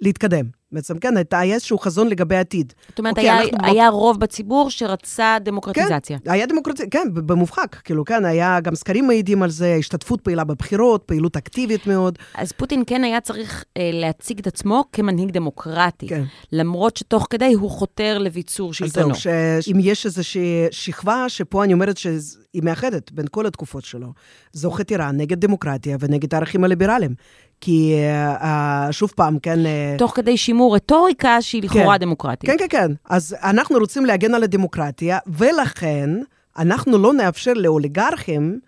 להתקדם. 0.00 0.44
בעצם, 0.72 0.98
כן, 0.98 1.16
הייתה- 1.16 1.38
היה 1.38 1.54
איזשהו 1.54 1.78
חזון 1.78 2.08
לגבי 2.08 2.36
העתיד. 2.36 2.72
זאת 2.88 2.98
אומרת, 2.98 3.10
אוקיי, 3.18 3.30
היה, 3.30 3.42
אנחנו 3.42 3.66
היה 3.66 3.88
רוב 3.88 4.20
בציבור 4.20 4.70
שרצה 4.70 5.36
דמוקרטיזציה. 5.40 6.18
כן, 6.18 6.30
היה 6.30 6.46
דמוקרטיה, 6.46 6.86
כן, 6.90 7.08
במובהק, 7.14 7.80
כאילו, 7.84 8.04
כן, 8.04 8.24
היה 8.24 8.60
גם 8.60 8.74
סקרים 8.74 9.06
מעידים 9.06 9.42
על 9.42 9.50
זה, 9.50 9.76
השתתפות 9.78 10.20
פעילה 10.20 10.44
בבחירות, 10.44 11.02
פעילות 11.06 11.36
אקטיבית 11.36 11.86
מאוד. 11.86 12.18
אז 12.34 12.52
פוטין 12.52 12.82
כן 12.86 13.04
היה 13.04 13.20
צריך 13.20 13.64
אה, 13.76 13.90
להציג 13.92 14.38
את 14.38 14.46
עצמו 14.46 14.84
כמנהיג 14.92 15.30
דמוקרטי, 15.30 16.08
כן. 16.08 16.24
למרות 16.52 16.96
שתוך 16.96 17.26
כדי 17.30 17.52
הוא 17.54 17.70
חותר 17.70 18.18
לביצור 18.18 18.70
אז 18.70 18.74
שלטונו. 18.76 19.14
זהו, 19.14 19.20
שאם 19.62 19.76
יש 19.80 20.06
איזושהי 20.06 20.66
שכבה 20.70 21.24
שפה 21.28 21.64
אני 21.64 21.72
אומרת 21.72 21.96
שהיא 21.96 22.22
מאחדת 22.62 23.12
בין 23.12 23.26
כל 23.30 23.46
התקופות 23.46 23.84
שלו, 23.84 24.08
זו 24.52 24.70
חתירה 24.70 25.12
נגד 25.12 25.40
דמוקרטיה 25.40 25.96
ונגד 26.00 26.34
הערכים 26.34 26.64
הליברליים. 26.64 27.14
כי 27.60 27.94
אה, 27.94 28.34
אה, 28.34 28.92
שוב 28.92 29.12
פעם, 29.16 29.38
כן... 29.38 29.66
אה, 29.66 29.94
תוך 29.98 30.12
כדי 30.14 30.36
שימור 30.36 30.76
רטוריקה 30.76 31.42
שהיא 31.42 31.62
לכאורה 31.62 31.94
כן. 31.94 32.00
דמוקרטית. 32.00 32.50
כן, 32.50 32.56
כן, 32.58 32.66
כן. 32.70 32.92
אז 33.10 33.36
אנחנו 33.42 33.78
רוצים 33.78 34.06
להגן 34.06 34.34
על 34.34 34.42
הדמוקרטיה, 34.42 35.18
ולכן 35.26 36.10
אנחנו 36.58 36.98
לא 36.98 37.12
נאפשר 37.12 37.52
לאוליגרכים 37.52 38.58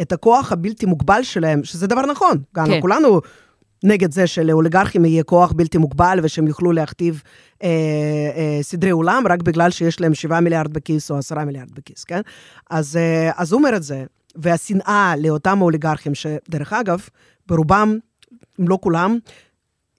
את 0.00 0.12
הכוח 0.12 0.52
הבלתי 0.52 0.86
מוגבל 0.86 1.22
שלהם, 1.22 1.64
שזה 1.64 1.86
דבר 1.86 2.06
נכון. 2.06 2.38
גם 2.56 2.66
כן. 2.66 2.80
כולנו 2.80 3.20
נגד 3.84 4.12
זה 4.12 4.26
שלאוליגרכים 4.26 5.04
יהיה 5.04 5.22
כוח 5.22 5.52
בלתי 5.52 5.78
מוגבל 5.78 6.18
ושהם 6.22 6.46
יוכלו 6.46 6.72
להכתיב 6.72 7.22
אה, 7.62 7.68
אה, 8.36 8.58
סדרי 8.62 8.90
עולם 8.90 9.24
רק 9.30 9.42
בגלל 9.42 9.70
שיש 9.70 10.00
להם 10.00 10.14
7 10.14 10.40
מיליארד 10.40 10.72
בכיס 10.72 11.10
או 11.10 11.18
10 11.18 11.38
מיליארד 11.38 11.70
בכיס, 11.74 12.04
כן? 12.04 12.20
אז, 12.70 12.96
אה, 12.96 13.30
אז 13.36 13.52
הוא 13.52 13.58
אומר 13.58 13.76
את 13.76 13.82
זה, 13.82 14.04
והשנאה 14.36 15.14
לאותם 15.18 15.58
האוליגרכים, 15.58 16.14
שדרך 16.14 16.72
אגב, 16.72 17.08
ברובם, 17.46 17.98
אם 18.60 18.68
לא 18.68 18.78
כולם, 18.82 19.18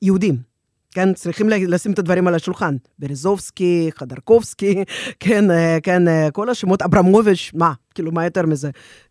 יהודים. 0.02 0.56
כן, 0.92 1.14
צריכים 1.14 1.50
לשים 1.50 1.92
את 1.94 2.00
הדברים 2.00 2.28
על 2.28 2.36
השולחן. 2.36 2.76
בריזובסקי, 3.00 3.90
חדרקובסקי, 3.96 4.84
כן, 5.20 5.52
אה, 5.52 5.78
כן, 5.84 6.08
אה, 6.08 6.32
כל 6.32 6.50
השמות, 6.50 6.82
אברמוביץ', 6.82 7.52
מה, 7.54 7.74
כאילו, 7.96 8.12
מה 8.12 8.24
יותר 8.26 8.46
מזה? 8.46 8.70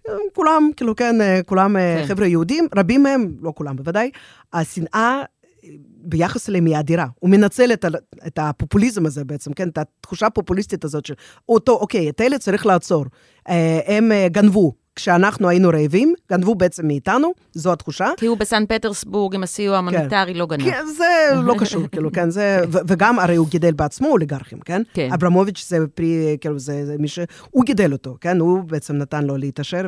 אה, 0.09 0.15
כולם, 0.35 0.71
כאילו, 0.77 0.97
כן, 0.97 1.17
כולם 1.47 1.77
כן. 1.79 2.05
חבר'ה 2.07 2.27
יהודים, 2.27 2.67
רבים 2.77 3.03
מהם, 3.03 3.35
לא 3.41 3.53
כולם 3.57 3.77
בוודאי, 3.77 4.11
השנאה 4.53 5.23
אה, 5.65 5.69
ביחס 6.07 6.49
אליהם 6.49 6.67
היא 6.67 6.79
אדירה. 6.79 7.07
הוא 7.21 7.31
מנצל 7.31 7.73
את, 7.73 7.85
ה- 7.85 7.89
את 8.27 8.39
הפופוליזם 8.43 9.07
הזה 9.07 9.25
בעצם, 9.25 9.53
כן, 9.53 9.69
את 9.69 9.79
התחושה 9.79 10.27
הפופוליסטית 10.27 10.85
הזאת 10.85 11.07
של 11.07 11.15
אותו, 11.49 11.73
אוקיי, 11.73 12.09
את 12.11 12.21
אלה 12.21 12.39
צריך 12.39 12.67
לעצור. 12.67 13.05
הם 13.87 14.11
גנבו. 14.27 14.73
כשאנחנו 14.97 15.49
היינו 15.49 15.69
רעבים, 15.69 16.15
גנבו 16.31 16.55
בעצם 16.55 16.87
מאיתנו, 16.87 17.33
זו 17.53 17.73
התחושה. 17.73 18.09
כי 18.17 18.27
הוא 18.27 18.39
בסן 18.39 18.65
פטרסבורג 18.69 19.35
עם 19.35 19.43
הסיוע 19.43 19.75
ההומניטרי 19.75 20.35
לא 20.35 20.47
גנב. 20.47 20.65
כן, 20.65 20.85
זה 20.97 21.05
לא 21.43 21.55
קשור, 21.59 21.83
כאילו, 21.93 22.13
כן, 22.13 22.31
זה, 22.31 22.59
ו- 22.73 22.79
וגם 22.89 23.19
הרי 23.19 23.37
הוא 23.37 23.49
גידל 23.49 23.73
בעצמו 23.73 24.09
אוליגרכים, 24.09 24.59
כן? 24.61 24.83
כן. 24.95 25.09
אברמוביץ' 25.15 25.65
זה 25.69 25.79
פרי, 25.95 26.37
כאילו, 26.41 26.59
זה, 26.59 26.87
זה 26.87 26.97
מי 26.99 27.09
ש... 27.09 27.19
הוא 27.51 27.65
גידל 27.65 27.93
אותו, 27.93 28.17
כן? 28.21 28.41
הוא 28.41 28.65
בעצם 28.65 28.97
נתן 28.97 29.25
לו 29.25 29.37
להתעשר 29.37 29.87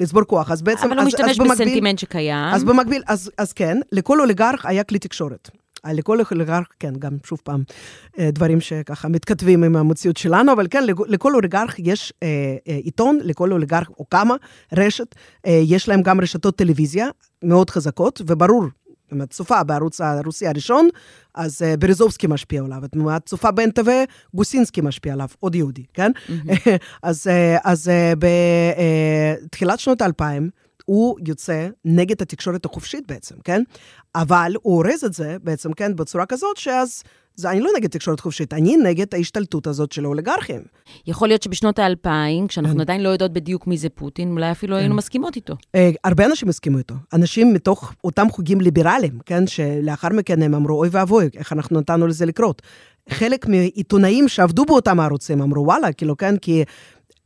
ולצבור 0.00 0.22
כוח, 0.24 0.50
אז 0.50 0.62
בעצם... 0.62 0.86
אבל 0.86 0.92
הוא 0.92 1.00
אז, 1.00 1.06
משתמש 1.06 1.30
אז 1.30 1.38
במקביל- 1.38 1.52
בסנטימנט 1.66 1.98
שקיים. 1.98 2.54
אז 2.54 2.64
במקביל, 2.64 3.02
אז, 3.06 3.30
אז 3.38 3.52
כן, 3.52 3.78
לכל 3.92 4.20
אוליגרך 4.20 4.66
היה 4.66 4.84
כלי 4.84 4.98
תקשורת. 4.98 5.50
אה, 5.86 5.92
לכל 5.92 6.18
אוליגרך, 6.32 6.66
כן, 6.80 6.92
גם 6.98 7.12
שוב 7.26 7.40
פעם, 7.44 7.62
אה, 8.18 8.30
דברים 8.30 8.60
שככה 8.60 9.08
מתכתבים 9.08 9.64
עם 9.64 9.76
המציאות 9.76 10.16
שלנו, 10.16 10.52
אבל 10.52 10.66
כן, 10.70 10.84
לכ- 10.86 11.08
לכל 11.08 11.34
אוליגרך 11.34 11.74
יש 11.78 12.12
אה, 12.22 12.56
עיתון, 12.66 13.18
לכל 13.22 13.52
אוליגרך 13.52 13.90
או 13.98 14.08
כמה, 14.10 14.34
רשת, 14.72 15.14
יש 15.46 15.88
להם 15.88 16.02
גם 16.02 16.20
רשתות 16.20 16.56
טלוויזיה 16.56 17.08
מאוד 17.44 17.70
חזקות, 17.70 18.22
וברור, 18.26 18.64
אם 19.12 19.22
את 19.22 19.30
צופה 19.30 19.62
בערוץ 19.62 20.00
הרוסי 20.00 20.46
הראשון, 20.46 20.88
אז 21.34 21.62
uh, 21.62 21.76
בריזובסקי 21.76 22.26
משפיע 22.26 22.62
עליו. 22.64 22.82
את 23.16 23.26
צופה 23.26 23.50
ב-NTV, 23.50 23.88
גוסינסקי 24.34 24.80
משפיע 24.80 25.12
עליו, 25.12 25.28
עוד 25.40 25.54
יהודי, 25.54 25.84
כן? 25.94 26.12
אז, 27.02 27.26
uh, 27.26 27.60
אז 27.64 27.88
uh, 27.88 28.18
בתחילת 29.44 29.80
שנות 29.80 30.02
האלפיים, 30.02 30.50
הוא 30.86 31.18
יוצא 31.26 31.68
נגד 31.84 32.22
התקשורת 32.22 32.64
החופשית 32.64 33.06
בעצם, 33.06 33.34
כן? 33.44 33.62
אבל 34.14 34.52
הוא 34.62 34.76
אורז 34.76 35.04
את 35.04 35.12
זה 35.12 35.36
בעצם, 35.42 35.72
כן, 35.72 35.96
בצורה 35.96 36.26
כזאת, 36.26 36.56
שאז... 36.56 37.02
זה, 37.36 37.50
אני 37.50 37.60
לא 37.60 37.70
נגד 37.76 37.90
תקשורת 37.90 38.20
חופשית, 38.20 38.52
אני 38.52 38.76
נגד 38.76 39.14
ההשתלטות 39.14 39.66
הזאת 39.66 39.92
של 39.92 40.04
האוליגרכים. 40.04 40.60
יכול 41.06 41.28
להיות 41.28 41.42
שבשנות 41.42 41.78
האלפיים, 41.78 42.46
כשאנחנו 42.46 42.74
כן. 42.74 42.80
עדיין 42.80 43.02
לא 43.02 43.08
יודעות 43.08 43.32
בדיוק 43.32 43.66
מי 43.66 43.78
זה 43.78 43.88
פוטין, 43.88 44.30
אולי 44.30 44.50
אפילו 44.50 44.76
היינו 44.76 44.94
מסכימות 44.94 45.36
איתו. 45.36 45.54
אה, 45.74 45.90
הרבה 46.04 46.26
אנשים 46.26 46.48
הסכימו 46.48 46.78
איתו. 46.78 46.94
אנשים 47.12 47.54
מתוך 47.54 47.92
אותם 48.04 48.26
חוגים 48.30 48.60
ליברליים, 48.60 49.18
כן, 49.26 49.46
שלאחר 49.46 50.08
מכן 50.08 50.42
הם 50.42 50.54
אמרו, 50.54 50.78
אוי 50.78 50.88
ואבוי, 50.92 51.28
איך 51.36 51.52
אנחנו 51.52 51.80
נתנו 51.80 52.06
לזה 52.06 52.26
לקרות. 52.26 52.62
חלק 53.10 53.46
מעיתונאים 53.46 54.28
שעבדו 54.28 54.64
באותם 54.64 55.00
הערוצים 55.00 55.42
אמרו, 55.42 55.64
וואלה, 55.64 55.92
כאילו, 55.92 56.16
כן, 56.16 56.36
כי 56.36 56.64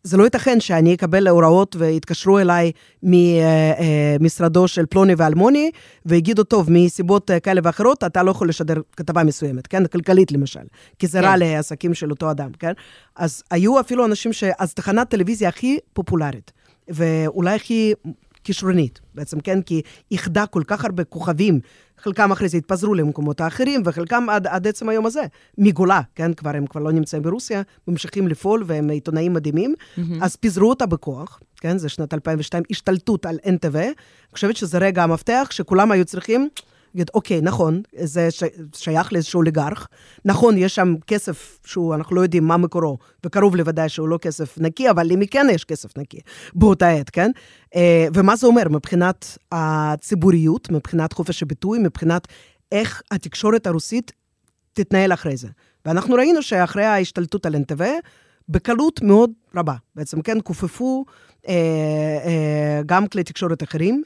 זה 0.02 0.16
לא 0.16 0.24
ייתכן 0.24 0.60
שאני 0.60 0.94
אקבל 0.94 1.28
הוראות 1.28 1.76
ויתקשרו 1.78 2.38
אליי 2.38 2.72
ממשרדו 3.02 4.68
של 4.68 4.86
פלוני 4.86 5.14
ואלמוני, 5.16 5.70
ויגידו, 6.06 6.44
טוב, 6.44 6.70
מסיבות 6.70 7.30
אה, 7.30 7.40
כאלה 7.40 7.60
ואחרות, 7.64 8.04
אתה 8.04 8.22
לא 8.22 8.30
יכול 8.30 8.48
לשדר 8.48 8.74
כתבה 8.96 9.24
מסוימת, 9.24 9.66
כן? 9.66 9.86
כלכלית 9.86 10.32
למשל, 10.32 10.60
כי 10.98 11.06
זה 11.06 11.20
רע 11.20 11.32
כן. 11.32 11.38
לעסקים 11.38 11.94
של 11.94 12.10
אותו 12.10 12.30
אדם, 12.30 12.50
כן? 12.58 12.72
אז 13.16 13.42
היו 13.50 13.80
אפילו 13.80 14.06
אנשים 14.06 14.32
ש... 14.32 14.44
אז 14.58 14.74
תחנת 14.74 15.08
טלוויזיה 15.08 15.48
הכי 15.48 15.78
פופולרית, 15.92 16.52
ואולי 16.88 17.54
הכי 17.54 17.92
כישרונית, 18.44 19.00
בעצם, 19.14 19.40
כן? 19.40 19.62
כי 19.62 19.82
איחדה 20.10 20.46
כל 20.46 20.62
כך 20.66 20.84
הרבה 20.84 21.04
כוכבים, 21.04 21.60
חלקם 22.02 22.32
אחרי 22.32 22.48
זה 22.48 22.56
התפזרו 22.56 22.94
למקומות 22.94 23.40
האחרים, 23.40 23.82
וחלקם 23.84 24.26
עד, 24.30 24.46
עד 24.46 24.66
עצם 24.66 24.88
היום 24.88 25.06
הזה, 25.06 25.22
מגולה, 25.58 26.00
כן? 26.14 26.34
כבר 26.34 26.50
הם 26.50 26.66
כבר 26.66 26.80
לא 26.80 26.92
נמצאים 26.92 27.22
ברוסיה, 27.22 27.62
ממשיכים 27.88 28.28
לפעול, 28.28 28.64
והם 28.66 28.90
עיתונאים 28.90 29.32
מדהימים, 29.32 29.74
אז 30.22 30.36
פיזרו 30.36 30.70
אותה 30.70 30.86
בכוח, 30.86 31.40
כן? 31.60 31.78
זה 31.78 31.88
שנת 31.88 32.14
2002, 32.14 32.62
השתלטות 32.70 33.26
על 33.26 33.38
NTV. 33.44 33.76
אני 33.76 33.92
חושבת 34.34 34.56
שזה 34.56 34.78
רגע 34.78 35.02
המפתח, 35.02 35.48
שכולם 35.50 35.92
היו 35.92 36.04
צריכים... 36.04 36.48
להגיד, 36.94 37.10
אוקיי, 37.14 37.40
נכון, 37.40 37.82
זה. 38.02 38.28
שייך 38.74 39.12
לאיזשהו 39.12 39.38
אוליגרך. 39.38 39.88
נכון, 40.24 40.58
יש 40.58 40.74
שם 40.74 40.94
כסף 41.06 41.58
שהוא, 41.64 41.94
אנחנו 41.94 42.16
לא 42.16 42.20
יודעים 42.20 42.44
מה 42.44 42.56
מקורו, 42.56 42.98
וקרוב 43.26 43.56
לוודאי 43.56 43.88
שהוא 43.88 44.08
לא 44.08 44.18
כסף 44.18 44.58
נקי, 44.58 44.90
אבל 44.90 45.06
למי 45.06 45.28
כן 45.28 45.46
יש 45.50 45.64
כסף 45.64 45.98
נקי 45.98 46.18
באותה 46.54 46.88
עת, 46.88 47.10
כן? 47.10 47.30
אה, 47.76 48.06
ומה 48.14 48.36
זה 48.36 48.46
אומר 48.46 48.68
מבחינת 48.68 49.38
הציבוריות, 49.52 50.70
מבחינת 50.70 51.12
חופש 51.12 51.42
הביטוי, 51.42 51.78
מבחינת 51.78 52.28
איך 52.72 53.02
התקשורת 53.10 53.66
הרוסית 53.66 54.12
תתנהל 54.72 55.12
אחרי 55.12 55.36
זה. 55.36 55.48
ואנחנו 55.84 56.14
ראינו 56.14 56.42
שאחרי 56.42 56.84
ההשתלטות 56.84 57.46
על 57.46 57.54
NTV, 57.54 57.82
בקלות 58.48 59.02
מאוד 59.02 59.30
רבה, 59.54 59.74
בעצם 59.94 60.22
כן, 60.22 60.38
כופפו 60.44 61.04
אה, 61.48 61.54
אה, 62.24 62.80
גם 62.86 63.06
כלי 63.06 63.24
תקשורת 63.24 63.62
אחרים, 63.62 64.02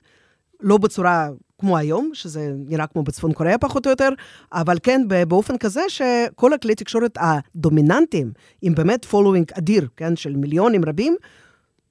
לא 0.60 0.78
בצורה 0.78 1.28
כמו 1.64 1.76
היום, 1.76 2.10
שזה 2.14 2.52
נראה 2.68 2.86
כמו 2.86 3.02
בצפון 3.02 3.32
קוריאה 3.32 3.58
פחות 3.58 3.86
או 3.86 3.90
יותר, 3.90 4.08
אבל 4.52 4.76
כן 4.82 5.00
באופן 5.28 5.58
כזה 5.58 5.80
שכל 5.88 6.52
הכלי 6.52 6.74
תקשורת 6.74 7.18
הדומיננטיים, 7.20 8.32
עם 8.62 8.74
באמת 8.74 9.04
following 9.04 9.46
אדיר, 9.58 9.88
כן, 9.96 10.16
של 10.16 10.36
מיליונים 10.36 10.84
רבים, 10.84 11.16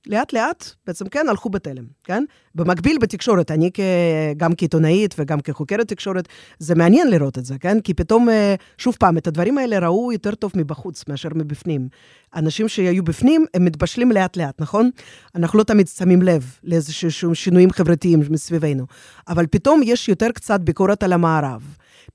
לאט 0.07 0.33
לאט 0.33 0.69
בעצם 0.87 1.09
כן 1.09 1.25
הלכו 1.29 1.49
בתלם, 1.49 1.83
כן? 2.03 2.23
במקביל 2.55 2.97
בתקשורת, 3.01 3.51
אני 3.51 3.69
כ... 3.73 3.79
גם 4.37 4.55
כעיתונאית 4.55 5.15
וגם 5.17 5.39
כחוקרת 5.39 5.87
תקשורת, 5.87 6.27
זה 6.59 6.75
מעניין 6.75 7.09
לראות 7.09 7.37
את 7.37 7.45
זה, 7.45 7.57
כן? 7.57 7.81
כי 7.81 7.93
פתאום, 7.93 8.27
שוב 8.77 8.95
פעם, 8.99 9.17
את 9.17 9.27
הדברים 9.27 9.57
האלה 9.57 9.79
ראו 9.79 10.11
יותר 10.11 10.35
טוב 10.35 10.51
מבחוץ 10.55 11.03
מאשר 11.07 11.29
מבפנים. 11.35 11.87
אנשים 12.35 12.67
שהיו 12.67 13.03
בפנים, 13.03 13.45
הם 13.53 13.65
מתבשלים 13.65 14.11
לאט 14.11 14.37
לאט, 14.37 14.61
נכון? 14.61 14.89
אנחנו 15.35 15.59
לא 15.59 15.63
תמיד 15.63 15.87
שמים 15.87 16.21
לב 16.21 16.57
לאיזשהם 16.63 17.35
שינויים 17.35 17.71
חברתיים 17.71 18.19
מסביבנו, 18.29 18.85
אבל 19.27 19.47
פתאום 19.47 19.81
יש 19.83 20.09
יותר 20.09 20.31
קצת 20.31 20.59
ביקורת 20.59 21.03
על 21.03 21.13
המערב. 21.13 21.61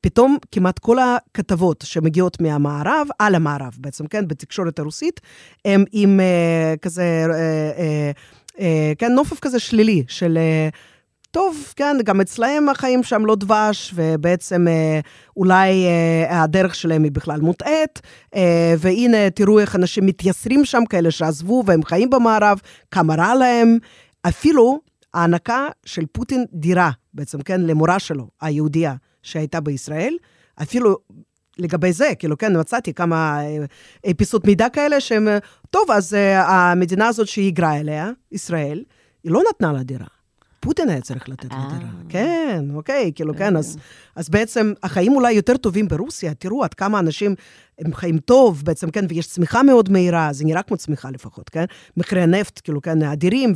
פתאום 0.00 0.36
כמעט 0.52 0.78
כל 0.78 0.98
הכתבות 0.98 1.84
שמגיעות 1.86 2.40
מהמערב, 2.40 3.08
על 3.18 3.34
המערב 3.34 3.72
בעצם, 3.78 4.06
כן, 4.06 4.28
בתקשורת 4.28 4.78
הרוסית, 4.78 5.20
הם 5.64 5.84
עם 5.92 6.20
אה, 6.20 6.74
כזה, 6.82 7.26
אה, 7.30 7.34
אה, 7.78 8.10
אה, 8.60 8.92
כן, 8.98 9.12
נופף 9.12 9.40
כזה 9.40 9.58
שלילי 9.58 10.04
של... 10.08 10.38
אה, 10.38 10.68
טוב, 11.30 11.72
כן, 11.76 11.96
גם 12.04 12.20
אצלהם 12.20 12.68
החיים 12.68 13.02
שם 13.02 13.26
לא 13.26 13.34
דבש, 13.34 13.92
ובעצם 13.94 14.68
אה, 14.68 15.00
אולי 15.36 15.86
אה, 15.86 16.42
הדרך 16.42 16.74
שלהם 16.74 17.02
היא 17.02 17.12
בכלל 17.12 17.40
מוטעית, 17.40 18.00
אה, 18.34 18.74
והנה, 18.78 19.30
תראו 19.30 19.58
איך 19.58 19.76
אנשים 19.76 20.06
מתייסרים 20.06 20.64
שם, 20.64 20.82
כאלה 20.88 21.10
שעזבו 21.10 21.62
והם 21.66 21.84
חיים 21.84 22.10
במערב, 22.10 22.60
כמה 22.90 23.14
רע 23.14 23.34
להם. 23.34 23.78
אפילו 24.22 24.80
הענקה 25.14 25.66
של 25.84 26.06
פוטין 26.12 26.44
דירה, 26.52 26.90
בעצם, 27.14 27.42
כן, 27.42 27.60
למורה 27.60 27.98
שלו, 27.98 28.28
היהודייה. 28.40 28.94
שהייתה 29.22 29.60
בישראל, 29.60 30.16
אפילו 30.62 30.96
לגבי 31.58 31.92
זה, 31.92 32.12
כאילו, 32.18 32.38
כן, 32.38 32.60
מצאתי 32.60 32.94
כמה 32.94 33.40
פיסות 34.16 34.46
מידע 34.46 34.68
כאלה 34.68 35.00
שהם, 35.00 35.28
טוב, 35.70 35.90
אז 35.90 36.16
המדינה 36.34 37.08
הזאת 37.08 37.28
שהיא 37.28 37.44
היגרה 37.44 37.80
אליה, 37.80 38.10
ישראל, 38.32 38.84
היא 39.24 39.32
לא 39.32 39.42
נתנה 39.50 39.72
לה 39.72 39.82
דירה. 39.82 40.06
פוטין 40.60 40.88
היה 40.88 41.00
צריך 41.00 41.28
לתת 41.28 41.52
לה 41.52 41.68
דירה. 41.78 41.90
כן, 42.08 42.64
אוקיי, 42.74 43.12
כאילו, 43.14 43.36
כן, 43.36 43.56
אז, 43.56 43.78
אז 44.16 44.28
בעצם 44.28 44.72
החיים 44.82 45.12
אולי 45.12 45.32
יותר 45.32 45.56
טובים 45.56 45.88
ברוסיה, 45.88 46.34
תראו 46.34 46.64
עד 46.64 46.74
כמה 46.74 46.98
אנשים 46.98 47.34
הם 47.78 47.94
חיים 47.94 48.18
טוב, 48.18 48.62
בעצם, 48.64 48.90
כן, 48.90 49.04
ויש 49.08 49.26
צמיחה 49.26 49.62
מאוד 49.62 49.90
מהירה, 49.90 50.32
זה 50.32 50.44
נראה 50.44 50.62
כמו 50.62 50.76
צמיחה 50.76 51.10
לפחות, 51.10 51.48
כן? 51.48 51.64
מחירי 51.96 52.22
הנפט, 52.22 52.60
כאילו, 52.64 52.82
כן, 52.82 53.02
אדירים, 53.02 53.52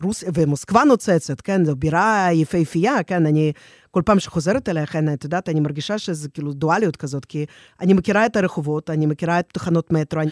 ורוס... 0.00 0.24
ומוסקבה 0.34 0.84
נוצצת, 0.84 1.40
כן, 1.40 1.64
זו 1.64 1.76
בירה 1.76 2.28
יפהפייה, 2.32 3.02
כן, 3.02 3.26
אני... 3.26 3.52
כל 3.94 4.02
פעם 4.04 4.20
שחוזרת 4.20 4.68
אליה, 4.68 4.86
כן, 4.86 5.12
את 5.12 5.24
יודעת, 5.24 5.48
אני 5.48 5.60
מרגישה 5.60 5.98
שזה 5.98 6.28
כאילו 6.28 6.52
דואליות 6.52 6.96
כזאת, 6.96 7.24
כי 7.24 7.46
אני 7.80 7.92
מכירה 7.92 8.26
את 8.26 8.36
הרחובות, 8.36 8.90
אני 8.90 9.06
מכירה 9.06 9.38
את 9.38 9.48
תחנות 9.52 9.92
מטרו, 9.92 10.20
אני, 10.20 10.30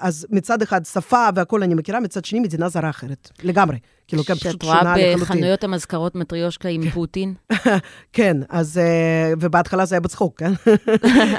אז 0.00 0.26
מצד 0.30 0.62
אחד 0.62 0.84
שפה 0.84 1.28
והכול 1.34 1.62
אני 1.62 1.74
מכירה, 1.74 2.00
מצד 2.00 2.24
שני 2.24 2.40
מדינה 2.40 2.68
זרה 2.68 2.90
אחרת, 2.90 3.30
לגמרי. 3.42 3.78
כאילו, 4.06 4.24
כן, 4.24 4.34
פשוט 4.34 4.62
שונה 4.62 4.82
לחלוטין. 4.82 5.04
שאת 5.04 5.14
רואה 5.14 5.16
בחנויות 5.16 5.64
המזכרות 5.64 6.14
מטריושקה 6.14 6.68
עם 6.68 6.90
פוטין? 6.90 7.34
כן, 8.12 8.36
אז, 8.48 8.80
ובהתחלה 9.40 9.86
זה 9.86 9.94
היה 9.94 10.00
בצחוק, 10.00 10.38
כן? 10.38 10.52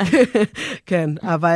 כן, 0.90 1.10
אבל, 1.22 1.56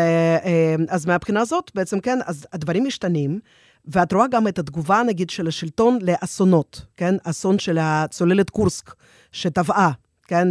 אז 0.89 1.05
מהבחינה 1.05 1.41
הזאת, 1.41 1.71
בעצם 1.75 1.99
כן, 1.99 2.19
אז 2.25 2.47
הדברים 2.53 2.83
משתנים. 2.85 3.39
ואת 3.85 4.13
רואה 4.13 4.27
גם 4.27 4.47
את 4.47 4.59
התגובה, 4.59 5.01
נגיד, 5.07 5.29
של 5.29 5.47
השלטון 5.47 5.99
לאסונות, 6.01 6.85
כן? 6.97 7.15
אסון 7.23 7.59
של 7.59 7.77
הצוללת 7.81 8.49
קורסק, 8.49 8.93
שטבעה, 9.33 9.91
כן? 10.27 10.47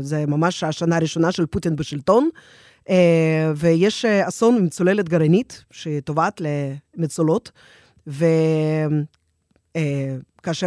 זה 0.00 0.26
ממש 0.26 0.64
השנה 0.64 0.96
הראשונה 0.96 1.32
של 1.32 1.46
פוטין 1.46 1.76
בשלטון. 1.76 2.28
ויש 3.56 4.04
אסון 4.04 4.56
עם 4.56 4.68
צוללת 4.68 5.08
גרעינית, 5.08 5.64
שטובעת 5.70 6.40
למצולות, 6.96 7.50
וכאשר 8.06 9.02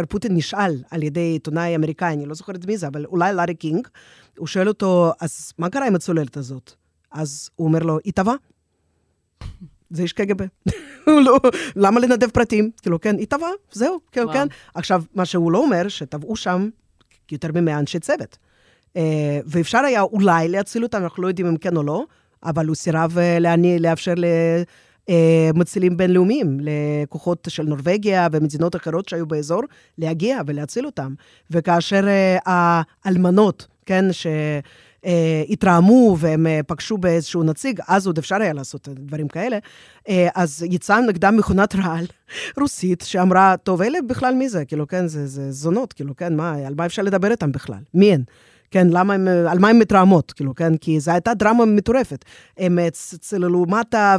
פוטין 0.08 0.34
נשאל 0.34 0.82
על 0.90 1.02
ידי 1.02 1.20
עיתונאי 1.20 1.76
אמריקאי, 1.76 2.14
אני 2.14 2.26
לא 2.26 2.34
זוכרת 2.34 2.66
מי 2.66 2.76
זה, 2.76 2.86
אבל 2.86 3.06
אולי 3.06 3.34
לארי 3.34 3.54
קינג, 3.54 3.88
הוא 4.38 4.46
שואל 4.46 4.68
אותו, 4.68 5.12
אז 5.20 5.52
מה 5.58 5.70
קרה 5.70 5.86
עם 5.86 5.94
הצוללת 5.94 6.36
הזאת? 6.36 6.72
אז 7.12 7.50
הוא 7.56 7.66
אומר 7.66 7.78
לו, 7.78 7.98
היא 8.04 8.12
טבעה. 8.12 8.34
זה 9.90 10.02
איש 10.02 10.12
קג"ב. 10.12 10.44
לא, 11.26 11.38
למה 11.76 12.00
לנדב 12.00 12.30
פרטים? 12.30 12.70
כאילו, 12.82 13.00
כן, 13.00 13.18
היא 13.18 13.26
טבעה, 13.26 13.50
זהו, 13.72 13.98
כאילו, 14.12 14.26
וואו. 14.26 14.38
כן. 14.38 14.46
עכשיו, 14.74 15.02
מה 15.14 15.24
שהוא 15.24 15.52
לא 15.52 15.58
אומר, 15.58 15.88
שטבעו 15.88 16.36
שם 16.36 16.68
יותר 17.32 17.48
ממאה 17.54 17.78
אנשי 17.78 17.98
צוות. 17.98 18.38
אה, 18.96 19.40
ואפשר 19.46 19.78
היה 19.78 20.02
אולי 20.02 20.48
להציל 20.48 20.82
אותם, 20.82 21.02
אנחנו 21.02 21.22
לא 21.22 21.28
יודעים 21.28 21.46
אם 21.46 21.56
כן 21.56 21.76
או 21.76 21.82
לא, 21.82 22.04
אבל 22.44 22.66
הוא 22.66 22.74
סירב 22.74 23.16
לעני, 23.40 23.78
לאפשר 23.78 24.14
למצילים 25.08 25.96
בינלאומיים, 25.96 26.60
לכוחות 26.60 27.48
של 27.50 27.62
נורבגיה 27.62 28.28
ומדינות 28.32 28.76
אחרות 28.76 29.08
שהיו 29.08 29.26
באזור, 29.26 29.62
להגיע 29.98 30.40
ולהציל 30.46 30.86
אותם. 30.86 31.14
וכאשר 31.50 32.04
האלמנות, 32.46 33.66
כן, 33.86 34.12
ש... 34.12 34.26
התרעמו 35.48 36.16
והם 36.18 36.46
פגשו 36.66 36.98
באיזשהו 36.98 37.42
נציג, 37.42 37.80
אז 37.88 38.06
עוד 38.06 38.18
אפשר 38.18 38.36
היה 38.36 38.52
לעשות 38.52 38.88
דברים 38.88 39.28
כאלה, 39.28 39.58
אז 40.34 40.66
יצאה 40.70 41.00
נגדם 41.00 41.36
מכונת 41.36 41.74
רעל 41.74 42.06
רוסית 42.60 43.02
שאמרה, 43.06 43.54
טוב, 43.62 43.82
אלה 43.82 43.98
בכלל 44.06 44.34
מי 44.34 44.48
זה? 44.48 44.64
כאילו, 44.64 44.88
כן, 44.88 45.06
זה, 45.06 45.26
זה 45.26 45.52
זונות, 45.52 45.92
כאילו, 45.92 46.16
כן, 46.16 46.36
מה, 46.36 46.54
על 46.66 46.74
מה 46.76 46.86
אפשר 46.86 47.02
לדבר 47.02 47.30
איתם 47.30 47.52
בכלל? 47.52 47.80
מי 47.94 48.12
הן? 48.14 48.22
כן, 48.70 48.86
למה 48.90 49.14
הם, 49.14 49.28
על 49.48 49.58
מה 49.58 49.68
הן 49.68 49.78
מתרעמות, 49.78 50.32
כאילו, 50.32 50.54
כן, 50.54 50.76
כי 50.76 51.00
זו 51.00 51.10
הייתה 51.10 51.34
דרמה 51.34 51.64
מטורפת. 51.64 52.24
הם 52.58 52.78
צללו 53.20 53.66
מטה, 53.66 54.16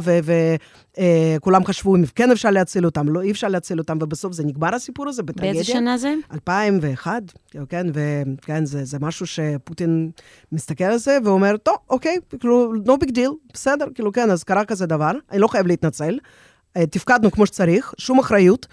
וכולם 0.96 1.64
חשבו 1.64 1.96
אם 1.96 2.02
כן 2.14 2.30
אפשר 2.30 2.50
להציל 2.50 2.86
אותם, 2.86 3.08
לא, 3.08 3.20
אי 3.20 3.30
אפשר 3.30 3.48
להציל 3.48 3.78
אותם, 3.78 3.98
ובסוף 4.00 4.32
זה 4.32 4.44
נגמר 4.44 4.74
הסיפור 4.74 5.08
הזה 5.08 5.22
בטרגדיה. 5.22 5.52
באיזה 5.52 5.72
שנה 5.72 5.98
זה? 5.98 6.14
2001, 6.32 7.22
כאילו, 7.50 7.64
כן, 7.68 7.86
וכן, 7.94 8.64
זה, 8.64 8.84
זה 8.84 8.98
משהו 9.00 9.26
שפוטין 9.26 10.10
מסתכל 10.52 10.84
על 10.84 10.98
זה 10.98 11.18
ואומר, 11.24 11.56
טוב, 11.56 11.76
אוקיי, 11.90 12.16
כאילו, 12.40 12.72
no 12.86 13.04
big 13.04 13.10
deal, 13.10 13.52
בסדר, 13.54 13.86
כאילו, 13.94 14.12
כן, 14.12 14.30
אז 14.30 14.44
קרה 14.44 14.64
כזה 14.64 14.86
דבר, 14.86 15.10
אני 15.30 15.38
לא 15.38 15.48
חייב 15.48 15.66
להתנצל, 15.66 16.18
תפקדנו 16.90 17.30
כמו 17.30 17.46
שצריך, 17.46 17.94
שום 17.98 18.18
אחריות. 18.18 18.66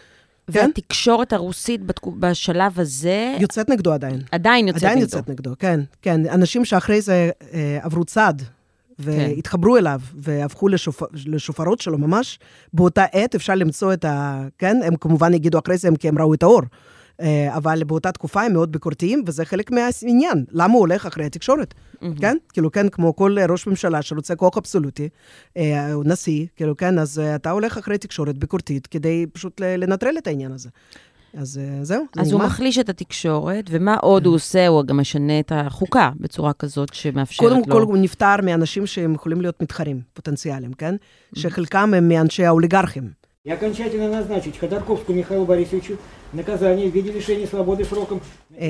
והתקשורת 0.51 1.33
הרוסית 1.33 1.81
בשלב 2.19 2.79
הזה... 2.79 3.35
יוצאת 3.39 3.69
נגדו 3.69 3.93
עדיין. 3.93 4.21
עדיין 4.31 4.67
יוצאת 4.67 4.83
עדיין 4.83 4.99
נגדו. 4.99 5.07
עדיין 5.07 5.21
יוצאת 5.21 5.29
נגדו, 5.29 5.55
כן. 5.59 5.79
כן, 6.01 6.21
אנשים 6.29 6.65
שאחרי 6.65 7.01
זה 7.01 7.29
אה, 7.53 7.79
עברו 7.81 8.05
צד, 8.05 8.33
והתחברו 8.99 9.73
כן. 9.73 9.77
אליו, 9.77 10.01
והפכו 10.15 10.67
לשופ... 10.67 11.01
לשופרות 11.13 11.81
שלו 11.81 11.97
ממש. 11.97 12.39
באותה 12.73 13.03
עת 13.03 13.35
אפשר 13.35 13.55
למצוא 13.55 13.93
את 13.93 14.05
ה... 14.05 14.43
כן, 14.57 14.77
הם 14.83 14.95
כמובן 14.95 15.33
יגידו 15.33 15.59
אחרי 15.59 15.77
זה, 15.77 15.89
כי 15.99 16.07
הם 16.07 16.19
ראו 16.19 16.33
את 16.33 16.43
האור. 16.43 16.61
אה, 17.21 17.57
אבל 17.57 17.83
באותה 17.83 18.11
תקופה 18.11 18.41
הם 18.41 18.53
מאוד 18.53 18.71
ביקורתיים, 18.71 19.23
וזה 19.25 19.45
חלק 19.45 19.71
מהעניין. 19.71 20.45
למה 20.51 20.73
הוא 20.73 20.79
הולך 20.79 21.05
אחרי 21.05 21.25
התקשורת? 21.25 21.73
Mm-hmm. 21.73 22.05
כן? 22.21 22.37
כאילו, 22.53 22.71
כן, 22.71 22.89
כמו 22.89 23.15
כל 23.15 23.35
ראש 23.49 23.67
ממשלה 23.67 24.01
שרוצה 24.01 24.35
כוח 24.35 24.57
אבסולוטי, 24.57 25.09
אה, 25.57 25.93
נשיא, 26.05 26.45
כאילו, 26.55 26.77
כן, 26.77 26.99
אז 26.99 27.19
אה, 27.19 27.35
אתה 27.35 27.51
הולך 27.51 27.77
אחרי 27.77 27.97
תקשורת 27.97 28.37
ביקורתית 28.37 28.87
כדי 28.87 29.25
פשוט 29.33 29.61
לנטרל 29.61 30.17
את 30.17 30.27
העניין 30.27 30.51
הזה. 30.51 30.69
אז 31.37 31.59
זהו. 31.81 32.05
אז 32.17 32.31
הוא 32.31 32.41
מחליש 32.41 32.77
את 32.77 32.89
התקשורת, 32.89 33.65
ומה 33.69 33.95
עוד 33.95 34.25
הוא 34.25 34.35
עושה? 34.35 34.67
הוא 34.67 34.83
גם 34.83 34.97
משנה 34.97 35.39
את 35.39 35.51
החוקה 35.55 36.11
בצורה 36.19 36.53
כזאת 36.53 36.93
שמאפשרת 36.93 37.49
לו... 37.51 37.55
קודם 37.55 37.71
כל, 37.71 37.81
הוא 37.81 37.97
נפטר 37.97 38.35
מאנשים 38.43 38.85
שהם 38.85 39.13
יכולים 39.13 39.41
להיות 39.41 39.61
מתחרים 39.61 40.01
פוטנציאליים, 40.13 40.73
כן? 40.73 40.95
שחלקם 41.35 41.93
הם 41.93 42.09
מאנשי 42.09 42.45
האוליגרכים. 42.45 43.18
и 43.48 43.50
окончательно 43.50 44.08
назначить 44.08 44.58
Ходорковскому 44.58 45.18
Михаилу 45.18 45.44
Борисовичу 45.44 45.98
наказание 46.32 46.90
в 46.90 46.94
виде 46.94 47.10
лишения 47.12 47.46
свободы 47.46 47.84
сроком. 47.84 48.20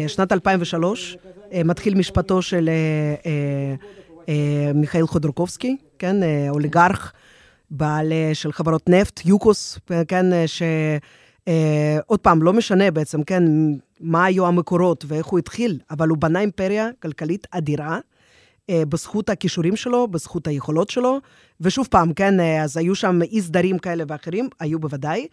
שנת 0.09 0.33
2003 0.33 1.17
מתחיל 1.65 1.95
משפטו 1.95 2.43
של 2.43 2.71
מיכאל 4.75 5.07
חודורקובסקי, 5.07 5.77
כן, 5.99 6.17
אוליגרך, 6.49 7.13
בעל 7.71 8.13
של 8.33 8.53
חברות 8.53 8.89
נפט, 8.89 9.21
יוקוס, 9.27 9.79
כן, 10.09 10.47
ש... 10.47 10.63
עוד 12.07 12.21
פעם, 12.21 12.43
לא 12.43 12.53
משנה 12.53 12.91
בעצם, 12.91 13.23
כן, 13.23 13.43
מה 14.01 14.25
היו 14.25 14.47
המקורות 14.47 15.05
ואיך 15.09 15.27
הוא 15.27 15.39
התחיל, 15.39 15.79
אבל 15.91 16.09
הוא 16.09 16.19
בנה 16.19 16.41
אימפריה 16.41 16.89
כלכלית 17.03 17.47
אדירה. 17.51 17.99
אה, 18.70 18.86
בזכות 18.86 19.30
הכישורים 19.30 19.76
שלו, 19.76 20.08
בזכות 20.08 20.48
היכולות 20.48 20.90
שלו. 20.90 21.20
ושוב 21.62 21.88
פעם, 21.92 22.14
כן, 22.14 22.40
אה, 22.40 22.64
אז 22.64 22.78
היו 22.78 22.96
שם 22.96 23.22
אי 23.22 23.42
סדרים 23.42 23.80
כאלה 23.80 24.04
ואחרים, 24.08 24.50
היו 24.60 24.80
בוודאי, 24.80 25.28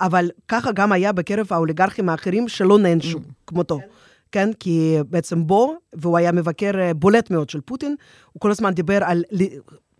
אבל 0.00 0.30
ככה 0.48 0.72
גם 0.72 0.92
היה 0.92 1.12
בקרב 1.12 1.46
האוליגרכים 1.50 2.08
האחרים 2.08 2.48
שלא 2.48 2.78
נענשו 2.78 3.18
mm. 3.18 3.32
כמותו. 3.46 3.80
כן, 4.32 4.52
כי 4.60 4.96
בעצם 5.10 5.46
בו, 5.46 5.74
והוא 5.92 6.18
היה 6.18 6.32
מבקר 6.32 6.80
אה, 6.80 6.94
בולט 6.94 7.30
מאוד 7.30 7.50
של 7.50 7.60
פוטין, 7.60 7.96
הוא 8.32 8.40
כל 8.40 8.50
הזמן 8.50 8.74
דיבר 8.74 9.04
על 9.04 9.24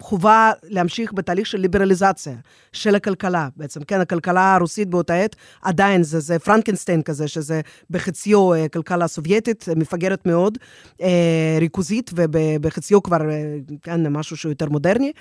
חובה 0.03 0.53
להמשיך 0.63 1.13
בתהליך 1.13 1.47
של 1.47 1.59
ליברליזציה 1.59 2.35
של 2.73 2.95
הכלכלה 2.95 3.49
בעצם. 3.57 3.85
כן, 3.85 4.01
הכלכלה 4.01 4.55
הרוסית 4.55 4.89
באותה 4.89 5.15
עת 5.15 5.37
עדיין 5.63 6.03
זה, 6.03 6.21
זה 6.21 6.39
פרנקנסטיין 6.39 7.03
כזה, 7.03 7.29
שזה 7.29 7.61
בחציו 7.91 8.55
אה, 8.55 8.69
כלכלה 8.69 9.09
סובייטית, 9.09 9.69
מפגרת 9.77 10.27
מאוד, 10.27 10.59
אה, 11.03 11.57
ריכוזית, 11.61 12.11
ובחציו 12.15 13.03
כבר, 13.03 13.31
אה, 13.31 13.57
כן, 13.83 14.09
משהו 14.09 14.37
שהוא 14.37 14.51
יותר 14.51 14.69
מודרני. 14.69 15.13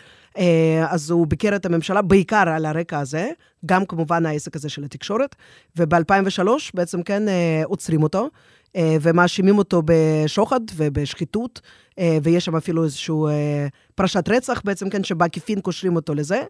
אז 0.90 1.10
הוא 1.10 1.28
ביקר 1.28 1.56
את 1.56 1.66
הממשלה 1.66 2.02
בעיקר 2.02 2.50
על 2.50 2.66
הרקע 2.66 3.00
הזה, 3.00 3.30
גם 3.66 3.86
כמובן 3.86 4.26
העסק 4.26 4.56
הזה 4.56 4.70
של 4.70 4.84
התקשורת, 4.84 5.36
וב-2003 5.78 6.48
בעצם 6.74 7.04
כן 7.04 7.24
עוצרים 7.64 8.04
אותו. 8.04 8.30
ומאשימים 8.78 9.58
אותו 9.58 9.82
בשוחד 9.86 10.62
ובשחיתות 10.76 11.62
אה, 12.00 12.18
ויש 12.24 12.46
שם 12.46 12.56
אפילו 12.56 12.84
איזשהו 12.84 13.28
אה, 13.28 13.68
פרשת 13.96 14.30
רצח 14.30 14.62
בעצם, 14.66 14.90
כן, 14.90 15.04
שבעקיפין 15.04 15.62
קושרים 15.62 15.96
אותו 15.96 16.16
לזה. 16.16 16.42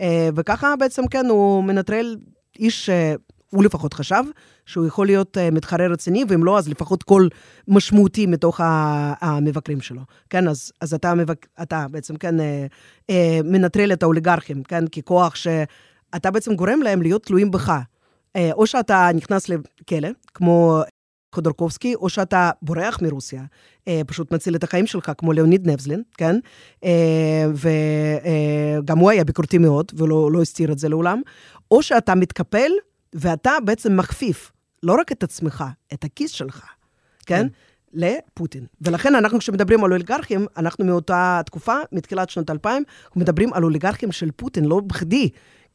אה, 0.00 0.28
וככה 0.36 0.76
בעצם, 0.76 1.06
כן, 1.06 1.26
הוא 1.26 1.64
מנטרל 1.64 2.16
איש... 2.58 2.90
הוא 3.50 3.64
לפחות 3.64 3.94
חשב 3.94 4.22
שהוא 4.66 4.86
יכול 4.86 5.06
להיות 5.06 5.36
מתחרה 5.52 5.86
רציני, 5.86 6.24
ואם 6.28 6.44
לא, 6.44 6.58
אז 6.58 6.68
לפחות 6.68 7.02
קול 7.02 7.28
משמעותי 7.68 8.26
מתוך 8.26 8.60
המבקרים 9.20 9.80
שלו. 9.80 10.00
כן, 10.30 10.48
אז, 10.48 10.72
אז 10.80 10.94
אתה, 10.94 11.14
מבק... 11.14 11.46
אתה 11.62 11.86
בעצם, 11.90 12.16
כן, 12.16 12.34
מנטרל 13.44 13.92
את 13.92 14.02
האוליגרכים, 14.02 14.62
כן, 14.62 14.88
ככוח 14.88 15.34
שאתה 15.34 16.30
בעצם 16.30 16.54
גורם 16.54 16.82
להם 16.82 17.02
להיות 17.02 17.26
תלויים 17.26 17.50
בך. 17.50 17.72
או 18.52 18.66
שאתה 18.66 19.10
נכנס 19.14 19.48
לכלא, 19.48 20.08
כמו 20.34 20.82
חודורקובסקי, 21.32 21.94
או 21.94 22.08
שאתה 22.08 22.50
בורח 22.62 22.98
מרוסיה, 23.02 23.42
אה, 23.88 24.00
פשוט 24.06 24.32
מציל 24.32 24.56
את 24.56 24.64
החיים 24.64 24.86
שלך, 24.86 25.12
כמו 25.18 25.32
ליאוניד 25.32 25.70
נבזלין, 25.70 26.02
כן? 26.18 26.36
אה, 26.84 27.46
וגם 27.54 28.96
אה, 28.96 29.02
הוא 29.02 29.10
היה 29.10 29.24
ביקורתי 29.24 29.58
מאוד, 29.58 29.92
ולא 29.96 30.32
לא 30.32 30.42
הסתיר 30.42 30.72
את 30.72 30.78
זה 30.78 30.88
לעולם, 30.88 31.20
או 31.70 31.82
שאתה 31.82 32.14
מתקפל, 32.14 32.70
ואתה 33.12 33.52
בעצם 33.64 33.96
מכפיף 33.96 34.52
לא 34.82 34.92
רק 35.00 35.12
את 35.12 35.22
עצמך, 35.22 35.64
את 35.92 36.04
הכיס 36.04 36.30
שלך, 36.30 36.64
כן? 37.26 37.36
כן. 37.36 37.46
לפוטין. 37.92 38.66
ולכן 38.80 39.14
אנחנו, 39.14 39.38
כשמדברים 39.38 39.84
על 39.84 39.92
אוליגרכים, 39.92 40.46
אנחנו 40.56 40.84
מאותה 40.84 41.40
תקופה, 41.46 41.74
מתחילת 41.92 42.30
שנות 42.30 42.50
2000, 42.50 42.82
אנחנו 43.06 43.20
מדברים 43.20 43.52
על 43.52 43.64
אוליגרכים 43.64 44.12
של 44.12 44.30
פוטין, 44.30 44.64
לא 44.64 44.80
בכדי. 44.80 45.28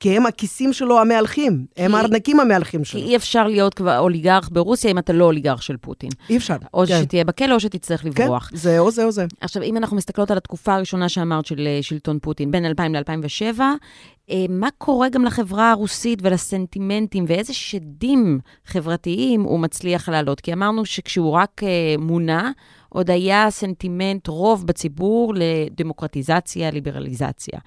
כי 0.03 0.17
הם 0.17 0.25
הכיסים 0.25 0.73
שלו 0.73 0.99
המהלכים, 0.99 1.65
הם 1.77 1.95
הארנקים 1.95 2.39
המהלכים 2.39 2.83
שלו. 2.83 3.01
כי 3.01 3.05
אי 3.05 3.15
אפשר 3.15 3.47
להיות 3.47 3.73
כבר 3.73 3.99
אוליגרך 3.99 4.49
ברוסיה 4.51 4.91
אם 4.91 4.97
אתה 4.97 5.13
לא 5.13 5.25
אוליגרך 5.25 5.63
של 5.63 5.77
פוטין. 5.77 6.09
אי 6.29 6.37
אפשר, 6.37 6.55
או 6.73 6.83
כן. 6.87 7.01
שתהיה 7.01 7.23
בכלא 7.23 7.53
או 7.53 7.59
שתצטרך 7.59 8.05
לברוח. 8.05 8.49
כן, 8.49 8.55
זה 8.55 8.79
או 8.79 8.91
זה 8.91 9.05
או 9.05 9.11
זה. 9.11 9.25
עכשיו, 9.41 9.63
אם 9.63 9.77
אנחנו 9.77 9.97
מסתכלות 9.97 10.31
על 10.31 10.37
התקופה 10.37 10.75
הראשונה 10.75 11.09
שאמרת 11.09 11.45
של 11.45 11.67
אה, 11.67 11.79
שלטון 11.81 12.19
פוטין, 12.21 12.51
בין 12.51 12.65
2000 12.65 12.95
ל-2007, 12.95 13.59
אה, 14.29 14.45
מה 14.49 14.67
קורה 14.77 15.09
גם 15.09 15.25
לחברה 15.25 15.71
הרוסית 15.71 16.19
ולסנטימנטים, 16.21 17.25
ואיזה 17.27 17.53
שדים 17.53 18.39
חברתיים 18.65 19.41
הוא 19.41 19.59
מצליח 19.59 20.09
להעלות? 20.09 20.41
כי 20.41 20.53
אמרנו 20.53 20.85
שכשהוא 20.85 21.31
רק 21.31 21.61
אה, 21.63 21.95
מונה, 21.99 22.51
עוד 22.89 23.09
היה 23.09 23.47
סנטימנט 23.49 24.27
רוב 24.27 24.67
בציבור 24.67 25.33
לדמוקרטיזציה, 25.35 26.71
ליברליזציה. 26.71 27.59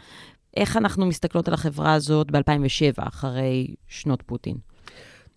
איך 0.57 0.77
אנחנו 0.77 1.07
מסתכלות 1.07 1.49
על 1.49 1.55
החברה 1.55 1.95
הזאת 1.95 2.31
ב-2007, 2.31 3.09
אחרי 3.09 3.75
שנות 3.89 4.23
פוטין? 4.27 4.57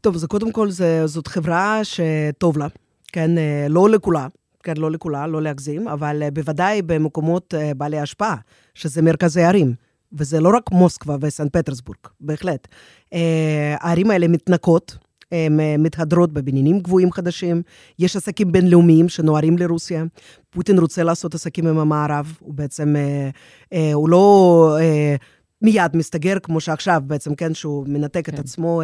טוב, 0.01 0.15
אז 0.15 0.25
קודם 0.25 0.51
כל, 0.51 0.71
זה, 0.71 1.07
זאת 1.07 1.27
חברה 1.27 1.81
שטוב 1.83 2.57
לה, 2.57 2.67
כן, 3.11 3.37
אה, 3.37 3.65
לא 3.69 3.89
לכולה, 3.89 4.27
כן, 4.63 4.77
לא 4.77 4.91
לכולה, 4.91 5.27
לא 5.27 5.41
להגזים, 5.41 5.87
אבל 5.87 6.23
אה, 6.23 6.31
בוודאי 6.31 6.81
במקומות 6.81 7.53
אה, 7.53 7.73
בעלי 7.73 7.99
השפעה, 7.99 8.35
שזה 8.73 9.01
מרכזי 9.01 9.43
ערים. 9.43 9.73
וזה 10.13 10.39
לא 10.39 10.49
רק 10.55 10.71
מוסקבה 10.71 11.15
וסן 11.21 11.49
פטרסבורג, 11.49 11.97
בהחלט. 12.21 12.67
הערים 13.79 14.11
האלה 14.11 14.27
מתנקות, 14.27 14.97
מתהדרות 15.79 16.33
בבניינים 16.33 16.79
גבוהים 16.79 17.11
חדשים, 17.11 17.61
יש 17.99 18.15
עסקים 18.15 18.51
בינלאומיים 18.51 19.09
שנוערים 19.09 19.57
לרוסיה. 19.57 20.03
פוטין 20.49 20.79
רוצה 20.79 21.03
לעשות 21.03 21.35
עסקים 21.35 21.67
עם 21.67 21.77
המערב, 21.77 22.37
הוא 22.39 22.53
בעצם, 22.53 22.95
אה, 22.95 23.29
אה, 23.73 23.93
הוא 23.93 24.09
לא 24.09 24.77
מיד 25.61 25.95
מסתגר 25.95 26.39
כמו 26.39 26.61
שעכשיו 26.61 27.01
בעצם, 27.07 27.35
כן, 27.35 27.53
שהוא 27.53 27.85
מנתק 27.87 28.25
כן. 28.25 28.33
את 28.33 28.39
עצמו. 28.39 28.81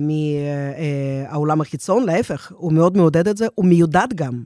מהעולם 0.00 1.60
החיצון, 1.60 2.06
להפך, 2.06 2.52
הוא 2.54 2.72
מאוד 2.72 2.96
מעודד 2.96 3.28
את 3.28 3.36
זה, 3.36 3.46
הוא 3.54 3.64
מיודד 3.64 4.06
גם 4.14 4.42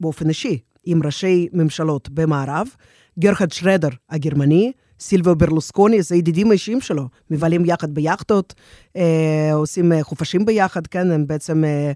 באופן 0.00 0.28
אישי 0.28 0.58
עם 0.84 1.02
ראשי 1.02 1.48
ממשלות 1.52 2.08
במערב. 2.08 2.68
גרחד 3.18 3.52
שרדר 3.52 3.88
הגרמני, 4.10 4.72
סילבו 5.00 5.34
ברלוסקוני, 5.34 6.02
זה 6.02 6.16
ידידים 6.16 6.50
האישיים 6.50 6.80
שלו, 6.80 7.08
מבלים 7.30 7.64
יחד 7.64 7.94
ביאכטות, 7.94 8.54
אה, 8.96 9.50
עושים 9.52 9.92
אה, 9.92 10.04
חופשים 10.04 10.44
ביחד, 10.44 10.86
כן, 10.86 11.10
הם 11.10 11.26
בעצם, 11.26 11.64
אה, 11.64 11.92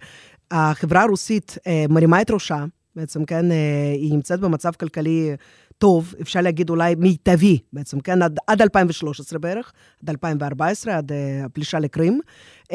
החברה 0.51 1.03
הרוסית 1.03 1.59
אה, 1.67 1.85
מרימה 1.89 2.21
את 2.21 2.31
ראשה, 2.31 2.65
בעצם, 2.97 3.25
כן, 3.25 3.53
אה, 3.53 3.93
היא 3.95 4.13
נמצאת 4.13 4.41
במצב 4.41 4.73
כלכלי 4.73 5.37
טוב, 5.83 6.15
אפשר 6.21 6.41
להגיד 6.41 6.71
אולי 6.71 6.95
מיטבי 6.95 7.59
בעצם, 7.73 8.01
כן, 8.01 8.23
עד, 8.23 8.39
עד 8.47 8.63
2013 8.63 9.39
בערך, 9.39 9.73
עד 10.03 10.11
2014, 10.11 10.97
עד 10.97 11.13
uh, 11.13 11.45
הפלישה 11.45 11.79
לקרים. 11.79 12.21
Uh, 12.65 12.75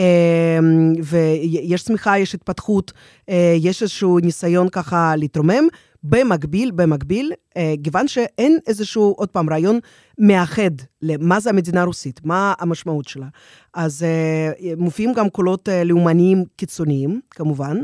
ויש 1.03 1.83
צמיחה, 1.83 2.19
יש 2.19 2.35
התפתחות, 2.35 2.91
uh, 2.91 3.33
יש 3.59 3.81
איזשהו 3.81 4.19
ניסיון 4.19 4.69
ככה 4.69 5.15
להתרומם. 5.15 5.67
במקביל, 6.03 6.71
במקביל, 6.71 7.33
אה, 7.57 7.73
כיוון 7.83 8.07
שאין 8.07 8.57
איזשהו, 8.67 9.13
עוד 9.17 9.29
פעם, 9.29 9.49
רעיון 9.49 9.79
מאחד 10.19 10.71
למה 11.01 11.39
זה 11.39 11.49
המדינה 11.49 11.81
הרוסית, 11.81 12.25
מה 12.25 12.53
המשמעות 12.59 13.07
שלה. 13.07 13.27
אז 13.73 14.03
אה, 14.03 14.73
מופיעים 14.77 15.13
גם 15.13 15.29
קולות 15.29 15.69
אה, 15.69 15.83
לאומניים 15.83 16.43
קיצוניים, 16.55 17.21
כמובן. 17.29 17.77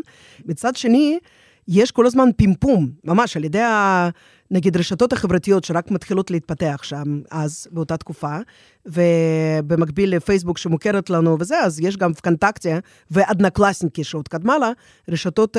מצד 0.45 0.75
שני, 0.75 1.19
יש 1.67 1.91
כל 1.91 2.05
הזמן 2.05 2.29
פימפום, 2.37 2.89
ממש, 3.03 3.37
על 3.37 3.43
ידי 3.43 3.61
ה... 3.61 4.09
נגיד 4.51 4.77
רשתות 4.77 5.13
החברתיות 5.13 5.63
שרק 5.63 5.91
מתחילות 5.91 6.31
להתפתח 6.31 6.79
שם, 6.83 7.21
אז, 7.31 7.67
באותה 7.71 7.97
תקופה, 7.97 8.37
ובמקביל 8.85 10.15
לפייסבוק 10.15 10.57
שמוכרת 10.57 11.09
לנו 11.09 11.37
וזה, 11.39 11.59
אז 11.59 11.79
יש 11.79 11.97
גם 11.97 12.13
פקנטקציה 12.13 12.79
ועדנה 13.11 13.49
קלאסניקי 13.49 14.03
שעוד 14.03 14.27
קדמה 14.27 14.57
לה, 14.57 14.71
רשתות 15.09 15.57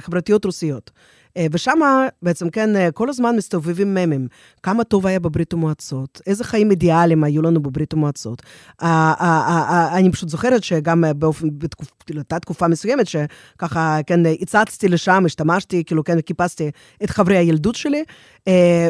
חברתיות 0.00 0.44
רוסיות. 0.44 0.90
אה, 1.36 1.46
ושם 1.52 1.78
בעצם, 2.22 2.50
כן, 2.50 2.76
אה, 2.76 2.90
כל 2.90 3.08
הזמן 3.08 3.36
מסתובבים 3.36 3.94
ממים. 3.94 4.28
כמה 4.62 4.84
טוב 4.84 5.06
היה 5.06 5.20
בברית 5.20 5.52
המועצות, 5.52 6.20
איזה 6.26 6.44
חיים 6.44 6.70
אידיאליים 6.70 7.24
היו 7.24 7.42
לנו 7.42 7.62
בברית 7.62 7.92
המועצות. 7.92 8.42
אני 8.82 10.12
פשוט 10.12 10.28
זוכרת 10.28 10.64
שגם 10.64 11.04
באופן, 11.16 11.48
בתקופה 11.58 12.38
תקופה 12.40 12.68
מסוימת, 12.68 13.06
שככה, 13.06 13.98
כן, 14.06 14.20
הצצתי 14.40 14.88
לשם, 14.88 15.22
השתמשתי, 15.26 15.84
כאילו, 15.84 16.04
כן, 16.04 16.18
חיפשתי 16.28 16.70
את 17.04 17.10
חברי 17.10 17.36
הילדות 17.36 17.74
שלי, 17.74 18.04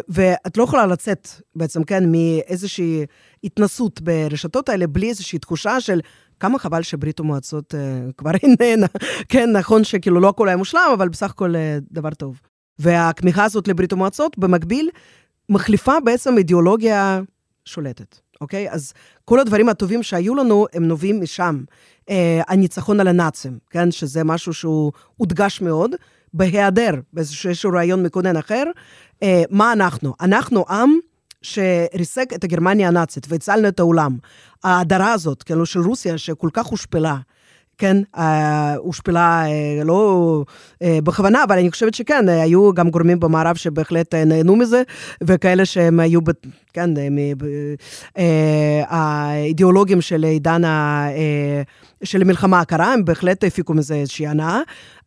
ואת 0.08 0.56
לא 0.56 0.64
יכולה 0.64 0.86
לצאת 0.86 1.28
בעצם, 1.56 1.84
כן, 1.84 2.04
מאיזושהי 2.12 3.04
התנסות 3.46 4.00
ברשתות 4.00 4.68
האלה, 4.68 4.86
בלי 4.86 5.08
איזושהי 5.08 5.38
תחושה 5.38 5.80
של 5.80 6.00
כמה 6.40 6.58
חבל 6.58 6.82
שברית 6.82 7.20
המועצות 7.20 7.74
uh, 7.74 8.12
כבר 8.16 8.30
איננה. 8.42 8.86
כן, 9.28 9.52
נכון 9.52 9.84
שכאילו 9.84 10.20
לא 10.20 10.28
הכל 10.28 10.48
היה 10.48 10.56
מושלם, 10.56 10.90
אבל 10.94 11.08
בסך 11.08 11.30
הכל 11.30 11.54
uh, 11.54 11.84
דבר 11.92 12.10
טוב. 12.10 12.40
והכמיהה 12.78 13.44
הזאת 13.44 13.68
לברית 13.68 13.92
המועצות, 13.92 14.38
במקביל, 14.38 14.90
מחליפה 15.48 16.00
בעצם 16.04 16.38
אידיאולוגיה 16.38 17.20
שולטת, 17.64 18.18
אוקיי? 18.40 18.70
אז 18.70 18.92
כל 19.24 19.40
הדברים 19.40 19.68
הטובים 19.68 20.02
שהיו 20.02 20.34
לנו, 20.34 20.66
הם 20.72 20.88
נובעים 20.88 21.20
משם. 21.22 21.64
Uh, 22.10 22.12
הניצחון 22.48 23.00
על 23.00 23.08
הנאצים, 23.08 23.58
כן? 23.70 23.90
שזה 23.90 24.24
משהו 24.24 24.54
שהוא 24.54 24.92
הודגש 25.16 25.60
מאוד, 25.60 25.90
בהיעדר 26.34 26.94
באיזשהו 27.12 27.70
רעיון 27.72 28.02
מקונן 28.02 28.36
אחר. 28.36 28.64
Uh, 29.14 29.26
מה 29.50 29.72
אנחנו? 29.72 30.14
אנחנו 30.20 30.64
עם 30.68 30.98
שריסק 31.46 32.32
את 32.34 32.44
הגרמניה 32.44 32.88
הנאצית 32.88 33.26
והצלנו 33.28 33.68
את 33.68 33.80
העולם. 33.80 34.16
ההדרה 34.64 35.12
הזאת, 35.12 35.42
כאילו, 35.42 35.66
של 35.66 35.80
רוסיה, 35.80 36.18
שכל 36.18 36.48
כך 36.52 36.66
הושפלה, 36.66 37.16
כן, 37.78 37.96
אה, 38.16 38.74
הושפלה 38.74 39.44
אה, 39.46 39.84
לא 39.84 40.42
אה, 40.82 40.98
בכוונה, 41.04 41.44
אבל 41.44 41.58
אני 41.58 41.70
חושבת 41.70 41.94
שכן, 41.94 42.28
היו 42.28 42.74
גם 42.74 42.90
גורמים 42.90 43.20
במערב 43.20 43.56
שבהחלט 43.56 44.14
נהנו 44.14 44.56
מזה, 44.56 44.82
וכאלה 45.22 45.64
שהם 45.64 46.00
היו, 46.00 46.20
כן, 46.72 46.90
האידיאולוגים 48.88 50.00
של 50.00 50.24
עידן 50.24 50.62
של 52.04 52.22
המלחמה 52.22 52.60
הקרה, 52.60 52.92
הם 52.92 53.04
בהחלט 53.04 53.44
הפיקו 53.44 53.74
מזה 53.74 53.94
איזושהי 53.94 54.26
הנאה. 54.26 54.60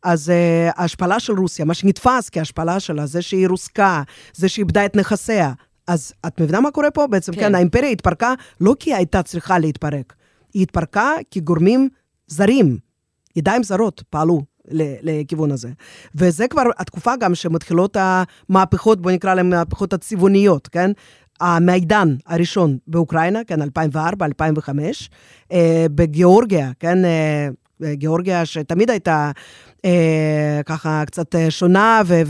אז 0.03 0.31
ההשפלה 0.75 1.19
של 1.19 1.33
רוסיה, 1.33 1.65
מה 1.65 1.73
שנתפס 1.73 2.29
כהשפלה 2.31 2.79
שלה, 2.79 3.05
זה 3.05 3.21
שהיא 3.21 3.47
רוסקה, 3.47 4.01
זה 4.33 4.49
שהיא 4.49 4.63
איבדה 4.63 4.85
את 4.85 4.95
נכסיה, 4.95 5.51
אז 5.89 6.13
את 6.27 6.41
מבינה 6.41 6.61
מה 6.61 6.71
קורה 6.71 6.91
פה? 6.91 7.07
בעצם, 7.07 7.33
כן, 7.33 7.39
כן 7.39 7.55
האימפריה 7.55 7.89
התפרקה 7.89 8.33
לא 8.61 8.75
כי 8.79 8.93
הייתה 8.93 9.23
צריכה 9.23 9.59
להתפרק, 9.59 10.13
היא 10.53 10.63
התפרקה 10.63 11.11
כי 11.31 11.39
גורמים 11.39 11.89
זרים, 12.27 12.77
ידיים 13.35 13.63
זרות, 13.63 14.03
פעלו 14.09 14.41
לכיוון 15.01 15.51
הזה. 15.51 15.69
וזה 16.15 16.47
כבר 16.47 16.61
התקופה 16.77 17.15
גם 17.15 17.35
שמתחילות 17.35 17.97
המהפכות, 17.99 19.01
בוא 19.01 19.11
נקרא 19.11 19.33
להן 19.33 19.49
מהפכות 19.49 19.93
הצבעוניות, 19.93 20.67
כן? 20.67 20.91
המעידן 21.41 22.15
הראשון 22.25 22.77
באוקראינה, 22.87 23.39
כן, 23.47 23.61
2004, 23.61 24.25
2005, 24.25 25.09
אה, 25.51 25.85
בגיאורגיה, 25.95 26.71
כן, 26.79 27.05
אה, 27.05 27.47
גיאורגיה 27.93 28.45
שתמיד 28.45 28.89
הייתה 28.89 29.31
אה, 29.85 30.61
ככה 30.65 31.03
קצת 31.05 31.35
אה, 31.35 31.51
שונה 31.51 32.01
ו- 32.05 32.21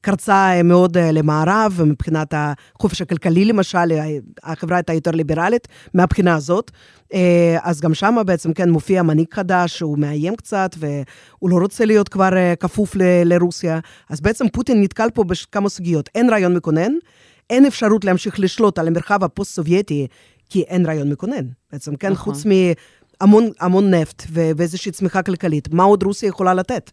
וקרצה 0.00 0.34
אה, 0.56 0.62
מאוד 0.62 0.96
אה, 0.96 1.12
למערב, 1.12 1.72
ומבחינת 1.76 2.34
החופש 2.36 3.02
הכלכלי 3.02 3.44
למשל, 3.44 3.92
אה, 3.92 4.04
החברה 4.42 4.76
הייתה 4.76 4.92
יותר 4.92 5.10
ליברלית 5.10 5.68
מהבחינה 5.94 6.34
הזאת. 6.34 6.70
אה, 7.14 7.58
אז 7.62 7.80
גם 7.80 7.94
שם 7.94 8.16
בעצם 8.26 8.52
כן 8.52 8.70
מופיע 8.70 9.02
מנהיג 9.02 9.26
חדש, 9.34 9.78
שהוא 9.78 9.98
מאיים 9.98 10.36
קצת, 10.36 10.70
והוא 10.78 11.50
לא 11.50 11.56
רוצה 11.56 11.84
להיות 11.84 12.08
כבר 12.08 12.36
אה, 12.36 12.54
כפוף 12.60 12.96
ל- 12.96 13.22
לרוסיה. 13.24 13.78
אז 14.10 14.20
בעצם 14.20 14.48
פוטין 14.48 14.82
נתקל 14.82 15.10
פה 15.14 15.24
בכמה 15.24 15.68
סוגיות. 15.68 16.08
אין 16.14 16.30
רעיון 16.30 16.54
מכונן, 16.56 16.92
אין 17.50 17.66
אפשרות 17.66 18.04
להמשיך 18.04 18.40
לשלוט 18.40 18.78
על 18.78 18.88
המרחב 18.88 19.24
הפוסט-סובייטי, 19.24 20.06
כי 20.50 20.62
אין 20.62 20.86
רעיון 20.86 21.10
מכונן. 21.10 21.44
בעצם, 21.72 21.96
כן, 21.96 22.12
נכון. 22.12 22.34
חוץ 22.34 22.46
מ... 22.46 22.50
המון, 23.20 23.50
המון 23.60 23.94
נפט 23.94 24.22
ואיזושהי 24.30 24.92
צמיחה 24.92 25.22
כלכלית. 25.22 25.74
מה 25.74 25.82
עוד 25.82 26.02
רוסיה 26.02 26.28
יכולה 26.28 26.54
לתת? 26.54 26.90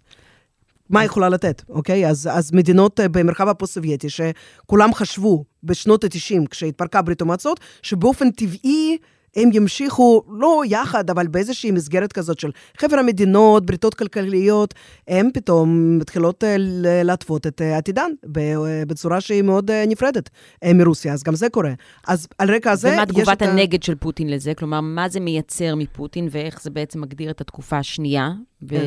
מה 0.90 1.00
היא 1.00 1.06
יכולה 1.06 1.30
לתת, 1.30 1.62
אוקיי? 1.70 2.08
אז, 2.08 2.30
אז 2.32 2.54
מדינות 2.54 3.00
אה, 3.00 3.08
במרחב 3.10 3.48
הפוסט-סובייטי, 3.48 4.08
שכולם 4.10 4.94
חשבו 4.94 5.44
בשנות 5.64 6.04
ה-90, 6.04 6.48
כשהתפרקה 6.50 7.02
ברית 7.02 7.22
המועצות, 7.22 7.60
שבאופן 7.82 8.32
טבעי 8.32 8.98
הם 9.36 9.50
ימשיכו, 9.54 10.24
לא 10.30 10.64
יחד, 10.66 11.10
אבל 11.10 11.28
באיזושהי 11.28 11.72
מסגרת 11.72 12.14
כזאת 12.14 12.40
של 12.40 12.52
חבר 12.78 12.98
המדינות, 12.98 13.66
בריתות 13.66 13.94
כלכליות, 13.94 14.74
הם 15.08 15.30
פתאום 15.34 15.98
מתחילות 15.98 16.44
אה, 16.44 16.56
להתוות 17.04 17.48
את 17.48 17.62
אה, 17.62 17.78
עתידן 17.78 18.12
אה, 18.38 18.84
בצורה 18.88 19.22
שהיא 19.22 19.42
מאוד 19.42 19.72
נפרדת 19.88 20.30
מרוסיה, 20.66 21.14
אז 21.14 21.24
גם 21.24 21.36
זה 21.36 21.50
קורה. 21.50 21.74
אז 22.08 22.28
על 22.38 22.56
רקע 22.56 22.72
הזה... 22.72 22.94
ומה 22.94 23.06
תגובת 23.06 23.42
הנגד 23.42 23.80
ה... 23.82 23.86
של 23.86 23.96
פוטין 23.96 24.30
לזה? 24.30 24.54
כלומר, 24.54 24.82
מה 24.82 25.10
זה 25.10 25.20
מייצר 25.20 25.76
מפוטין 25.76 26.28
ואיך 26.32 26.62
זה 26.62 26.70
בעצם 26.70 27.02
מגדיר 27.02 27.32
את 27.32 27.42
התקופה 27.42 27.78
השנייה 27.78 28.32
כן. 28.70 28.78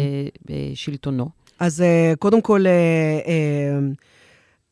בשלטונו? 0.46 1.28
אז 1.58 1.84
קודם 2.18 2.40
כל, 2.40 2.64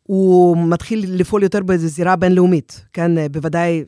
הוא 0.03 0.57
מתחיל 0.57 1.05
לפעול 1.09 1.43
יותר 1.43 1.62
בזירה 1.62 2.16
בינלאומית, 2.16 2.85
כן? 2.93 3.33
בוודאי 3.33 3.85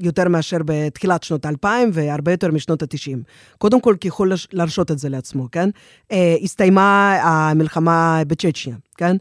יותר 0.00 0.28
מאשר 0.28 0.58
בתחילת 0.64 1.22
שנות 1.22 1.46
האלפיים 1.46 1.90
והרבה 1.92 2.30
יותר 2.30 2.50
משנות 2.50 2.82
ה-90. 2.82 3.18
קודם 3.58 3.80
כל, 3.80 3.96
כי 4.00 4.08
יכול 4.08 4.32
להרשות 4.52 4.90
את 4.90 4.98
זה 4.98 5.08
לעצמו, 5.08 5.48
כן? 5.52 5.68
אה, 6.12 6.36
הסתיימה 6.42 7.18
המלחמה 7.22 8.22
בצ'צ'ניה, 8.26 8.76
כן? 8.96 9.16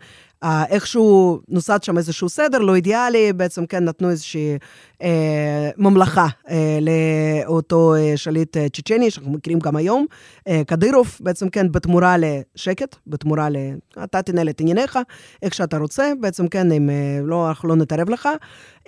איכשהו 0.69 1.39
נוסד 1.47 1.83
שם 1.83 1.97
איזשהו 1.97 2.29
סדר 2.29 2.59
לא 2.59 2.75
אידיאלי, 2.75 3.33
בעצם 3.33 3.65
כן 3.65 3.83
נתנו 3.83 4.09
איזושהי 4.09 4.57
אה, 5.01 5.69
ממלכה 5.77 6.27
אה, 6.49 6.79
לאותו 6.81 7.95
אה, 7.95 8.17
שליט 8.17 8.57
אה, 8.57 8.69
צ'צ'ני, 8.69 9.11
שאנחנו 9.11 9.31
מכירים 9.31 9.59
גם 9.59 9.75
היום, 9.75 10.05
אה, 10.47 10.61
קדירוב, 10.67 11.17
בעצם 11.19 11.49
כן 11.49 11.71
בתמורה 11.71 12.15
לשקט, 12.19 12.95
בתמורה 13.07 13.49
ל... 13.49 13.55
אתה 14.03 14.21
תנהל 14.21 14.49
את 14.49 14.61
ענייניך, 14.61 14.99
איך 15.41 15.53
שאתה 15.53 15.77
רוצה, 15.77 16.11
בעצם 16.19 16.47
כן, 16.47 16.71
אם 16.71 16.89
אה, 16.89 17.19
לא, 17.23 17.49
אנחנו 17.49 17.69
לא 17.69 17.75
נתערב 17.75 18.09
לך. 18.09 18.29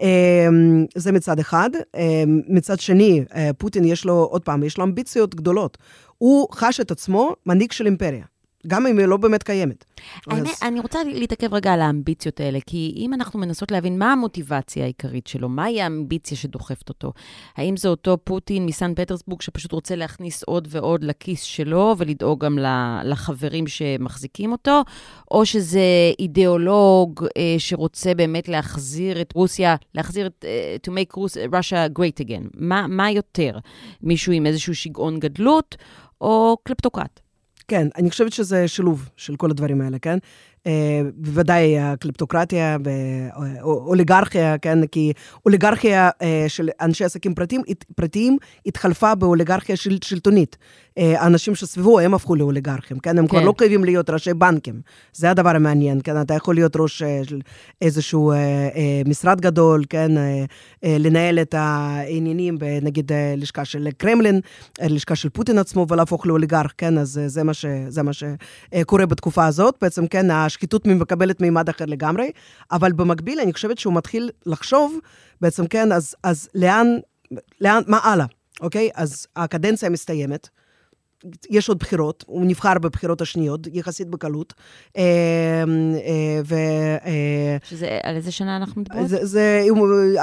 אה, 0.02 0.48
זה 0.96 1.12
מצד 1.12 1.40
אחד. 1.40 1.70
אה, 1.96 2.24
מצד 2.28 2.80
שני, 2.80 3.24
אה, 3.36 3.50
פוטין 3.58 3.86
יש 3.86 4.06
לו, 4.06 4.14
עוד 4.14 4.44
פעם, 4.44 4.64
יש 4.64 4.78
לו 4.78 4.84
אמביציות 4.84 5.36
גדולות. 5.36 5.78
הוא 6.18 6.48
חש 6.52 6.80
את 6.80 6.92
עצמו 6.92 7.36
מנהיג 7.46 7.72
של 7.72 7.86
אימפריה. 7.86 8.26
גם 8.68 8.88
אם 8.88 9.00
היא 9.00 9.06
לא 9.06 9.18
באמת 9.18 9.44
קיימת. 9.44 9.86
האמת, 10.28 10.48
אז... 10.48 10.60
אני 10.62 10.80
רוצה 10.80 11.04
להתעכב 11.04 11.54
רגע 11.54 11.74
על 11.74 11.82
האמביציות 11.82 12.40
האלה, 12.40 12.60
כי 12.66 12.94
אם 12.98 13.14
אנחנו 13.14 13.40
מנסות 13.40 13.72
להבין 13.72 14.00
מה 14.00 14.12
המוטיבציה 14.12 14.84
העיקרית 14.84 15.28
שלו, 15.28 15.50
מהי 15.50 15.82
האמביציה 15.82 16.38
שדוחפת 16.38 16.90
אותו, 16.90 17.14
האם 17.58 17.78
זה 17.78 17.90
אותו 17.90 18.18
פוטין 18.24 18.66
מסן 18.66 18.94
פטרסבורג 18.96 19.42
שפשוט 19.42 19.72
רוצה 19.72 19.96
להכניס 19.96 20.44
עוד 20.44 20.68
ועוד 20.72 21.04
לכיס 21.04 21.42
שלו 21.42 21.96
ולדאוג 21.98 22.46
גם 22.46 22.58
לחברים 23.04 23.68
שמחזיקים 23.68 24.52
אותו, 24.52 24.82
או 25.32 25.46
שזה 25.46 25.82
אידיאולוג 26.20 27.26
אה, 27.38 27.56
שרוצה 27.58 28.14
באמת 28.14 28.48
להחזיר 28.48 29.22
את 29.22 29.34
רוסיה, 29.36 29.76
להחזיר 29.96 30.28
את, 30.28 30.46
אה, 30.48 30.76
to 30.88 30.92
make 30.92 31.18
Russia 31.52 32.00
great 32.00 32.26
again. 32.26 32.50
מה, 32.54 32.88
מה 32.88 33.12
יותר? 33.12 33.60
מישהו 34.02 34.34
עם 34.34 34.46
איזשהו 34.46 34.76
שגעון 34.76 35.20
גדלות 35.20 35.76
או 36.22 36.58
קלפטוקרט? 36.64 37.25
כן, 37.68 37.88
אני 37.96 38.10
חושבת 38.10 38.34
שזה 38.34 38.68
שילוב 38.68 39.10
של 39.18 39.36
כל 39.36 39.52
הדברים 39.52 39.82
האלה, 39.82 40.00
כן? 40.00 40.18
אה, 40.68 41.02
בוודאי 41.16 41.80
הקליפטוקרטיה 41.80 42.78
ואוליגרכיה, 43.64 44.58
כן? 44.58 44.88
כי 44.88 45.14
אוליגרכיה 45.46 46.10
אה, 46.22 46.46
של 46.48 46.70
אנשי 46.82 47.06
עסקים 47.06 47.36
פרטיים, 47.36 47.62
פרטיים 47.96 48.38
התחלפה 48.66 49.16
באוליגרכיה 49.16 49.76
של, 49.76 49.98
שלטונית. 50.04 50.58
אה, 50.98 51.22
האנשים 51.22 51.56
שסביבו, 51.56 52.00
הם 52.00 52.14
הפכו 52.14 52.36
לאוליגרכים, 52.36 53.00
כן? 53.00 53.18
הם 53.18 53.28
כן. 53.28 53.30
כבר 53.30 53.46
לא 53.46 53.54
חייבים 53.58 53.84
להיות 53.84 54.10
ראשי 54.10 54.34
בנקים. 54.34 54.82
זה 55.14 55.32
הדבר 55.32 55.50
המעניין, 55.50 56.00
כן? 56.04 56.22
אתה 56.22 56.34
יכול 56.34 56.56
להיות 56.56 56.76
ראש 56.76 57.04
של 57.24 57.40
איזשהו 57.82 58.34
משרד 59.06 59.42
גדול, 59.42 59.84
כן? 59.90 60.12
לנהל 60.84 61.40
את 61.40 61.56
העניינים, 61.58 62.58
נגיד, 62.82 63.12
לשכה 63.38 63.66
של 63.66 63.88
קרמלין, 63.98 64.40
לשכה 64.82 65.16
של 65.16 65.30
פוטין 65.30 65.58
עצמו, 65.58 65.86
ולהפוך 65.90 66.26
לאוליגרך, 66.28 66.74
כן? 66.78 66.98
אז 66.98 67.22
זה 67.28 67.44
מה, 67.44 67.54
ש, 67.54 67.66
זה 67.88 68.04
מה 68.04 68.12
שקורה 68.14 69.06
בתקופה 69.06 69.46
הזאת. 69.46 69.76
בעצם, 69.82 70.08
כן, 70.08 70.32
השחיתות 70.56 70.88
מקבלת 70.88 71.42
מימד 71.42 71.70
אחר 71.70 71.86
לגמרי, 71.86 72.32
אבל 72.72 72.92
במקביל 72.92 73.40
אני 73.40 73.54
חושבת 73.54 73.78
שהוא 73.78 73.94
מתחיל 73.94 74.30
לחשוב, 74.46 75.00
בעצם 75.42 75.68
כן, 75.68 75.92
אז, 75.92 76.16
אז 76.24 76.50
לאן, 76.56 76.88
לאן, 77.62 77.82
מה 77.88 77.98
הלאה, 77.98 78.26
אוקיי? 78.62 78.90
אז 78.96 79.28
הקדנציה 79.36 79.90
מסתיימת. 79.90 80.50
יש 81.50 81.70
עוד 81.70 81.80
בחירות, 81.80 82.24
הוא 82.28 82.46
נבחר 82.46 82.74
בבחירות 82.80 83.22
השניות, 83.22 83.68
יחסית 83.74 84.10
בקלות. 84.10 84.54
אה, 84.98 85.04
אה, 85.04 86.42
ו... 86.46 86.56
אה, 87.06 87.58
שזה, 87.64 88.00
על 88.04 88.16
איזה 88.16 88.32
שנה 88.32 88.58
אנחנו 88.58 88.82
מדברות? 88.82 89.10
זה, 89.10 89.26
זה 89.26 89.66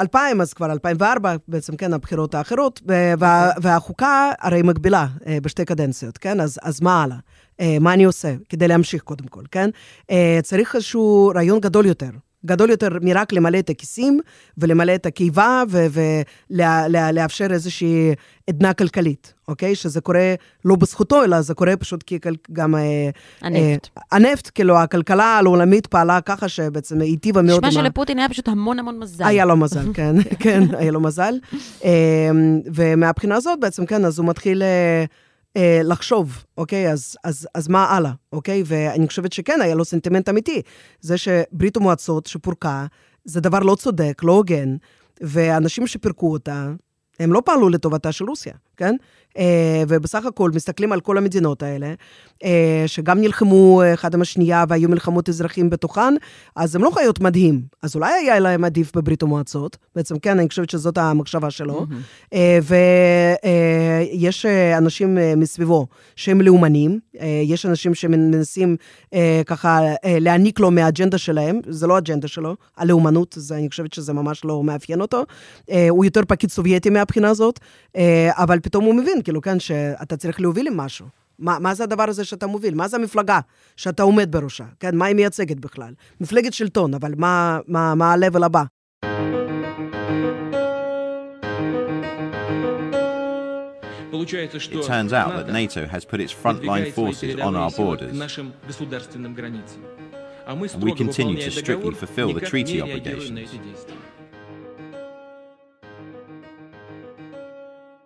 2000, 0.01 0.41
אז 0.41 0.53
כבר 0.53 0.73
2004, 0.73 1.37
בעצם, 1.49 1.77
כן, 1.77 1.93
הבחירות 1.93 2.35
האחרות, 2.35 2.81
וה, 3.19 3.51
והחוקה 3.63 4.31
הרי 4.41 4.63
מגבילה 4.63 5.07
בשתי 5.43 5.65
קדנציות, 5.65 6.19
כן? 6.19 6.41
אז, 6.41 6.59
אז 6.63 6.81
מה 6.81 7.03
הלאה? 7.03 7.17
אה, 7.61 7.77
מה 7.81 7.95
אני 7.95 8.05
עושה 8.05 8.35
כדי 8.49 8.69
להמשיך 8.69 9.03
קודם 9.03 9.27
כל, 9.27 9.43
כן? 9.51 9.71
אה, 10.11 10.39
צריך 10.43 10.75
איזשהו 10.75 11.33
רעיון 11.35 11.61
גדול 11.61 11.87
יותר. 11.87 12.11
גדול 12.47 12.71
יותר 12.71 12.89
מרק 13.03 13.33
למלא 13.33 13.59
את 13.59 13.71
הכיסים 13.71 14.21
ולמלא 14.59 14.95
את 14.95 15.07
הקיבה 15.07 15.63
ולאפשר 16.51 17.47
איזושהי 17.51 18.15
עדנה 18.49 18.75
כלכלית, 18.75 19.35
אוקיי? 19.49 19.75
שזה 19.75 20.01
קורה 20.01 20.35
לא 20.65 20.77
בזכותו, 20.77 21.25
אלא 21.25 21.41
זה 21.41 21.55
קורה 21.55 21.77
פשוט 21.77 22.03
כי 22.03 22.19
גם... 22.53 22.75
אה, 22.75 23.11
הנפט. 23.41 23.89
אה, 23.99 24.03
הנפט, 24.13 24.51
כאילו, 24.55 24.79
הכלכלה 24.79 25.25
העולמית 25.25 25.87
פעלה 25.87 26.21
ככה 26.21 26.49
שבעצם 26.49 27.01
היטיבה 27.01 27.43
מאוד. 27.43 27.65
נשמע 27.65 27.83
שלפוטין 27.83 28.19
היה 28.19 28.29
פשוט 28.29 28.49
המון 28.49 28.79
המון 28.79 28.99
מזל. 28.99 29.25
היה 29.25 29.45
לו 29.45 29.57
מזל, 29.57 29.93
כן, 29.95 30.17
כן, 30.39 30.63
היה 30.75 30.91
לו 30.91 31.01
מזל. 31.01 31.35
אה, 31.85 32.31
ומהבחינה 32.75 33.37
הזאת 33.37 33.61
בעצם, 33.61 33.87
כן, 33.87 34.05
אז 34.05 34.19
הוא 34.19 34.29
מתחיל... 34.29 34.63
אה, 34.63 35.05
אה, 35.57 35.81
לחשוב, 35.85 36.45
אוקיי? 36.59 36.93
אז, 36.93 37.17
אז, 37.25 37.49
אז 37.55 37.69
מה 37.69 37.85
הלאה, 37.85 38.13
אוקיי? 38.33 38.63
ואני 38.67 39.07
חושבת 39.07 39.33
שכן, 39.33 39.61
היה 39.63 39.75
לו 39.75 39.85
סנטימנט 39.85 40.29
אמיתי. 40.29 40.63
זה 41.01 41.19
שברית 41.19 41.77
המועצות 41.77 42.27
שפורקה, 42.27 42.87
זה 43.25 43.41
דבר 43.41 43.59
לא 43.59 43.75
צודק, 43.75 44.23
לא 44.25 44.33
הוגן, 44.33 44.77
ואנשים 45.21 45.87
שפירקו 45.87 46.33
אותה, 46.33 46.73
הם 47.21 47.33
לא 47.33 47.43
פעלו 47.45 47.69
לטובתה 47.69 48.13
של 48.13 48.25
רוסיה, 48.25 48.55
כן? 48.83 48.97
אה, 49.39 49.83
ובסך 49.89 50.27
הכל 50.27 50.51
מסתכלים 50.55 50.93
על 50.93 51.01
כל 51.01 51.19
המדינות 51.19 51.63
האלה, 51.63 51.95
אה, 52.45 52.85
שגם 52.87 53.21
נלחמו 53.21 53.83
אחד 53.95 54.15
עם 54.15 54.23
השנייה 54.23 54.65
והיו 54.69 54.89
מלחמות 54.89 55.29
אזרחים 55.29 55.71
בתוכן, 55.71 56.15
אז 56.57 56.77
הם 56.77 56.85
לא 56.85 56.91
חיות 56.95 57.21
מדהים. 57.21 57.63
אז 57.83 57.95
אולי 57.95 58.13
היה 58.13 58.39
להם 58.39 58.65
עדיף 58.65 58.97
בברית 58.97 59.23
המועצות, 59.23 59.77
בעצם 59.97 60.19
כן, 60.19 60.39
אני 60.39 60.49
חושבת 60.49 60.71
שזאת 60.71 60.99
המחשבה 60.99 61.51
שלו. 61.51 61.87
Mm-hmm. 62.33 62.35
ויש 64.13 64.47
אנשים 64.79 65.19
מסביבו 65.37 65.87
שהם 66.17 66.41
לאומנים, 66.41 66.99
יש 67.45 67.67
אנשים 67.67 67.95
שמנסים 67.95 68.77
ככה 69.47 69.81
להעניק 70.05 70.61
לו 70.61 70.71
מהאג'נדה 70.71 71.19
שלהם, 71.19 71.61
זה 71.69 71.87
לא 71.87 71.99
אג'נדה 71.99 72.29
שלו, 72.29 72.57
הלאומנות, 72.77 73.35
זה, 73.39 73.57
אני 73.57 73.69
חושבת 73.69 73.93
שזה 73.93 74.13
ממש 74.13 74.45
לא 74.45 74.63
מאפיין 74.63 75.01
אותו. 75.01 75.25
הוא 75.91 76.05
יותר 76.05 76.21
פקיד 76.29 76.51
סובייטי 76.51 76.91
מהבחינה 76.91 77.29
הזאת, 77.29 77.61
אבל 78.29 78.59
פתאום 78.73 78.85
הוא 78.85 78.95
מבין, 78.95 79.23
כאילו, 79.23 79.41
כן, 79.41 79.61
שאתה 79.61 80.17
צריך 80.17 80.41
להוביל 80.41 80.67
עם 80.67 80.77
משהו. 80.77 81.07
מה, 81.39 81.59
מה 81.59 81.75
זה 81.75 81.85
הדבר 81.85 82.03
הזה 82.09 82.25
שאתה 82.25 82.47
מוביל? 82.47 82.75
מה 82.75 82.89
זה 82.89 82.97
המפלגה 82.97 83.41
שאתה 83.77 84.03
עומד 84.03 84.33
בראשה? 84.33 84.65
כן, 84.81 84.97
מה 84.97 85.07
היא 85.07 85.17
מייצגת 85.17 85.61
בכלל? 85.61 85.93
מפלגת 86.21 86.53
שלטון, 86.53 86.95
אבל 86.95 87.15
מה, 87.17 87.59
מה, 87.67 87.95
מה 87.95 88.13
ה-level 88.13 88.45
הבא? 88.45 88.63
It 94.13 94.85
turns 94.87 95.13
out 95.13 95.31
that 95.39 95.49
NATO 95.61 95.87
has 95.95 96.05
put 96.05 96.21
its 96.21 96.33
frontline 96.43 96.93
forces 96.93 97.35
on 97.47 97.55
our 97.57 97.71
borders. 97.71 98.13
And 100.47 100.61
we 100.89 100.93
continue 101.05 101.39
to 101.47 101.51
strictly 101.51 101.95
fulfill 102.03 102.31
the 102.39 102.45
treaty 102.53 102.81
obligations. 102.81 103.39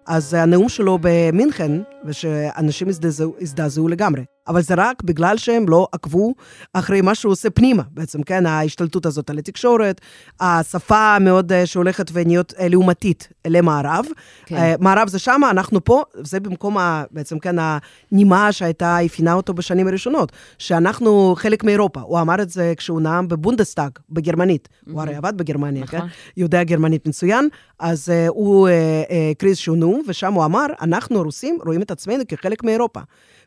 אז 0.07 0.35
הנאום 0.35 0.69
שלו 0.69 0.99
במינכן, 1.01 1.73
ושאנשים 2.05 2.89
הזדעזעו 3.41 3.89
לגמרי. 3.89 4.23
אבל 4.49 4.63
זה 4.63 4.75
רק 4.77 5.03
בגלל 5.03 5.37
שהם 5.37 5.69
לא 5.69 5.89
עקבו 5.93 6.35
אחרי 6.73 7.01
מה 7.01 7.15
שהוא 7.15 7.33
עושה 7.33 7.51
פנימה, 7.51 7.83
בעצם, 7.91 8.23
כן? 8.23 8.47
ההשתלטות 8.47 9.07
הזאת 9.07 9.31
על 9.31 9.39
התקשורת, 9.39 10.01
השפה 10.41 11.17
המאוד 11.17 11.53
אה, 11.53 11.67
שהולכת 11.67 12.11
ונהיות 12.13 12.55
אה, 12.59 12.69
לעומתית 12.69 13.29
למערב. 13.47 14.07
כן. 14.47 14.57
אה, 14.57 14.75
מערב 14.81 15.09
זה 15.09 15.19
שמה, 15.19 15.51
אנחנו 15.51 15.85
פה, 15.85 16.03
זה 16.15 16.41
במקום, 16.41 16.79
ה, 16.79 17.05
בעצם, 17.11 17.39
כן, 17.39 17.57
הנימה 17.59 18.53
שהייתה, 18.53 18.99
אפינה 19.07 19.33
אותו 19.33 19.55
בשנים 19.55 19.89
הראשונות, 19.89 20.33
שאנחנו 20.59 21.35
חלק 21.37 21.65
מאירופה. 21.65 22.01
הוא 22.01 22.21
אמר 22.21 22.43
את 22.43 22.51
זה 22.51 22.73
כשהוא 22.77 23.01
נאם 23.01 23.29
בבונדסטאג, 23.29 23.91
בגרמנית. 24.11 24.69
Mm-hmm. 24.69 24.91
הוא 24.93 25.03
הרי 25.03 25.15
עבד 25.15 25.37
בגרמניה, 25.37 25.83
נכון. 25.83 26.01
כן? 26.01 26.07
יודע 26.37 26.65
גרמנית 26.65 27.09
מצוין. 27.09 27.49
אז 27.79 28.09
uh, 28.09 28.29
הוא 28.29 28.69
הקריא 29.31 29.51
איזשהו 29.51 29.75
נאום, 29.75 30.03
ושם 30.09 30.33
הוא 30.33 30.45
אמר, 30.45 30.67
אנחנו 30.81 31.19
הרוסים 31.19 31.59
רואים 31.67 31.83
את 31.83 31.91
עצמנו 31.91 32.23
כחלק 32.29 32.65
מאירופה. 32.65 33.01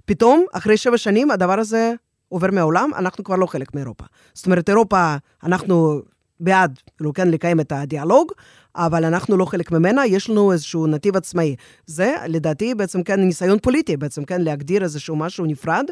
פתאום, 0.09 0.45
אחרי 0.51 0.77
שבע 0.77 0.97
שנים, 0.97 1.31
הדבר 1.31 1.59
הזה 1.59 1.93
עובר 2.29 2.47
מהעולם, 2.51 2.91
אנחנו 2.97 3.23
כבר 3.23 3.35
לא 3.35 3.45
חלק 3.45 3.75
מאירופה. 3.75 4.05
זאת 4.33 4.45
אומרת, 4.45 4.69
אירופה, 4.69 5.15
אנחנו 5.43 6.01
בעד, 6.39 6.79
כאילו, 6.97 7.13
כן, 7.13 7.27
לקיים 7.27 7.59
את 7.59 7.71
הדיאלוג, 7.71 8.31
אבל 8.75 9.05
אנחנו 9.05 9.37
לא 9.37 9.45
חלק 9.45 9.71
ממנה, 9.71 10.05
יש 10.05 10.29
לנו 10.29 10.51
איזשהו 10.51 10.87
נתיב 10.87 11.17
עצמאי. 11.17 11.55
זה, 11.85 12.15
לדעתי, 12.27 12.75
בעצם 12.75 13.03
כן 13.03 13.19
ניסיון 13.19 13.59
פוליטי, 13.59 13.97
בעצם 13.97 14.25
כן 14.25 14.41
להגדיר 14.41 14.83
איזשהו 14.83 15.15
משהו 15.15 15.45
נפרד. 15.45 15.85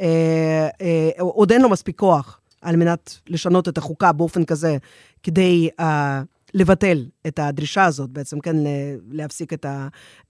אה, 0.00 0.68
אה, 0.80 1.10
עוד 1.18 1.52
אין 1.52 1.62
לו 1.62 1.68
מספיק 1.68 1.98
כוח 1.98 2.40
על 2.62 2.76
מנת 2.76 3.18
לשנות 3.26 3.68
את 3.68 3.78
החוקה 3.78 4.12
באופן 4.12 4.44
כזה, 4.44 4.76
כדי... 5.22 5.68
אה, 5.80 6.22
לבטל 6.54 7.06
את 7.26 7.38
הדרישה 7.38 7.84
הזאת, 7.84 8.10
בעצם, 8.10 8.40
כן, 8.40 8.56
להפסיק 9.10 9.52
את 9.52 9.66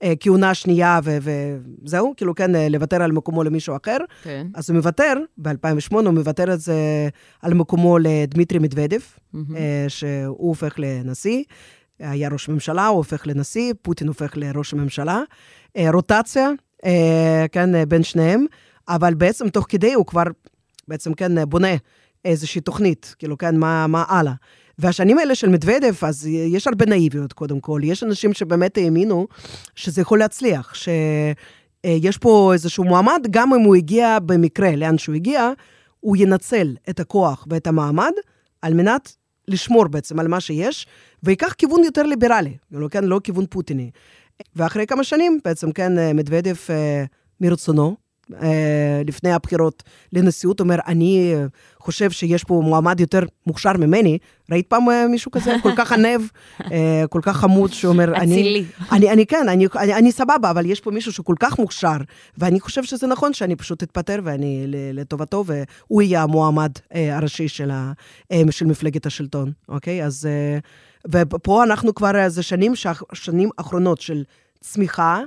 הכהונה 0.01 0.49
השנייה 0.49 0.99
וזהו, 1.03 2.13
כאילו, 2.17 2.35
כן, 2.35 2.51
לוותר 2.71 3.03
על 3.03 3.11
מקומו 3.11 3.43
למישהו 3.43 3.75
אחר. 3.75 3.97
כן. 4.23 4.47
אז 4.53 4.69
הוא 4.69 4.77
מוותר, 4.77 5.13
ב-2008 5.37 5.93
הוא 5.93 6.01
מוותר 6.01 6.53
את 6.53 6.59
זה 6.59 7.09
על 7.41 7.53
מקומו 7.53 7.97
לדמיטרי 7.97 8.59
מדוודב, 8.59 8.99
mm-hmm. 8.99 9.37
שהוא 9.87 10.47
הופך 10.49 10.73
לנשיא. 10.77 11.43
היה 11.99 12.29
ראש 12.29 12.49
ממשלה, 12.49 12.87
הוא 12.87 12.97
הופך 12.97 13.27
לנשיא, 13.27 13.73
פוטין 13.81 14.07
הופך 14.07 14.37
לראש 14.37 14.73
הממשלה. 14.73 15.21
אה, 15.77 15.91
רוטציה, 15.91 16.49
אה, 16.85 17.45
כן, 17.51 17.89
בין 17.89 18.03
שניהם, 18.03 18.45
אבל 18.87 19.13
בעצם 19.13 19.49
תוך 19.49 19.65
כדי 19.69 19.93
הוא 19.93 20.05
כבר, 20.05 20.23
בעצם, 20.87 21.13
כן, 21.13 21.49
בונה 21.49 21.75
איזושהי 22.25 22.61
תוכנית, 22.61 23.15
כאילו, 23.19 23.37
כן, 23.37 23.57
מה, 23.57 23.87
מה 23.87 24.03
הלאה. 24.07 24.33
והשנים 24.79 25.17
האלה 25.17 25.35
של 25.35 25.49
מדוודב, 25.49 25.93
אז 26.01 26.27
יש 26.27 26.67
הרבה 26.67 26.85
נאיביות, 26.85 27.33
קודם 27.33 27.59
כל. 27.59 27.81
יש 27.83 28.03
אנשים 28.03 28.33
שבאמת 28.33 28.77
האמינו 28.77 29.27
שזה 29.75 30.01
יכול 30.01 30.19
להצליח, 30.19 30.73
שיש 30.73 32.17
פה 32.17 32.53
איזשהו 32.53 32.83
מועמד, 32.83 33.27
גם 33.29 33.53
אם 33.53 33.59
הוא 33.59 33.75
הגיע 33.75 34.19
במקרה 34.19 34.75
לאן 34.75 34.97
שהוא 34.97 35.15
הגיע, 35.15 35.51
הוא 35.99 36.17
ינצל 36.19 36.75
את 36.89 36.99
הכוח 36.99 37.47
ואת 37.49 37.67
המעמד 37.67 38.11
על 38.61 38.73
מנת 38.73 39.15
לשמור 39.47 39.87
בעצם 39.87 40.19
על 40.19 40.27
מה 40.27 40.39
שיש, 40.39 40.87
ויקח 41.23 41.53
כיוון 41.53 41.83
יותר 41.83 42.03
ליברלי, 42.03 42.57
לא, 42.71 42.87
כן, 42.87 43.03
לא 43.03 43.19
כיוון 43.23 43.45
פוטיני. 43.49 43.91
ואחרי 44.55 44.87
כמה 44.87 45.03
שנים, 45.03 45.39
בעצם, 45.45 45.71
כן, 45.71 45.97
אה, 45.97 46.11
מרצונו, 47.41 47.87
אה, 47.87 47.93
לפני 49.05 49.31
הבחירות 49.31 49.83
לנשיאות, 50.13 50.59
אומר, 50.59 50.75
אני 50.87 51.33
אה, 51.35 51.45
חושב 51.79 52.11
שיש 52.11 52.43
פה 52.43 52.61
מועמד 52.65 52.99
יותר 52.99 53.19
מוכשר 53.47 53.77
ממני. 53.77 54.17
ראית 54.51 54.67
פעם 54.67 54.89
אה, 54.89 55.07
מישהו 55.07 55.31
כזה? 55.31 55.55
כל 55.63 55.71
כך 55.77 55.91
ענב, 55.91 56.21
כל 57.09 57.19
כך 57.23 57.37
חמוד, 57.37 57.73
שאומר, 57.73 58.15
אני... 58.15 58.65
אני, 58.91 59.11
אני 59.11 59.25
כן, 59.25 59.49
אני, 59.49 59.67
אני, 59.75 59.93
אני 59.93 60.11
סבבה, 60.11 60.51
אבל 60.51 60.65
יש 60.65 60.79
פה 60.81 60.91
מישהו 60.91 61.11
שכל 61.11 61.35
כך 61.39 61.59
מוכשר, 61.59 61.97
ואני 62.37 62.59
חושב 62.59 62.83
שזה 62.83 63.07
נכון 63.07 63.33
שאני 63.33 63.55
פשוט 63.55 63.83
אתפטר 63.83 64.19
ואני 64.23 64.63
לטובתו, 64.67 65.43
והוא 65.45 66.01
יהיה 66.01 66.23
המועמד 66.23 66.71
הראשי 66.91 67.47
של, 67.47 67.71
ה, 67.71 67.91
של 68.49 68.65
מפלגת 68.65 69.05
השלטון, 69.05 69.51
אוקיי? 69.69 70.05
אז... 70.05 70.27
ופה 71.11 71.63
אנחנו 71.63 71.95
כבר, 71.95 72.11
זה 72.27 72.43
שנים, 72.43 72.73
שנים 73.13 73.49
אחרונות 73.57 74.01
של 74.01 74.23
צמיחה. 74.59 75.21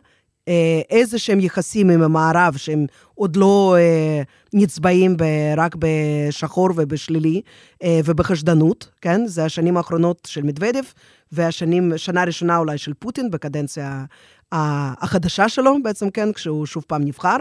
אה, 0.49 0.81
איזה 0.91 1.19
שהם 1.19 1.41
יחסים 1.41 1.91
עם 1.91 2.03
המערב, 2.03 2.55
שהם 2.57 2.87
עוד 3.15 3.37
לא 3.37 3.77
אה, 3.79 4.23
נצבעים 4.53 5.17
רק 5.57 5.77
בשחור 5.79 6.69
ובשלילי 6.77 7.43
אה, 7.83 8.01
ובחשדנות, 8.05 8.89
כן? 9.01 9.27
זה 9.27 9.45
השנים 9.45 9.77
האחרונות 9.77 10.29
של 10.31 10.43
מדוודב, 10.43 10.83
והשנים, 11.33 11.93
שנה 11.97 12.25
ראשונה 12.25 12.59
אולי 12.59 12.79
של 12.79 12.95
פוטין 12.95 13.31
בקדנציה 13.31 14.05
החדשה 14.53 15.49
שלו 15.49 15.77
בעצם, 15.83 16.11
כן? 16.11 16.33
כשהוא 16.33 16.67
שוב 16.67 16.85
פעם 16.87 17.03
נבחר. 17.05 17.37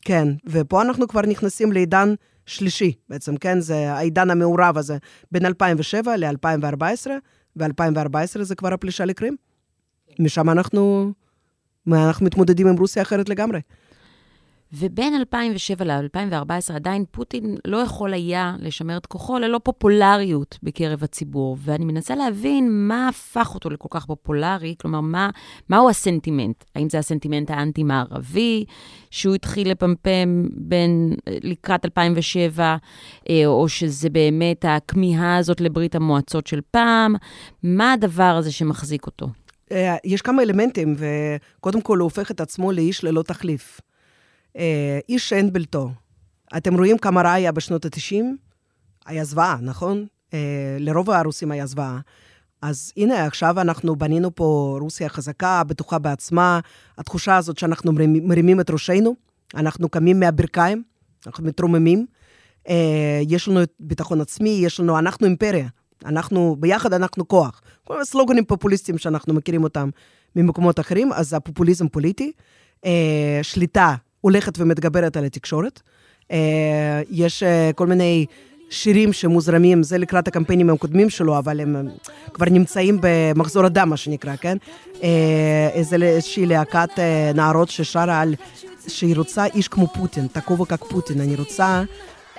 כן, 0.00 0.28
ופה 0.46 0.82
אנחנו 0.82 1.08
כבר 1.08 1.22
נכנסים 1.22 1.72
לעידן 1.72 2.14
שלישי, 2.46 2.92
בעצם, 3.08 3.36
כן? 3.36 3.60
זה 3.60 3.92
העידן 3.92 4.30
המעורב 4.30 4.78
הזה 4.78 4.96
בין 5.32 5.46
2007 5.46 6.16
ל-2014, 6.16 7.06
ו-2014 7.56 8.42
זה 8.42 8.54
כבר 8.54 8.72
הפלישה 8.72 9.04
לקרים. 9.04 9.36
משם 10.18 10.50
אנחנו, 10.50 11.12
אנחנו 11.94 12.26
מתמודדים 12.26 12.66
עם 12.66 12.76
רוסיה 12.76 13.02
אחרת 13.02 13.28
לגמרי. 13.28 13.60
ובין 14.72 15.14
2007 15.14 15.84
ל-2014 15.84 16.74
עדיין 16.74 17.04
פוטין 17.10 17.56
לא 17.64 17.76
יכול 17.76 18.12
היה 18.12 18.56
לשמר 18.58 18.96
את 18.96 19.06
כוחו 19.06 19.38
ללא 19.38 19.60
פופולריות 19.62 20.58
בקרב 20.62 21.04
הציבור. 21.04 21.56
ואני 21.60 21.84
מנסה 21.84 22.14
להבין 22.14 22.88
מה 22.88 23.08
הפך 23.08 23.54
אותו 23.54 23.70
לכל 23.70 23.88
כך 23.90 24.06
פופולרי, 24.06 24.74
כלומר, 24.80 25.00
מה, 25.00 25.30
מהו 25.68 25.90
הסנטימנט? 25.90 26.64
האם 26.74 26.88
זה 26.90 26.98
הסנטימנט 26.98 27.50
האנטי-מערבי, 27.50 28.64
שהוא 29.10 29.34
התחיל 29.34 29.70
לפמפם 29.70 30.46
בין, 30.52 31.14
לקראת 31.26 31.84
2007, 31.84 32.76
אה, 33.30 33.46
או 33.46 33.68
שזה 33.68 34.10
באמת 34.10 34.64
הכמיהה 34.68 35.36
הזאת 35.36 35.60
לברית 35.60 35.94
המועצות 35.94 36.46
של 36.46 36.60
פעם? 36.70 37.14
מה 37.62 37.92
הדבר 37.92 38.34
הזה 38.38 38.52
שמחזיק 38.52 39.06
אותו? 39.06 39.28
אה, 39.72 39.96
יש 40.04 40.22
כמה 40.22 40.42
אלמנטים, 40.42 40.96
וקודם 40.98 41.80
כל 41.80 41.98
הוא 41.98 42.04
הופך 42.04 42.30
את 42.30 42.40
עצמו 42.40 42.72
לאיש 42.72 43.04
ללא 43.04 43.22
תחליף. 43.22 43.80
אה, 44.56 44.98
איש 45.08 45.28
שאין 45.28 45.52
בלתו. 45.52 45.90
אתם 46.56 46.74
רואים 46.74 46.98
כמה 46.98 47.22
רע 47.22 47.32
היה 47.32 47.52
בשנות 47.52 47.84
ה-90? 47.84 48.24
היה 49.06 49.24
זוועה, 49.24 49.56
נכון? 49.62 50.06
אה, 50.34 50.76
לרוב 50.80 51.10
הרוסים 51.10 51.50
היה 51.50 51.66
זוועה. 51.66 52.00
אז 52.62 52.92
הנה, 52.96 53.26
עכשיו 53.26 53.60
אנחנו 53.60 53.96
בנינו 53.96 54.34
פה 54.34 54.78
רוסיה 54.80 55.08
חזקה, 55.08 55.62
בטוחה 55.64 55.98
בעצמה, 55.98 56.60
התחושה 56.98 57.36
הזאת 57.36 57.58
שאנחנו 57.58 57.92
מרימים 58.22 58.60
את 58.60 58.70
ראשנו, 58.70 59.16
אנחנו 59.54 59.88
קמים 59.88 60.20
מהברכיים, 60.20 60.82
אנחנו 61.26 61.44
מתרוממים, 61.44 62.06
יש 63.26 63.48
לנו 63.48 63.60
ביטחון 63.80 64.20
עצמי, 64.20 64.48
יש 64.62 64.80
לנו, 64.80 64.98
אנחנו 64.98 65.26
אימפריה, 65.26 65.68
אנחנו, 66.04 66.56
ביחד 66.58 66.92
אנחנו 66.92 67.28
כוח. 67.28 67.62
כל 67.84 67.94
מיני 67.94 68.06
סלוגנים 68.06 68.44
פופוליסטיים 68.44 68.98
שאנחנו 68.98 69.34
מכירים 69.34 69.64
אותם 69.64 69.88
ממקומות 70.36 70.80
אחרים, 70.80 71.12
אז 71.12 71.34
הפופוליזם 71.34 71.88
פוליטי, 71.88 72.32
אה, 72.84 73.40
שליטה 73.42 73.94
הולכת 74.20 74.58
ומתגברת 74.58 75.16
על 75.16 75.24
התקשורת, 75.24 75.82
אה, 76.30 77.02
יש 77.10 77.42
כל 77.74 77.86
מיני... 77.86 78.26
שירים 78.70 79.12
שמוזרמים, 79.12 79.82
זה 79.82 79.98
לקראת 79.98 80.28
הקמפיינים 80.28 80.70
הקודמים 80.70 81.10
שלו, 81.10 81.38
אבל 81.38 81.60
הם 81.60 81.88
כבר 82.34 82.46
נמצאים 82.50 82.98
במחזור 83.00 83.64
הדם, 83.64 83.88
מה 83.88 83.96
שנקרא, 83.96 84.36
כן? 84.36 84.56
איזה 85.72 85.96
איזושהי 85.96 86.46
להקת 86.46 86.88
נערות 87.34 87.68
ששרה 87.68 88.20
על 88.20 88.34
שהיא 88.88 89.16
רוצה 89.16 89.46
איש 89.46 89.68
כמו 89.68 89.86
פוטין, 89.86 90.26
תקובו 90.26 90.68
כק 90.68 90.84
פוטין, 90.84 91.20
אני 91.20 91.36
רוצה 91.36 91.82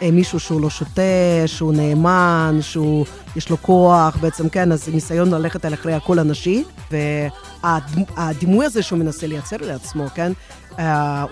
מישהו 0.01 0.39
שהוא 0.39 0.61
לא 0.61 0.69
שותה, 0.69 1.01
שהוא 1.45 1.73
נאמן, 1.73 2.57
שהוא, 2.61 3.05
יש 3.35 3.49
לו 3.49 3.57
כוח, 3.61 4.17
בעצם 4.17 4.49
כן, 4.49 4.71
אז 4.71 4.89
ניסיון 4.89 5.31
ללכת 5.31 5.65
על 5.65 5.73
אחרי 5.73 5.93
הקול 5.93 6.19
הנשי, 6.19 6.63
והדימוי 6.91 8.65
הזה 8.65 8.83
שהוא 8.83 8.99
מנסה 8.99 9.27
לייצר 9.27 9.57
לעצמו, 9.61 10.07
כן? 10.15 10.31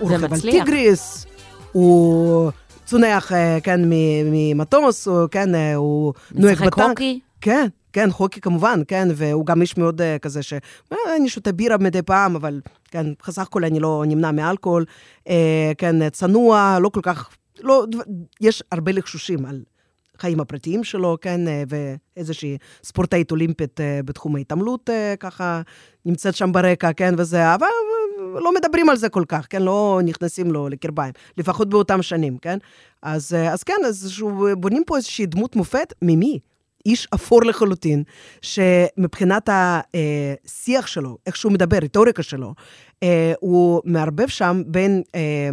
הוא 0.00 0.10
רוכב 0.10 0.32
על 0.32 0.40
טיגריס, 0.40 1.26
הוא 1.72 2.50
צונח, 2.84 3.32
כן, 3.62 3.80
ממטוס, 4.24 5.08
כן, 5.30 5.74
הוא 5.74 6.12
נוהג 6.32 6.54
בטנק. 6.54 6.74
משחק 6.74 6.88
הוקי? 6.88 7.20
כן, 7.40 7.66
כן, 7.92 8.10
חוקי 8.10 8.40
כמובן, 8.40 8.82
כן, 8.88 9.08
והוא 9.14 9.46
גם 9.46 9.60
איש 9.60 9.76
מאוד 9.76 10.00
uh, 10.00 10.18
כזה 10.18 10.42
ש... 10.42 10.54
אני 11.16 11.28
שותה 11.28 11.52
בירה 11.52 11.76
מדי 11.78 12.02
פעם, 12.02 12.36
אבל 12.36 12.60
כן, 12.90 13.06
בסך 13.28 13.42
הכל 13.42 13.64
אני 13.64 13.80
לא 13.80 14.04
נמנע 14.06 14.32
מאלכוהול. 14.32 14.84
Uh, 15.24 15.30
כן, 15.78 16.08
צנוע, 16.08 16.78
לא 16.80 16.88
כל 16.88 17.00
כך... 17.02 17.28
לא, 17.60 17.86
יש 18.40 18.62
הרבה 18.72 18.92
לחשושים 18.92 19.46
על 19.46 19.62
החיים 20.18 20.40
הפרטיים 20.40 20.84
שלו, 20.84 21.16
כן, 21.20 21.40
uh, 21.46 21.74
ואיזושהי 22.16 22.58
ספורטאית 22.84 23.30
אולימפית 23.30 23.80
uh, 23.80 24.02
בתחום 24.06 24.36
ההתעמלות, 24.36 24.90
uh, 24.90 25.16
ככה 25.16 25.62
נמצאת 26.04 26.34
שם 26.34 26.52
ברקע, 26.52 26.92
כן, 26.92 27.14
וזה, 27.18 27.54
אבל 27.54 27.66
לא 28.18 28.54
מדברים 28.54 28.88
על 28.88 28.96
זה 28.96 29.08
כל 29.08 29.24
כך, 29.28 29.46
כן, 29.50 29.62
לא 29.62 30.00
נכנסים 30.04 30.52
לו 30.52 30.68
לקרביים, 30.68 31.12
לפחות 31.36 31.68
באותם 31.68 32.02
שנים, 32.02 32.38
כן? 32.38 32.58
אז, 33.02 33.32
אז 33.32 33.62
כן, 33.62 33.80
אז 33.86 34.22
בונים 34.56 34.82
פה 34.86 34.96
איזושהי 34.96 35.26
דמות 35.26 35.56
מופת, 35.56 35.92
ממי? 36.02 36.38
איש 36.88 37.08
אפור 37.14 37.44
לחלוטין, 37.44 38.02
שמבחינת 38.42 39.48
השיח 39.52 40.86
שלו, 40.86 41.18
איך 41.26 41.36
שהוא 41.36 41.52
מדבר, 41.52 41.78
רטוריקה 41.82 42.22
שלו, 42.22 42.54
הוא 43.40 43.82
מערבב 43.84 44.28
שם 44.28 44.62
בין, 44.66 45.02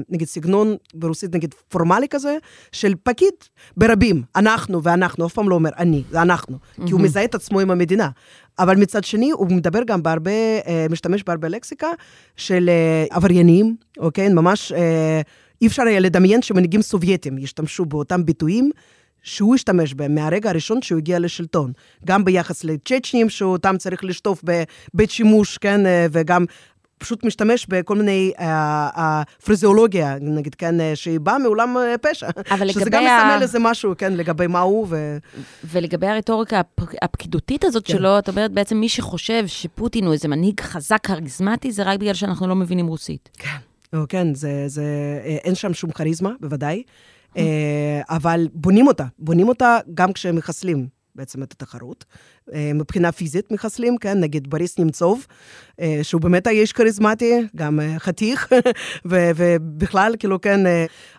נגיד, 0.09 0.27
סגנון 0.27 0.75
ברוסית, 0.93 1.35
נגיד, 1.35 1.53
פורמלי 1.69 2.07
כזה, 2.07 2.37
של 2.71 2.93
פקיד 3.03 3.33
ברבים, 3.77 4.23
אנחנו 4.35 4.83
ואנחנו, 4.83 5.25
אף 5.25 5.33
פעם 5.33 5.49
לא 5.49 5.55
אומר 5.55 5.69
אני, 5.77 6.03
זה 6.11 6.21
אנחנו. 6.21 6.57
כי 6.85 6.91
הוא 6.91 7.01
מזהה 7.01 7.23
את 7.23 7.35
עצמו 7.35 7.59
עם 7.59 7.71
המדינה. 7.71 8.09
אבל 8.59 8.75
מצד 8.77 9.03
שני, 9.03 9.31
הוא 9.31 9.47
מדבר 9.47 9.83
גם 9.87 10.03
בהרבה, 10.03 10.31
משתמש 10.89 11.23
בהרבה 11.23 11.47
לקסיקה 11.47 11.87
של 12.37 12.69
עבריינים, 13.09 13.75
אוקיי? 13.97 14.29
ממש 14.29 14.71
אי 15.61 15.67
אפשר 15.67 15.83
היה 15.83 15.99
לדמיין 15.99 16.41
שמנהיגים 16.41 16.81
סובייטים 16.81 17.37
ישתמשו 17.37 17.85
באותם 17.85 18.25
ביטויים. 18.25 18.71
שהוא 19.25 19.55
השתמש 19.55 19.93
בהם 19.93 20.15
מהרגע 20.15 20.49
הראשון 20.49 20.81
שהוא 20.81 20.97
הגיע 20.97 21.19
לשלטון. 21.19 21.71
גם 22.05 22.25
ביחס 22.25 22.63
לצ'צ'נים, 22.63 23.29
שאותם 23.29 23.77
צריך 23.77 24.03
לשטוף 24.03 24.43
בבית 24.43 25.11
שימוש, 25.11 25.57
כן, 25.57 25.81
וגם 26.11 26.45
פשוט 26.97 27.23
משתמש 27.23 27.65
בכל 27.69 27.95
מיני 27.95 28.31
uh, 28.35 28.41
uh, 28.41 28.99
פרזיאולוגיה, 29.45 30.15
נגיד, 30.21 30.55
כן, 30.55 30.75
שהיא 30.95 31.19
באה 31.19 31.37
מעולם 31.37 31.77
פשע. 32.01 32.29
אבל 32.51 32.71
שזה 32.71 32.89
גם 32.89 33.05
ה... 33.05 33.25
מסמל 33.25 33.41
איזה 33.41 33.59
משהו, 33.59 33.93
כן, 33.97 34.13
לגבי 34.13 34.47
מה 34.47 34.59
הוא 34.59 34.87
ו... 34.89 35.17
ולגבי 35.63 36.07
הרטוריקה 36.07 36.61
הפקידותית 37.01 37.63
הזאת 37.63 37.85
כן. 37.85 37.93
שלו, 37.93 38.19
את 38.19 38.29
אומרת 38.29 38.51
בעצם 38.51 38.77
מי 38.77 38.89
שחושב 38.89 39.47
שפוטין 39.47 40.05
הוא 40.05 40.13
איזה 40.13 40.27
מנהיג 40.27 40.61
חזק, 40.61 40.99
כריזמטי, 41.03 41.71
זה 41.71 41.83
רק 41.83 41.99
בגלל 41.99 42.13
שאנחנו 42.13 42.47
לא 42.47 42.55
מבינים 42.55 42.87
רוסית. 42.87 43.29
כן, 43.37 43.57
כן, 44.09 44.33
זה, 44.33 44.63
זה, 44.67 44.83
אין 45.43 45.55
שם 45.55 45.73
שום 45.73 45.91
כריזמה, 45.91 46.31
בוודאי. 46.41 46.83
אה, 47.37 48.01
אבל 48.09 48.47
בונים 48.53 48.87
אותה, 48.87 49.05
בונים 49.19 49.47
אותה 49.47 49.77
גם 49.93 50.13
כשהם 50.13 50.35
מחסלים 50.35 50.87
בעצם 51.15 51.43
את 51.43 51.51
התחרות. 51.51 52.05
אה, 52.53 52.71
מבחינה 52.73 53.11
פיזית 53.11 53.51
מחסלים, 53.51 53.97
כן, 53.97 54.19
נגיד 54.19 54.49
בריס 54.49 54.79
נמצוב, 54.79 55.25
אה, 55.79 55.99
שהוא 56.03 56.21
באמת 56.21 56.47
היה 56.47 56.61
איש 56.61 56.71
כריזמטי, 56.71 57.41
גם 57.55 57.79
חתיך, 57.97 58.49
ובכלל, 59.05 60.15
כאילו, 60.19 60.41
כן, 60.41 60.59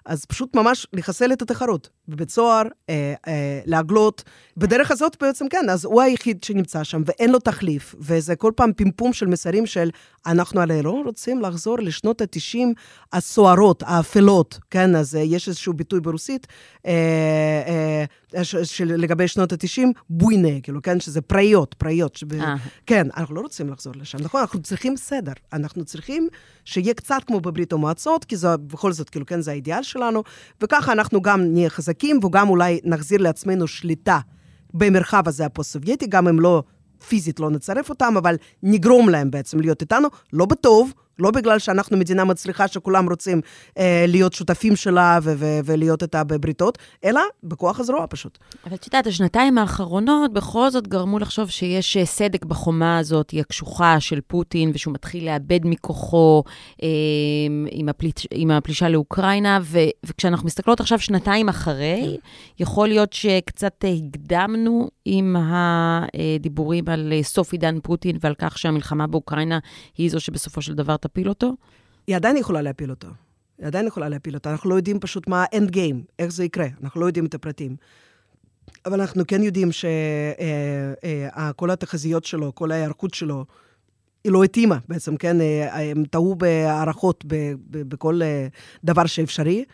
אז 0.05 0.25
פשוט 0.25 0.57
ממש 0.57 0.87
לחסל 0.93 1.33
את 1.33 1.43
התחרות. 1.43 1.89
בבית 2.09 2.31
סוהר, 2.31 2.63
להגלות. 3.67 4.23
בדרך 4.57 4.91
הזאת 4.91 5.17
בעצם, 5.21 5.49
כן, 5.49 5.71
אז 5.71 5.85
הוא 5.85 6.03
היחיד 6.03 6.45
שנמצא 6.45 6.85
שם, 6.85 7.03
ואין 7.07 7.33
לו 7.33 7.39
תחליף, 7.39 7.95
וזה 7.99 8.37
כל 8.37 8.53
פעם 8.57 8.73
פמפום 8.73 9.13
של 9.13 9.27
מסרים 9.27 9.67
של, 9.67 9.91
אנחנו 10.27 10.61
הרי 10.61 10.83
לא 10.83 11.03
רוצים 11.05 11.41
לחזור 11.43 11.79
לשנות 11.79 12.21
ה-90 12.21 12.59
הסוערות, 13.13 13.83
האפלות, 13.87 14.59
כן, 14.71 14.97
אז 14.97 15.15
יש 15.15 15.49
איזשהו 15.49 15.73
ביטוי 15.73 16.01
ברוסית, 16.01 16.47
של, 18.63 18.93
לגבי 18.97 19.29
שנות 19.29 19.53
ה-90, 19.53 19.83
בוינה, 20.11 20.61
כאילו, 20.63 20.83
כן, 20.83 21.01
שזה 21.01 21.16
פראיות, 21.21 21.75
פראיות. 21.79 22.17
שב... 22.17 22.27
כן, 22.87 23.07
אנחנו 23.17 23.35
לא 23.35 23.41
רוצים 23.41 23.71
לחזור 23.71 23.93
לשם, 23.97 24.19
נכון? 24.21 24.41
אנחנו 24.41 24.63
צריכים 24.63 24.97
סדר. 24.97 25.33
אנחנו 25.53 25.85
צריכים 25.85 26.29
שיהיה 26.65 26.95
קצת 26.95 27.21
כמו 27.27 27.41
בברית 27.41 27.73
המועצות, 27.73 28.25
כי 28.25 28.37
זה 28.37 28.57
בכל 28.57 28.93
זאת, 28.93 29.11
כאילו, 29.11 29.27
כן, 29.27 29.41
זה 29.41 29.51
האידיאל 29.51 29.83
שלנו, 29.83 30.23
וככה 30.61 30.93
אנחנו 30.93 31.23
גם 31.23 31.41
נהיה 31.43 31.71
חזקים, 31.71 32.25
וגם 32.25 32.49
אולי 32.49 32.81
נחזיר 32.85 33.21
לעצמנו 33.23 33.67
שליטה 33.67 34.19
במרחב 34.75 35.29
הזה 35.29 35.47
הפוסט-סובייטי, 35.47 36.07
גם 36.07 36.29
אם 36.29 36.41
לא 36.41 36.63
פיזית 37.09 37.41
לא 37.41 37.51
נצרף 37.51 37.91
אותם, 37.91 38.15
אבל 38.19 38.37
נגרום 38.63 39.09
להם 39.09 39.31
בעצם 39.31 39.61
להיות 39.61 39.81
איתנו, 39.81 40.09
לא 40.33 40.47
בטוב, 40.47 40.93
לא 41.19 41.31
בגלל 41.31 41.59
שאנחנו 41.59 41.97
מדינה 41.97 42.25
מצליחה 42.25 42.69
שכולם 42.69 43.09
רוצים 43.09 43.41
אה, 43.79 44.05
להיות 44.09 44.33
שותפים 44.33 44.77
שלה 44.77 45.19
ו- 45.23 45.33
ו- 45.37 45.59
ולהיות 45.65 46.03
איתה 46.03 46.25
בבריתות, 46.25 46.79
אלא 47.05 47.21
בכוח 47.43 47.81
הזרוע 47.81 48.07
פשוט. 48.11 48.39
אבל 48.67 48.75
את 48.75 48.87
יודעת, 48.87 49.07
השנתיים 49.07 49.59
האחרונות 49.59 50.33
בכל 50.33 50.71
זאת 50.71 50.89
גרמו 50.89 51.19
לחשוב 51.19 51.51
שיש 51.51 51.97
אה, 51.97 52.05
סדק 52.05 52.45
בחומה 52.45 52.99
הזאת, 52.99 53.31
היא 53.31 53.41
הקשוחה 53.41 54.01
של 54.01 54.21
פוטין, 54.27 54.71
ושהוא 54.75 54.95
מתחיל 54.95 55.27
לאבד 55.27 55.61
מכוחו 55.65 56.43
אה, 56.83 56.89
עם, 57.71 57.89
הפליש, 57.89 58.13
עם 58.31 58.51
הפלישה 58.51 58.89
לאוקראינה, 58.89 59.59
ו- 59.63 59.79
וכשאנחנו 60.05 60.47
מסתכלות 60.47 60.81
עכשיו 60.81 60.99
שנתיים 60.99 61.49
אחרי, 61.49 62.17
יכול 62.59 62.89
להיות 62.89 63.13
שקצת 63.13 63.85
הקדמנו 63.85 64.89
עם 65.05 65.37
הדיבורים 65.39 66.85
על 66.89 67.13
אה, 67.13 67.23
סוף 67.23 67.53
עידן 67.53 67.79
פוטין 67.83 68.17
ועל 68.21 68.35
כך 68.39 68.59
שהמלחמה 68.59 69.07
באוקראינה 69.07 69.59
היא 69.99 70.11
זו 70.11 70.21
שבסופו 70.21 70.63
של 70.63 70.75
דבר 70.75 70.97
תפיל 71.09 71.29
אותו? 71.29 71.53
היא 72.07 72.17
עדיין 72.17 72.37
יכולה 72.37 72.63
להפיל 72.63 72.91
אותו. 72.91 73.09
היא 73.59 73.67
עדיין 73.67 73.87
יכולה 73.87 74.09
להפיל 74.09 74.35
אותו. 74.35 74.51
אנחנו 74.51 74.71
לא 74.71 74.75
יודעים 74.75 75.01
פשוט 75.01 75.29
מה 75.29 75.45
האנד 75.53 75.71
גיים, 75.71 76.03
איך 76.19 76.33
זה 76.33 76.45
יקרה. 76.45 76.67
אנחנו 76.83 77.01
לא 77.01 77.07
יודעים 77.07 77.27
את 77.27 77.35
הפרטים. 77.35 77.77
אבל 78.87 79.01
אנחנו 79.01 79.27
כן 79.27 79.43
יודעים 79.43 79.73
שכל 79.73 79.89
אה, 81.05 81.69
אה, 81.69 81.73
התחזיות 81.73 82.25
שלו, 82.25 82.55
כל 82.55 82.73
ההיערכות 82.73 83.15
שלו, 83.15 83.45
היא 84.25 84.33
לא 84.33 84.45
התאימה 84.45 84.79
בעצם, 84.89 85.17
כן? 85.17 85.37
הם 85.71 86.05
טעו 86.05 86.35
בהערכות 86.35 87.25
בכל 87.71 88.21
דבר 88.85 89.07
שאפשרי. 89.07 89.65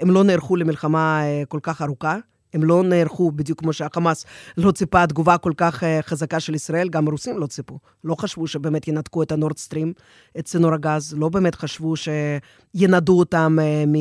הם 0.00 0.10
לא 0.10 0.24
נערכו 0.24 0.56
למלחמה 0.56 1.22
כל 1.48 1.58
כך 1.62 1.82
ארוכה. 1.82 2.16
הם 2.54 2.64
לא 2.64 2.82
נערכו 2.82 3.30
בדיוק 3.30 3.58
כמו 3.58 3.72
שהחמאס 3.72 4.26
לא 4.56 4.72
ציפה 4.72 5.06
תגובה 5.06 5.38
כל 5.38 5.52
כך 5.56 5.84
אה, 5.84 6.00
חזקה 6.02 6.40
של 6.40 6.54
ישראל, 6.54 6.88
גם 6.88 7.08
הרוסים 7.08 7.38
לא 7.38 7.46
ציפו. 7.46 7.78
לא 8.04 8.14
חשבו 8.14 8.46
שבאמת 8.46 8.88
ינתקו 8.88 9.22
את 9.22 9.32
הנורדסטרים, 9.32 9.92
את 10.38 10.44
צינור 10.44 10.74
הגז, 10.74 11.14
לא 11.18 11.28
באמת 11.28 11.54
חשבו 11.54 11.94
שינדו 11.96 13.18
אותם 13.18 13.58
אה, 13.60 13.84
מ... 13.86 13.94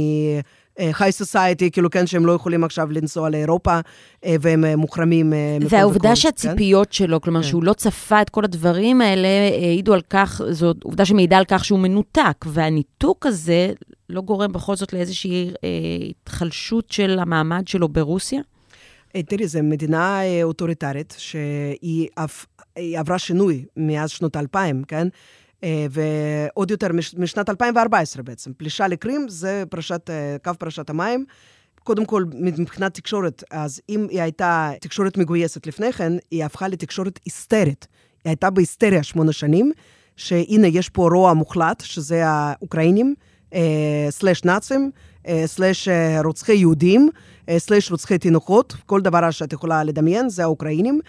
היי 0.99 1.11
סוסייטי, 1.11 1.71
כאילו 1.71 1.89
כן, 1.89 2.07
שהם 2.07 2.25
לא 2.25 2.31
יכולים 2.31 2.63
עכשיו 2.63 2.91
לנסוע 2.91 3.29
לאירופה, 3.29 3.79
אה, 4.25 4.35
והם 4.41 4.65
מוחרמים 4.65 5.29
מכל 5.29 5.65
וכל. 5.65 5.75
והעובדה 5.75 6.15
שהציפיות 6.15 6.87
כן? 6.87 6.93
שלו, 6.93 7.21
כלומר, 7.21 7.41
כן. 7.41 7.47
שהוא 7.47 7.63
לא 7.63 7.73
צפה 7.73 8.21
את 8.21 8.29
כל 8.29 8.43
הדברים 8.43 9.01
האלה, 9.01 9.27
העידו 9.61 9.93
על 9.93 10.01
כך, 10.09 10.41
זו 10.49 10.73
עובדה 10.83 11.05
שמעידה 11.05 11.37
על 11.37 11.45
כך 11.47 11.65
שהוא 11.65 11.79
מנותק, 11.79 12.45
והניתוק 12.45 13.25
הזה 13.25 13.73
לא 14.09 14.21
גורם 14.21 14.51
בכל 14.51 14.75
זאת 14.75 14.93
לאיזושהי 14.93 15.51
אה, 15.63 15.69
התחלשות 16.09 16.91
של 16.91 17.19
המעמד 17.19 17.67
שלו 17.67 17.89
ברוסיה? 17.89 18.41
אה, 19.15 19.23
תראי, 19.23 19.47
זו 19.47 19.59
מדינה 19.63 20.21
אה, 20.23 20.43
אוטוריטרית 20.43 21.15
שהיא 21.17 22.07
עברה 22.75 23.19
שינוי 23.19 23.65
מאז 23.77 24.09
שנות 24.09 24.35
האלפיים, 24.35 24.83
כן? 24.83 25.07
אה, 25.63 25.85
ועוד 25.89 26.71
יותר 26.71 26.93
מש, 26.93 27.15
משנת 27.15 27.49
2014 27.49 28.23
בעצם. 28.23 28.51
פלישה 28.53 28.87
לקרים 28.87 29.29
זה 29.29 29.63
פרשת, 29.69 30.09
אה, 30.09 30.37
קו 30.43 30.51
פרשת 30.59 30.89
המים. 30.89 31.25
קודם 31.83 32.05
כל, 32.05 32.23
מבחינת 32.33 32.93
תקשורת, 32.93 33.43
אז 33.51 33.81
אם 33.89 34.07
היא 34.09 34.21
הייתה 34.21 34.71
תקשורת 34.81 35.17
מגויסת 35.17 35.67
לפני 35.67 35.93
כן, 35.93 36.13
היא 36.31 36.45
הפכה 36.45 36.67
לתקשורת 36.67 37.19
היסטרית. 37.25 37.87
היא 38.23 38.29
הייתה 38.29 38.49
בהיסטריה 38.49 39.03
שמונה 39.03 39.31
שנים, 39.31 39.71
שהנה, 40.15 40.67
יש 40.67 40.89
פה 40.89 41.09
רוע 41.11 41.33
מוחלט, 41.33 41.81
שזה 41.81 42.27
האוקראינים, 42.27 43.15
אה, 43.53 44.07
סלאש 44.09 44.43
נאצים, 44.43 44.91
אה, 45.27 45.43
סלאש 45.45 45.87
אה, 45.87 46.21
רוצחי 46.21 46.53
יהודים, 46.53 47.09
אה, 47.49 47.59
סלאש 47.59 47.91
רוצחי 47.91 48.17
תינוקות, 48.17 48.75
כל 48.85 49.01
דבר 49.01 49.31
שאת 49.31 49.53
יכולה 49.53 49.83
לדמיין, 49.83 50.29
זה 50.29 50.43
האוקראינים, 50.43 50.99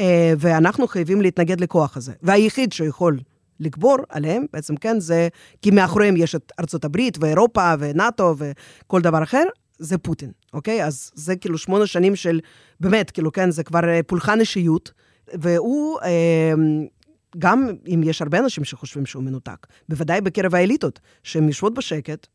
אה, 0.00 0.32
ואנחנו 0.38 0.86
חייבים 0.86 1.20
להתנגד 1.20 1.60
לכוח 1.60 1.96
הזה. 1.96 2.12
והיחיד 2.22 2.72
שיכול 2.72 3.18
לגבור 3.60 3.96
עליהם, 4.08 4.46
בעצם 4.52 4.76
כן, 4.76 5.00
זה, 5.00 5.28
כי 5.62 5.70
מאחוריהם 5.70 6.16
יש 6.16 6.34
את 6.34 6.52
ארצות 6.60 6.84
הברית 6.84 7.18
ואירופה 7.20 7.74
ונאט"ו 7.78 8.34
וכל 8.38 9.00
דבר 9.00 9.22
אחר, 9.22 9.44
זה 9.78 9.98
פוטין, 9.98 10.30
אוקיי? 10.52 10.84
אז 10.84 11.10
זה 11.14 11.36
כאילו 11.36 11.58
שמונה 11.58 11.86
שנים 11.86 12.16
של, 12.16 12.40
באמת, 12.80 13.10
כאילו, 13.10 13.32
כן, 13.32 13.50
זה 13.50 13.62
כבר 13.62 13.88
אה, 13.88 14.00
פולחן 14.06 14.40
אישיות, 14.40 14.92
והוא, 15.34 16.00
אה, 16.00 16.52
גם 17.38 17.68
אם 17.86 18.00
יש 18.04 18.22
הרבה 18.22 18.38
אנשים 18.38 18.64
שחושבים 18.64 19.06
שהוא 19.06 19.22
מנותק, 19.22 19.66
בוודאי 19.88 20.20
בקרב 20.20 20.54
האליטות, 20.54 21.00
שהן 21.22 21.48
יושבות 21.48 21.74
בשקט, 21.74 22.26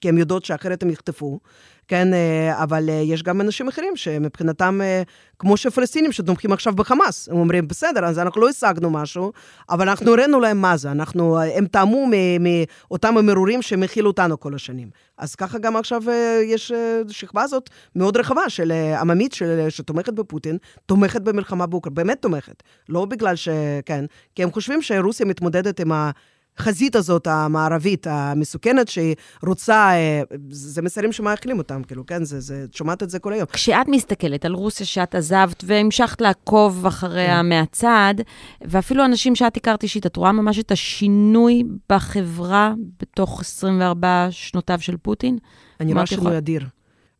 כי 0.00 0.08
הן 0.08 0.18
יודעות 0.18 0.44
שאחרת 0.44 0.82
הם 0.82 0.90
יחטפו, 0.90 1.40
כן, 1.88 2.14
אה, 2.14 2.62
אבל 2.62 2.88
אה, 2.90 2.94
יש 2.94 3.22
גם 3.22 3.40
אנשים 3.40 3.68
אחרים 3.68 3.96
שמבחינתם, 3.96 4.80
אה, 4.82 5.02
כמו 5.38 5.56
שפלסטינים 5.56 6.12
שתומכים 6.12 6.52
עכשיו 6.52 6.72
בחמאס, 6.72 7.28
הם 7.28 7.36
אומרים, 7.36 7.68
בסדר, 7.68 8.04
אז 8.04 8.18
אנחנו 8.18 8.40
לא 8.40 8.48
השגנו 8.48 8.90
משהו, 8.90 9.32
אבל 9.70 9.88
אנחנו 9.88 10.12
הראינו 10.12 10.40
להם 10.40 10.60
מה 10.60 10.76
זה, 10.76 10.90
אנחנו, 10.90 11.40
הם 11.40 11.66
טעמו 11.66 12.06
מאותם 12.40 13.18
המרורים 13.18 13.62
שהם 13.62 13.82
הכילו 13.82 14.10
אותנו 14.10 14.40
כל 14.40 14.54
השנים. 14.54 14.90
אז 15.18 15.34
ככה 15.34 15.58
גם 15.58 15.76
עכשיו 15.76 16.02
יש 16.44 16.72
שכבה 17.08 17.42
הזאת 17.42 17.70
מאוד 17.96 18.16
רחבה 18.16 18.48
של 18.48 18.72
עממית 19.00 19.32
של, 19.32 19.66
שתומכת 19.68 20.12
בפוטין, 20.12 20.58
תומכת 20.86 21.20
במלחמה 21.22 21.66
באוקראינה, 21.66 21.96
באמת 21.96 22.22
תומכת. 22.22 22.62
לא 22.88 23.04
בגלל 23.04 23.36
ש... 23.36 23.48
כן, 23.86 24.04
כי 24.34 24.42
הם 24.42 24.50
חושבים 24.52 24.82
שרוסיה 24.82 25.26
מתמודדת 25.26 25.80
עם 25.80 25.92
ה... 25.92 26.10
החזית 26.58 26.96
הזאת, 26.96 27.26
המערבית, 27.26 28.06
המסוכנת, 28.06 28.88
שהיא 28.88 29.14
רוצה, 29.46 29.90
אה, 29.90 30.22
זה 30.50 30.82
מסרים 30.82 31.12
שמאכילים 31.12 31.58
אותם, 31.58 31.82
כאילו, 31.82 32.06
כן? 32.06 32.24
זה, 32.24 32.40
זה, 32.40 32.64
את 32.64 32.74
שומעת 32.74 33.02
את 33.02 33.10
זה 33.10 33.18
כל 33.18 33.32
היום. 33.32 33.46
כשאת 33.52 33.88
מסתכלת 33.88 34.44
על 34.44 34.52
רוסיה 34.52 34.86
שאת 34.86 35.14
עזבת 35.14 35.64
והמשכת 35.66 36.20
לעקוב 36.20 36.86
אחריה 36.86 37.40
כן. 37.40 37.48
מהצד, 37.48 38.14
ואפילו 38.60 39.04
אנשים 39.04 39.34
שאת 39.34 39.56
הכרת 39.56 39.82
אישית, 39.82 40.06
את 40.06 40.16
רואה 40.16 40.32
ממש 40.32 40.58
את 40.58 40.70
השינוי 40.70 41.64
בחברה 41.90 42.74
בתוך 43.00 43.40
24 43.40 44.26
שנותיו 44.30 44.80
של 44.80 44.96
פוטין? 44.96 45.38
אני 45.80 45.92
רואה 45.92 46.06
שינוי 46.06 46.24
יכול... 46.24 46.36
אדיר. 46.36 46.66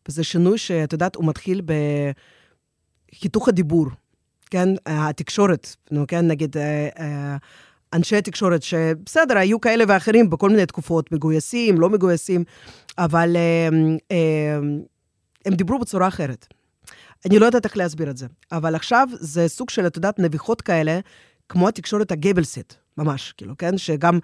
וזה 0.09 0.23
שינוי 0.23 0.57
שאת 0.57 0.93
יודעת, 0.93 1.15
הוא 1.15 1.25
מתחיל 1.25 1.61
בחיתוך 3.11 3.47
הדיבור, 3.47 3.87
כן? 4.49 4.69
התקשורת, 4.85 5.75
נו, 5.91 6.05
כן? 6.07 6.27
נגיד... 6.27 6.55
אה, 7.93 7.95
אה, 7.95 7.97
אנשי 7.97 8.21
תקשורת 8.21 8.63
שבסדר, 8.63 9.37
היו 9.37 9.61
כאלה 9.61 9.83
ואחרים 9.87 10.29
בכל 10.29 10.49
מיני 10.49 10.65
תקופות, 10.65 11.11
מגויסים, 11.11 11.79
לא 11.79 11.89
מגויסים, 11.89 12.43
אבל 12.97 13.35
הם, 13.67 13.97
הם, 14.09 14.81
הם 15.45 15.53
דיברו 15.53 15.79
בצורה 15.79 16.07
אחרת. 16.07 16.47
אני 17.25 17.39
לא 17.39 17.45
יודעת 17.45 17.65
איך 17.65 17.77
להסביר 17.77 18.09
את 18.09 18.17
זה, 18.17 18.27
אבל 18.51 18.75
עכשיו 18.75 19.07
זה 19.19 19.47
סוג 19.47 19.69
של, 19.69 19.87
את 19.87 19.95
יודעת, 19.95 20.19
נביחות 20.19 20.61
כאלה, 20.61 20.99
כמו 21.49 21.67
התקשורת 21.67 22.11
הגבלסית, 22.11 22.77
ממש, 22.97 23.33
כאילו, 23.37 23.57
כן? 23.57 23.77
שגם 23.77 24.19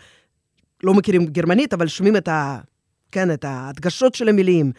לא 0.83 0.93
מכירים 0.93 1.25
גרמנית, 1.25 1.73
אבל 1.73 1.87
שומעים 1.87 2.17
את 2.17 2.27
ה... 2.27 2.59
כן, 3.11 3.31
את 3.33 3.45
ההדגשות 3.45 4.15
של 4.15 4.29
המילים. 4.29 4.71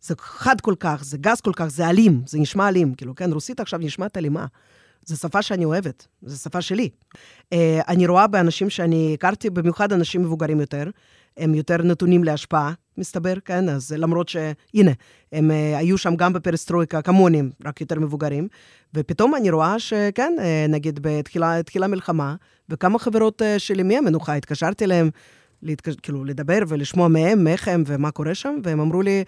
זה 0.00 0.14
חד 0.18 0.60
כל 0.60 0.74
כך, 0.80 1.04
זה 1.04 1.18
גס 1.18 1.40
כל 1.40 1.52
כך, 1.56 1.66
זה 1.66 1.88
אלים, 1.88 2.22
זה 2.26 2.38
נשמע 2.38 2.68
אלים, 2.68 2.94
כאילו, 2.94 3.14
כן? 3.14 3.32
רוסית 3.32 3.60
עכשיו 3.60 3.78
נשמעת 3.78 4.16
אלימה. 4.16 4.46
זו 5.06 5.16
שפה 5.16 5.42
שאני 5.42 5.64
אוהבת, 5.64 6.06
זו 6.22 6.38
שפה 6.38 6.62
שלי. 6.62 6.88
Uh, 7.14 7.56
אני 7.88 8.06
רואה 8.06 8.26
באנשים 8.26 8.70
שאני 8.70 9.14
הכרתי, 9.14 9.50
במיוחד 9.50 9.92
אנשים 9.92 10.22
מבוגרים 10.22 10.60
יותר, 10.60 10.90
הם 11.36 11.54
יותר 11.54 11.76
נתונים 11.76 12.24
להשפעה, 12.24 12.72
מסתבר, 12.98 13.34
כן? 13.44 13.68
אז 13.68 13.92
למרות 13.92 14.28
שהנה, 14.28 14.90
הם 15.32 15.50
uh, 15.50 15.78
היו 15.78 15.98
שם 15.98 16.16
גם 16.16 16.32
בפרסטרויקה, 16.32 17.02
כמוני, 17.02 17.42
רק 17.64 17.80
יותר 17.80 18.00
מבוגרים, 18.00 18.48
ופתאום 18.94 19.34
אני 19.34 19.50
רואה 19.50 19.78
שכן, 19.78 20.34
uh, 20.38 20.70
נגיד 20.70 20.98
בתחילה 21.02 21.86
המלחמה, 21.86 22.34
וכמה 22.68 22.98
חברות 22.98 23.42
שלי 23.58 23.82
מהמנוחה, 23.82 24.34
התקשרתי 24.34 24.84
אליהם, 24.84 25.10
להתקש... 25.62 25.94
כאילו, 26.02 26.24
לדבר 26.24 26.58
ולשמוע 26.68 27.08
מהם, 27.08 27.46
איך 27.46 27.68
הם 27.68 27.82
ומה 27.86 28.10
קורה 28.10 28.34
שם, 28.34 28.58
והם 28.62 28.80
אמרו 28.80 29.02
לי, 29.02 29.24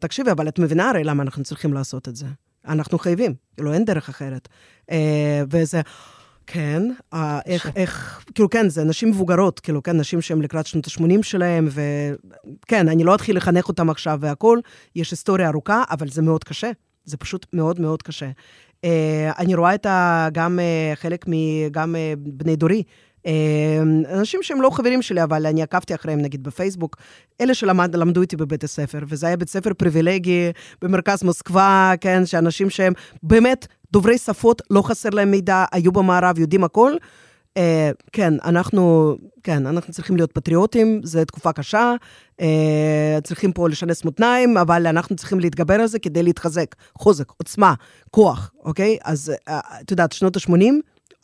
תקשיבי, 0.00 0.30
אבל 0.30 0.48
את 0.48 0.58
מבינה 0.58 0.90
הרי 0.90 1.04
למה 1.04 1.22
אנחנו 1.22 1.44
צריכים 1.44 1.72
לעשות 1.72 2.08
את 2.08 2.16
זה. 2.16 2.26
אנחנו 2.68 2.98
חייבים, 2.98 3.34
כאילו, 3.56 3.72
אין 3.72 3.84
דרך 3.84 4.08
אחרת. 4.08 4.48
אה, 4.90 5.42
וזה... 5.50 5.80
כן, 6.46 6.82
אה, 7.14 7.40
איך, 7.46 7.70
איך, 7.76 8.24
כאילו, 8.34 8.50
כן, 8.50 8.68
זה 8.68 8.84
נשים 8.84 9.08
מבוגרות, 9.08 9.60
כאילו, 9.60 9.82
כן, 9.82 9.96
נשים 9.96 10.20
שהן 10.20 10.42
לקראת 10.42 10.66
שנות 10.66 10.86
ה-80 10.86 11.22
שלהם, 11.22 11.68
וכן, 11.70 12.88
אני 12.88 13.04
לא 13.04 13.14
אתחיל 13.14 13.36
לחנך 13.36 13.68
אותם 13.68 13.90
עכשיו 13.90 14.18
והכול, 14.20 14.60
יש 14.96 15.10
היסטוריה 15.10 15.48
ארוכה, 15.48 15.82
אבל 15.90 16.08
זה 16.08 16.22
מאוד 16.22 16.44
קשה. 16.44 16.70
זה 17.04 17.16
פשוט 17.16 17.46
מאוד 17.52 17.80
מאוד 17.80 18.02
קשה. 18.02 18.30
אה, 18.84 19.32
אני 19.38 19.54
רואה 19.54 19.74
את 19.74 19.86
ה... 19.86 20.28
גם 20.32 20.58
חלק 20.94 21.28
מ... 21.28 21.32
גם 21.70 21.96
בני 22.18 22.56
דורי, 22.56 22.82
אנשים 24.14 24.42
שהם 24.42 24.62
לא 24.62 24.70
חברים 24.70 25.02
שלי, 25.02 25.22
אבל 25.22 25.46
אני 25.46 25.62
עקבתי 25.62 25.94
אחריהם, 25.94 26.20
נגיד, 26.20 26.42
בפייסבוק, 26.42 26.96
אלה 27.40 27.54
שלמדו 27.54 28.22
איתי 28.22 28.36
בבית 28.36 28.64
הספר, 28.64 28.98
וזה 29.08 29.26
היה 29.26 29.36
בית 29.36 29.48
ספר 29.48 29.74
פריבילגי 29.74 30.50
במרכז 30.82 31.22
מוסקבה, 31.22 31.92
כן, 32.00 32.26
שאנשים 32.26 32.70
שהם 32.70 32.92
באמת 33.22 33.66
דוברי 33.92 34.18
שפות, 34.18 34.62
לא 34.70 34.82
חסר 34.82 35.10
להם 35.10 35.30
מידע, 35.30 35.64
היו 35.72 35.92
במערב, 35.92 36.38
יודעים 36.38 36.64
הכל. 36.64 36.92
Uh, 37.58 37.58
כן, 38.12 38.34
אנחנו, 38.44 39.14
כן, 39.42 39.66
אנחנו 39.66 39.92
צריכים 39.92 40.16
להיות 40.16 40.32
פטריוטים, 40.32 41.00
זו 41.04 41.24
תקופה 41.24 41.52
קשה, 41.52 41.94
uh, 42.40 42.44
צריכים 43.24 43.52
פה 43.52 43.68
לשנס 43.68 44.04
מותניים, 44.04 44.56
אבל 44.56 44.86
אנחנו 44.86 45.16
צריכים 45.16 45.40
להתגבר 45.40 45.74
על 45.74 45.86
זה 45.86 45.98
כדי 45.98 46.22
להתחזק. 46.22 46.74
חוזק, 46.98 47.32
עוצמה, 47.36 47.74
כוח, 48.10 48.52
אוקיי? 48.64 48.98
אז 49.04 49.32
uh, 49.48 49.52
את 49.80 49.90
יודעת, 49.90 50.12
שנות 50.12 50.36
ה-80, 50.36 50.72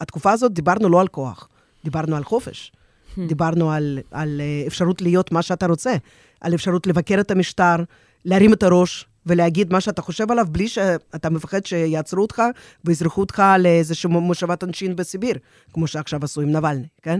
התקופה 0.00 0.32
הזאת, 0.32 0.52
דיברנו 0.52 0.88
לא 0.88 1.00
על 1.00 1.08
כוח. 1.08 1.48
דיברנו 1.84 2.16
על 2.16 2.24
חופש. 2.24 2.72
Hmm. 2.72 3.20
דיברנו 3.28 3.72
על, 3.72 3.98
על 4.10 4.40
אה, 4.40 4.66
אפשרות 4.66 5.02
להיות 5.02 5.32
מה 5.32 5.42
שאתה 5.42 5.66
רוצה, 5.66 5.96
על 6.40 6.54
אפשרות 6.54 6.86
לבקר 6.86 7.20
את 7.20 7.30
המשטר, 7.30 7.76
להרים 8.24 8.52
את 8.52 8.62
הראש 8.62 9.06
ולהגיד 9.26 9.72
מה 9.72 9.80
שאתה 9.80 10.02
חושב 10.02 10.30
עליו, 10.30 10.46
בלי 10.50 10.68
שאתה 10.68 11.30
מפחד 11.30 11.66
שיעצרו 11.66 12.22
אותך 12.22 12.42
ויזרחו 12.84 13.20
אותך 13.20 13.42
לאיזושהי 13.58 14.10
מושבת 14.10 14.62
עונשין 14.62 14.96
בסיביר, 14.96 15.36
כמו 15.72 15.86
שעכשיו 15.86 16.20
עשו 16.24 16.40
עם 16.40 16.52
נבלני, 16.52 16.86
כן? 17.02 17.18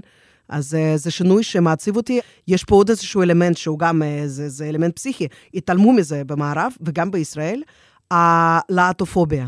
אז 0.48 0.74
אה, 0.74 0.96
זה 0.96 1.11
שינוי 1.11 1.42
שמעציב 1.42 1.96
אותי. 1.96 2.20
יש 2.48 2.64
פה 2.64 2.74
עוד 2.74 2.88
איזשהו 2.88 3.22
אלמנט 3.22 3.56
שהוא 3.56 3.78
גם, 3.78 4.02
אה, 4.02 4.22
זה, 4.26 4.48
זה 4.48 4.68
אלמנט 4.68 4.96
פסיכי. 4.96 5.28
התעלמו 5.54 5.92
מזה 5.92 6.24
במערב 6.24 6.72
וגם 6.80 7.11
בישראל, 7.11 7.62
הלהטופוביה. 8.11 9.46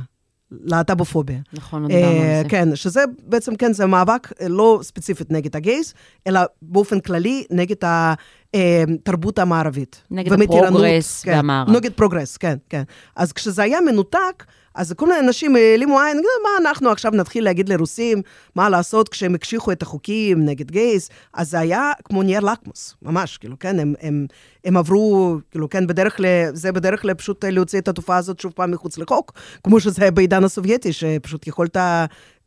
להט"בופוביה. 0.65 1.39
נכון, 1.53 1.87
דיברנו 1.89 2.07
על 2.07 2.43
זה. 2.43 2.49
כן, 2.49 2.77
שזה 2.77 3.05
בעצם, 3.27 3.57
כן, 3.57 3.73
זה 3.73 3.87
מאבק 3.87 4.33
אה, 4.41 4.49
לא 4.49 4.81
ספציפית 4.83 5.31
נגד 5.31 5.57
הגייז, 5.57 5.95
אלא 6.27 6.41
באופן 6.63 7.01
כללי 7.01 7.45
נגד 7.51 7.77
התרבות 8.55 9.39
אה, 9.39 9.43
המערבית. 9.43 10.03
נגד 10.11 10.33
ה 10.33 10.43
progress 10.43 11.23
כן, 11.23 11.33
והמערב. 11.33 11.71
נגד 11.71 11.93
progress, 11.93 12.37
כן, 12.37 12.57
כן. 12.69 12.83
אז 13.17 13.33
כשזה 13.33 13.63
היה 13.63 13.81
מנותק, 13.81 14.45
אז 14.75 14.93
כל 14.97 15.07
מיני 15.07 15.21
אנשים 15.21 15.57
העלימו 15.57 16.01
עין, 16.01 16.17
מה 16.17 16.69
אנחנו 16.69 16.91
עכשיו 16.91 17.13
נתחיל 17.13 17.45
להגיד 17.45 17.69
לרוסים, 17.69 18.23
מה 18.55 18.69
לעשות 18.69 19.09
כשהם 19.09 19.35
הקשיחו 19.35 19.73
את 19.73 19.83
החוקים 19.83 20.45
נגד 20.45 20.71
גייס? 20.71 21.11
אז 21.35 21.51
זה 21.51 21.59
היה 21.59 21.93
כמו 22.05 22.23
נייר 22.23 22.41
לקמוס, 22.41 22.95
ממש, 23.03 23.37
כאילו, 23.37 23.59
כן, 23.59 23.79
הם, 23.79 23.95
הם, 24.01 24.27
הם 24.65 24.77
עברו, 24.77 25.37
כאילו, 25.51 25.69
כן, 25.69 25.87
בדרך 25.87 26.21
ל... 26.21 26.25
זה 26.53 26.73
בדרך 26.73 27.03
כלל 27.03 27.15
פשוט 27.15 27.45
להוציא 27.45 27.79
את 27.79 27.89
התופעה 27.89 28.17
הזאת 28.17 28.41
שוב 28.41 28.53
פעם 28.53 28.71
מחוץ 28.71 28.99
לחוק, 28.99 29.33
כמו 29.65 29.81
שזה 29.81 30.03
היה 30.03 30.11
בעידן 30.11 30.45
הסובייטי, 30.45 30.93
שפשוט 30.93 31.47
יכולת... 31.47 31.77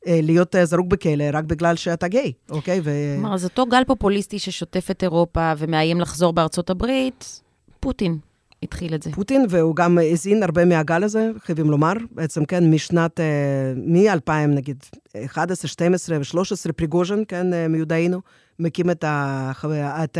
אה, 0.08 0.20
להיות 0.24 0.56
אה, 0.56 0.66
זרוק 0.66 0.88
בכלא 0.88 1.24
רק 1.34 1.43
בגלל 1.43 1.75
שאתה 1.75 2.08
גיי, 2.08 2.32
אוקיי? 2.50 2.82
ו... 2.84 2.92
כלומר, 3.16 3.34
אז 3.34 3.43
אותו 3.43 3.66
גל 3.66 3.84
פופוליסטי 3.88 4.39
ששוטף 4.39 4.92
את 4.92 5.04
אירופה 5.04 5.54
ומאיים 5.58 6.01
לחזור 6.01 6.34
בארצות 6.34 6.70
הברית, 6.70 7.42
פוטין. 7.80 8.17
התחיל 8.63 8.96
את 8.96 9.04
זה. 9.04 9.12
פוטין, 9.12 9.46
והוא 9.50 9.75
גם 9.75 9.97
הזין 10.12 10.43
הרבה 10.43 10.66
מהגל 10.66 11.04
הזה, 11.04 11.32
חייבים 11.39 11.70
לומר. 11.70 11.93
בעצם, 12.12 12.46
כן, 12.46 12.71
משנת, 12.71 13.20
אה, 13.20 13.74
מ-2000, 13.75 14.47
נגיד, 14.47 14.84
11, 15.25 15.67
12 15.70 16.17
ו-13, 16.17 16.71
פריגוז'ן, 16.71 17.21
כן, 17.28 17.54
אה, 17.54 17.67
מיודענו, 17.67 18.21
מקים 18.59 18.89
את, 18.89 19.04
החו... 19.08 19.67
את 20.04 20.17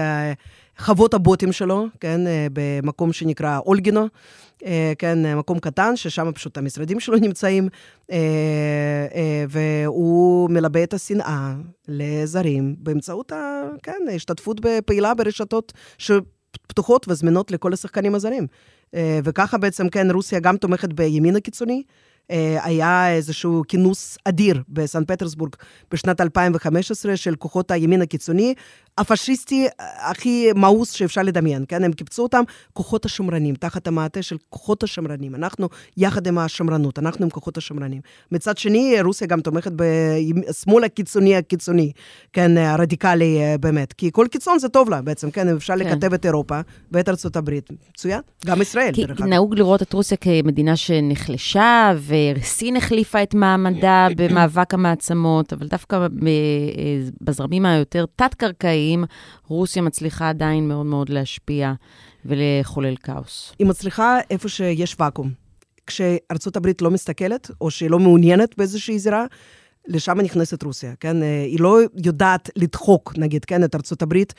חוות 0.78 1.14
הבוטים 1.14 1.52
שלו, 1.52 1.86
כן, 2.00 2.22
במקום 2.54 3.14
שנקרא 3.14 3.60
אולגינו. 3.66 4.08
אה, 4.66 4.94
כן, 5.00 5.36
מקום 5.36 5.60
קטן, 5.60 5.96
ששם 5.96 6.32
פשוט 6.36 6.58
המשרדים 6.58 7.00
שלו 7.00 7.18
נמצאים, 7.18 7.70
אה, 8.12 8.18
אה, 9.16 9.46
והוא 9.50 10.50
מלבה 10.50 10.84
את 10.84 10.94
השנאה 10.94 11.56
לזרים 11.88 12.76
באמצעות, 12.78 13.32
כן, 13.84 14.00
השתתפות 14.16 14.60
בפעילה 14.60 15.14
ברשתות 15.14 15.74
שפתוחות 15.98 17.06
וזמינות 17.10 17.52
לכל 17.52 17.74
השחקנים 17.74 18.16
הזרים. 18.16 18.48
וככה 19.24 19.58
בעצם, 19.58 19.90
כן, 19.90 20.12
רוסיה 20.12 20.40
גם 20.40 20.58
תומכת 20.58 20.94
בימין 20.94 21.36
הקיצוני, 21.36 21.84
אה, 21.88 21.92
היה 22.64 23.16
איזשהו 23.16 23.64
כינוס 23.68 24.18
אדיר 24.26 24.64
בסן 24.70 25.06
פטרסבורג 25.06 25.56
בשנת 25.92 26.22
2015 26.22 27.18
של 27.18 27.36
כוחות 27.36 27.72
הימין 27.72 28.02
הקיצוני, 28.02 28.54
הפשיסטי 28.98 29.68
הכי 29.80 30.50
מאוס 30.56 30.92
שאפשר 30.92 31.22
לדמיין, 31.22 31.66
כן? 31.68 31.84
הם 31.84 31.94
קיבצו 31.94 32.24
אותם 32.24 32.44
כוחות 32.74 33.06
השמרנים, 33.06 33.56
תחת 33.56 33.88
המעטה 33.88 34.22
של 34.22 34.38
כוחות 34.50 34.84
השמרנים. 34.84 35.36
אנחנו 35.36 35.70
יחד 35.98 36.28
עם 36.28 36.38
השמרנות, 36.38 37.00
אנחנו 37.00 37.24
עם 37.24 37.30
כוחות 37.30 37.58
השמרנים. 37.58 38.02
מצד 38.32 38.58
שני, 38.58 39.02
רוסיה 39.02 39.28
גם 39.28 39.42
תומכת 39.42 39.72
בשמאל 39.76 40.84
הקיצוני 40.84 41.36
הקיצוני, 41.36 41.92
כן, 42.34 42.58
הרדיקלי 42.58 43.42
אה, 43.42 43.58
באמת. 43.58 43.94
כי 43.94 44.10
כל 44.14 44.28
קיצון 44.32 44.60
זה 44.60 44.70
טוב 44.70 44.90
לה 44.90 45.02
בעצם, 45.02 45.32
כן? 45.32 45.56
אפשר 45.56 45.74
כן. 45.74 45.80
לקטב 45.80 46.14
את 46.14 46.26
אירופה 46.26 46.60
ואת 46.92 47.10
ארצות 47.10 47.36
הברית. 47.36 47.70
מצוין. 47.90 48.22
גם 48.46 48.62
ישראל, 48.62 48.92
דרך 48.96 49.10
אגב. 49.10 49.18
כי 49.18 49.24
נהוג 49.24 49.56
לראות 49.56 49.82
את 49.82 49.94
רוסיה 49.94 50.18
כמדינה 50.18 50.76
שנחלשה, 50.76 51.94
וסין 52.38 52.76
החליפה 52.76 53.24
את 53.24 53.34
מעמדה 53.34 54.08
במאבק 54.18 54.74
המעצמות, 54.74 55.54
אבל 55.54 55.68
דווקא 55.68 55.96
אה, 55.96 56.08
בזרמים 57.22 57.66
היותר 57.66 58.06
תת-קרקעיים, 58.16 59.04
רוסיה 59.48 59.82
מצליחה 59.82 60.30
עדיין 60.30 60.68
מאוד 60.68 60.86
מאוד 60.86 61.10
להשפיע 61.10 61.74
ולחולל 62.26 62.96
כאוס? 62.96 63.54
היא 63.60 63.68
מצליחה 63.68 64.18
איפה 64.30 64.50
שיש 64.50 64.96
ואקום. 65.00 65.32
כשארצות 65.88 66.56
הברית 66.58 66.82
לא 66.82 66.92
מסתכלת, 66.92 67.52
או 67.62 67.72
שהיא 67.72 67.90
לא 67.90 68.00
מעוניינת 68.00 68.58
באיזושהי 68.58 69.00
זירה, 69.00 69.26
לשם 69.88 70.22
נכנסת 70.22 70.64
רוסיה, 70.64 70.94
כן? 71.00 71.24
אה, 71.24 71.44
היא 71.44 71.60
לא 71.60 71.80
יודעת 72.06 72.50
לדחוק, 72.56 73.14
נגיד, 73.18 73.46
כן, 73.46 73.64
את 73.64 73.76
ארצות 73.76 74.02
הברית. 74.02 74.34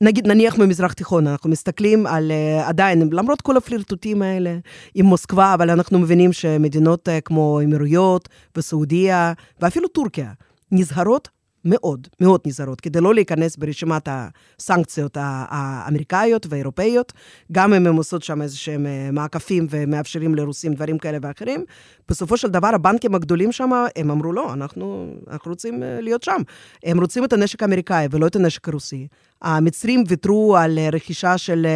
נגיד, 0.00 0.26
נניח 0.26 0.58
ממזרח 0.58 0.92
תיכון, 0.92 1.26
אנחנו 1.26 1.50
מסתכלים 1.50 2.06
על 2.06 2.30
uh, 2.30 2.68
עדיין, 2.68 3.08
למרות 3.12 3.40
כל 3.40 3.56
הפלירטוטים 3.56 4.22
האלה 4.22 4.58
עם 4.94 5.06
מוסקבה, 5.06 5.54
אבל 5.54 5.70
אנחנו 5.70 5.98
מבינים 5.98 6.32
שמדינות 6.32 7.08
uh, 7.08 7.10
כמו 7.24 7.60
אמירויות 7.64 8.28
וסעודיה, 8.56 9.32
ואפילו 9.60 9.88
טורקיה, 9.88 10.32
נזהרות 10.72 11.28
מאוד, 11.68 12.08
מאוד 12.20 12.40
נזהרות, 12.46 12.80
כדי 12.80 13.00
לא 13.00 13.14
להיכנס 13.14 13.56
ברשימת 13.56 14.08
הסנקציות 14.10 15.16
האמריקאיות 15.20 16.46
והאירופאיות, 16.48 17.12
גם 17.52 17.74
אם 17.74 17.86
הן 17.86 17.96
עושות 17.96 18.22
שם 18.22 18.42
איזה 18.42 18.56
שהם 18.56 18.86
אה, 18.86 19.10
מעקפים 19.12 19.66
ומאפשרים 19.70 20.34
לרוסים 20.34 20.74
דברים 20.74 20.98
כאלה 20.98 21.18
ואחרים. 21.22 21.64
בסופו 22.08 22.36
של 22.36 22.48
דבר, 22.48 22.68
הבנקים 22.74 23.14
הגדולים 23.14 23.52
שם, 23.52 23.70
הם 23.96 24.10
אמרו, 24.10 24.32
לא, 24.32 24.52
אנחנו, 24.52 25.14
אנחנו 25.30 25.50
רוצים 25.50 25.82
אה, 25.82 26.00
להיות 26.00 26.22
שם. 26.22 26.42
הם 26.84 27.00
רוצים 27.00 27.24
את 27.24 27.32
הנשק 27.32 27.62
האמריקאי 27.62 28.06
ולא 28.10 28.26
את 28.26 28.36
הנשק 28.36 28.68
הרוסי. 28.68 29.06
המצרים 29.42 30.04
ויתרו 30.08 30.56
על 30.56 30.78
אה, 30.78 30.88
רכישה 30.92 31.38
של 31.38 31.66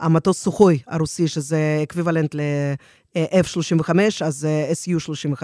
המטוס 0.00 0.42
סוחוי 0.42 0.78
הרוסי, 0.86 1.28
שזה 1.28 1.80
אקוויוולנט 1.82 2.34
F-35, 3.16 3.90
אז 4.24 4.44
אה, 4.44 4.72
SU-35, 4.72 5.42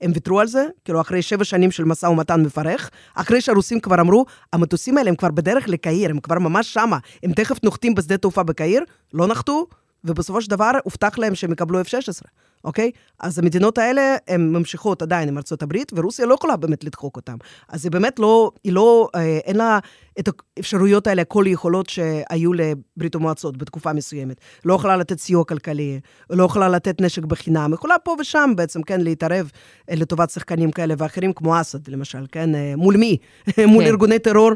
הם 0.00 0.10
ויתרו 0.14 0.40
על 0.40 0.46
זה, 0.46 0.66
כאילו 0.84 1.00
אחרי 1.00 1.22
שבע 1.22 1.44
שנים 1.44 1.70
של 1.70 1.84
משא 1.84 2.06
ומתן 2.06 2.42
מפרך, 2.42 2.90
אחרי 3.14 3.40
שהרוסים 3.40 3.80
כבר 3.80 4.00
אמרו, 4.00 4.24
המטוסים 4.52 4.98
האלה 4.98 5.10
הם 5.10 5.16
כבר 5.16 5.30
בדרך 5.30 5.68
לקהיר, 5.68 6.10
הם 6.10 6.20
כבר 6.20 6.38
ממש 6.38 6.74
שמה, 6.74 6.98
הם 7.22 7.32
תכף 7.32 7.64
נוחתים 7.64 7.94
בשדה 7.94 8.16
תעופה 8.16 8.42
בקהיר, 8.42 8.84
לא 9.14 9.26
נחתו, 9.26 9.66
ובסופו 10.04 10.42
של 10.42 10.50
דבר 10.50 10.70
הובטח 10.84 11.18
להם 11.18 11.34
שהם 11.34 11.52
יקבלו 11.52 11.80
F-16. 11.80 12.22
אוקיי? 12.66 12.90
אז 13.20 13.38
המדינות 13.38 13.78
האלה, 13.78 14.16
הן 14.28 14.52
ממשיכות 14.52 15.02
עדיין 15.02 15.28
עם 15.28 15.36
ארצות 15.36 15.62
הברית, 15.62 15.92
ורוסיה 15.96 16.26
לא 16.26 16.34
יכולה 16.34 16.56
באמת 16.56 16.84
לדחוק 16.84 17.16
אותן. 17.16 17.34
אז 17.68 17.84
היא 17.84 17.92
באמת 17.92 18.18
לא, 18.18 18.50
היא 18.64 18.72
לא, 18.72 19.08
אה, 19.14 19.38
אין 19.44 19.56
לה 19.56 19.78
את 20.18 20.28
האפשרויות 20.56 21.06
האלה, 21.06 21.24
כל 21.24 21.46
היכולות 21.46 21.88
שהיו 21.88 22.50
לברית 22.52 23.14
המועצות 23.14 23.56
בתקופה 23.56 23.92
מסוימת. 23.92 24.36
לא 24.64 24.74
יכולה 24.74 24.96
לתת 24.96 25.18
סיוע 25.18 25.44
כלכלי, 25.44 26.00
לא 26.30 26.44
יכולה 26.44 26.68
לתת 26.68 27.00
נשק 27.00 27.24
בחינם, 27.24 27.72
יכולה 27.74 27.98
פה 27.98 28.16
ושם 28.20 28.52
בעצם, 28.56 28.82
כן, 28.82 29.00
להתערב 29.00 29.50
אה, 29.90 29.94
לטובת 29.94 30.30
שחקנים 30.30 30.70
כאלה 30.70 30.94
ואחרים, 30.98 31.32
כמו 31.32 31.60
אסד, 31.60 31.88
למשל, 31.88 32.26
כן? 32.32 32.54
אה, 32.54 32.74
מול 32.76 32.96
מי? 32.96 33.16
מול 33.72 33.84
כן. 33.84 33.90
ארגוני 33.90 34.18
טרור 34.18 34.52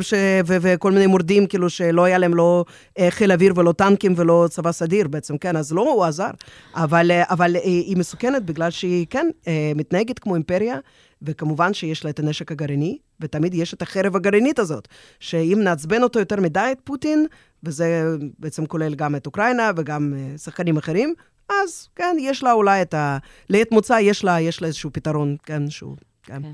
ש... 0.00 0.14
ו- 0.46 0.56
וכל 0.60 0.92
מיני 0.92 1.06
מורדים, 1.06 1.46
כאילו, 1.46 1.70
שלא 1.70 2.04
היה 2.04 2.18
להם 2.18 2.34
לא 2.34 2.64
חיל 3.10 3.32
אוויר 3.32 3.52
ולא 3.56 3.72
טנקים 3.72 4.14
ולא 4.16 4.46
צבא 4.50 4.72
סדיר 4.72 5.08
בעצם, 5.08 5.38
כן? 5.38 5.56
אז 5.56 5.72
לא, 5.72 5.92
הוא 5.92 6.04
עזר. 6.04 6.30
אבל, 6.74 7.10
אבל 7.24 7.41
אבל 7.42 7.56
היא, 7.56 7.84
היא 7.84 7.96
מסוכנת 7.96 8.42
בגלל 8.42 8.70
שהיא, 8.70 9.06
כן, 9.10 9.30
אה, 9.46 9.72
מתנהגת 9.74 10.18
כמו 10.18 10.34
אימפריה, 10.34 10.78
וכמובן 11.22 11.74
שיש 11.74 12.04
לה 12.04 12.10
את 12.10 12.18
הנשק 12.18 12.52
הגרעיני, 12.52 12.98
ותמיד 13.20 13.54
יש 13.54 13.74
את 13.74 13.82
החרב 13.82 14.16
הגרעינית 14.16 14.58
הזאת, 14.58 14.88
שאם 15.20 15.60
נעצבן 15.64 16.02
אותו 16.02 16.18
יותר 16.18 16.40
מדי, 16.40 16.68
את 16.72 16.78
פוטין, 16.84 17.26
וזה 17.62 18.04
בעצם 18.38 18.66
כולל 18.66 18.94
גם 18.94 19.16
את 19.16 19.26
אוקראינה 19.26 19.70
וגם 19.76 20.14
אה, 20.16 20.38
שחקנים 20.38 20.76
אחרים, 20.76 21.14
אז 21.48 21.88
כן, 21.96 22.16
יש 22.20 22.42
לה 22.42 22.52
אולי 22.52 22.82
את 22.82 22.94
ה... 22.94 23.18
לעת 23.48 23.72
מוצא 23.72 23.98
יש 24.00 24.24
לה, 24.24 24.40
יש 24.40 24.62
לה 24.62 24.66
איזשהו 24.66 24.90
פתרון, 24.92 25.36
כן, 25.42 25.70
שהוא... 25.70 25.96
כן. 26.22 26.42
כן. 26.42 26.50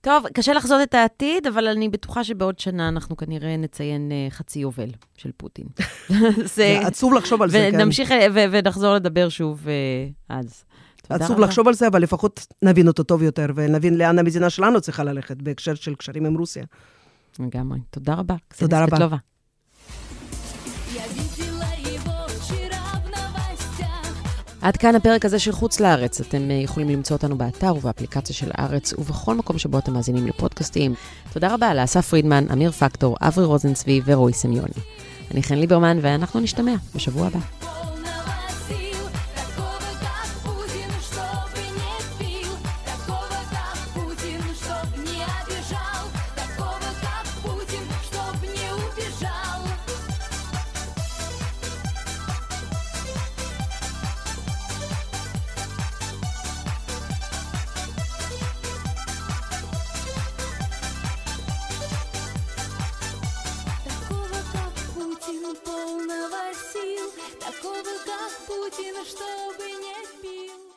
טוב, 0.00 0.24
קשה 0.34 0.52
לחזות 0.52 0.80
את 0.82 0.94
העתיד, 0.94 1.46
אבל 1.46 1.68
אני 1.68 1.88
בטוחה 1.88 2.24
שבעוד 2.24 2.58
שנה 2.58 2.88
אנחנו 2.88 3.16
כנראה 3.16 3.56
נציין 3.56 4.10
uh, 4.10 4.32
חצי 4.34 4.58
יובל 4.58 4.90
של 5.16 5.30
פוטין. 5.36 5.66
זה 6.56 6.80
עצוב 6.84 7.14
לחשוב 7.14 7.42
על 7.42 7.50
זה, 7.50 7.68
כן. 7.72 7.80
ונמשיך 7.80 8.10
ונחזור 8.34 8.94
לדבר 8.94 9.28
שוב 9.28 9.66
uh, 9.66 9.68
אז. 10.28 10.64
עצוב 11.08 11.38
לחשוב 11.38 11.68
על 11.68 11.74
זה, 11.74 11.86
אבל 11.86 12.02
לפחות 12.02 12.46
נבין 12.62 12.88
אותו 12.88 13.02
טוב 13.02 13.22
יותר, 13.22 13.46
ונבין 13.54 13.98
לאן 13.98 14.18
המדינה 14.18 14.50
שלנו 14.50 14.80
צריכה 14.80 15.04
ללכת 15.04 15.36
בהקשר 15.42 15.74
של 15.74 15.94
קשרים 15.94 16.26
עם 16.26 16.38
רוסיה. 16.38 16.64
לגמרי. 17.38 17.78
תודה 17.90 18.14
רבה. 18.14 18.34
תודה 18.58 18.84
רבה. 18.84 19.16
עד 24.62 24.76
כאן 24.76 24.94
הפרק 24.94 25.24
הזה 25.24 25.38
של 25.38 25.52
חוץ 25.52 25.80
לארץ. 25.80 26.20
אתם 26.20 26.50
אה, 26.50 26.54
יכולים 26.54 26.88
למצוא 26.88 27.16
אותנו 27.16 27.38
באתר 27.38 27.76
ובאפליקציה 27.76 28.36
של 28.36 28.50
הארץ 28.54 28.92
ובכל 28.92 29.34
מקום 29.34 29.58
שבו 29.58 29.78
אתם 29.78 29.92
מאזינים 29.92 30.26
לפודקאסטים. 30.26 30.94
תודה 31.32 31.54
רבה 31.54 31.74
לאסף 31.74 32.06
פרידמן, 32.08 32.44
אמיר 32.52 32.70
פקטור, 32.70 33.16
אברי 33.20 33.44
רוזנצבי 33.44 34.00
ורועי 34.04 34.34
סמיוני. 34.34 34.74
אני 35.30 35.42
חן 35.42 35.54
ליברמן 35.54 35.98
ואנחנו 36.02 36.40
נשתמע 36.40 36.74
בשבוע 36.94 37.26
הבא. 37.26 37.77
полного 65.78 66.52
сил, 66.72 67.12
такого, 67.38 67.82
как 68.04 68.32
Путин, 68.46 68.94
чтобы 69.04 69.70
не 69.70 70.22
пил. 70.22 70.67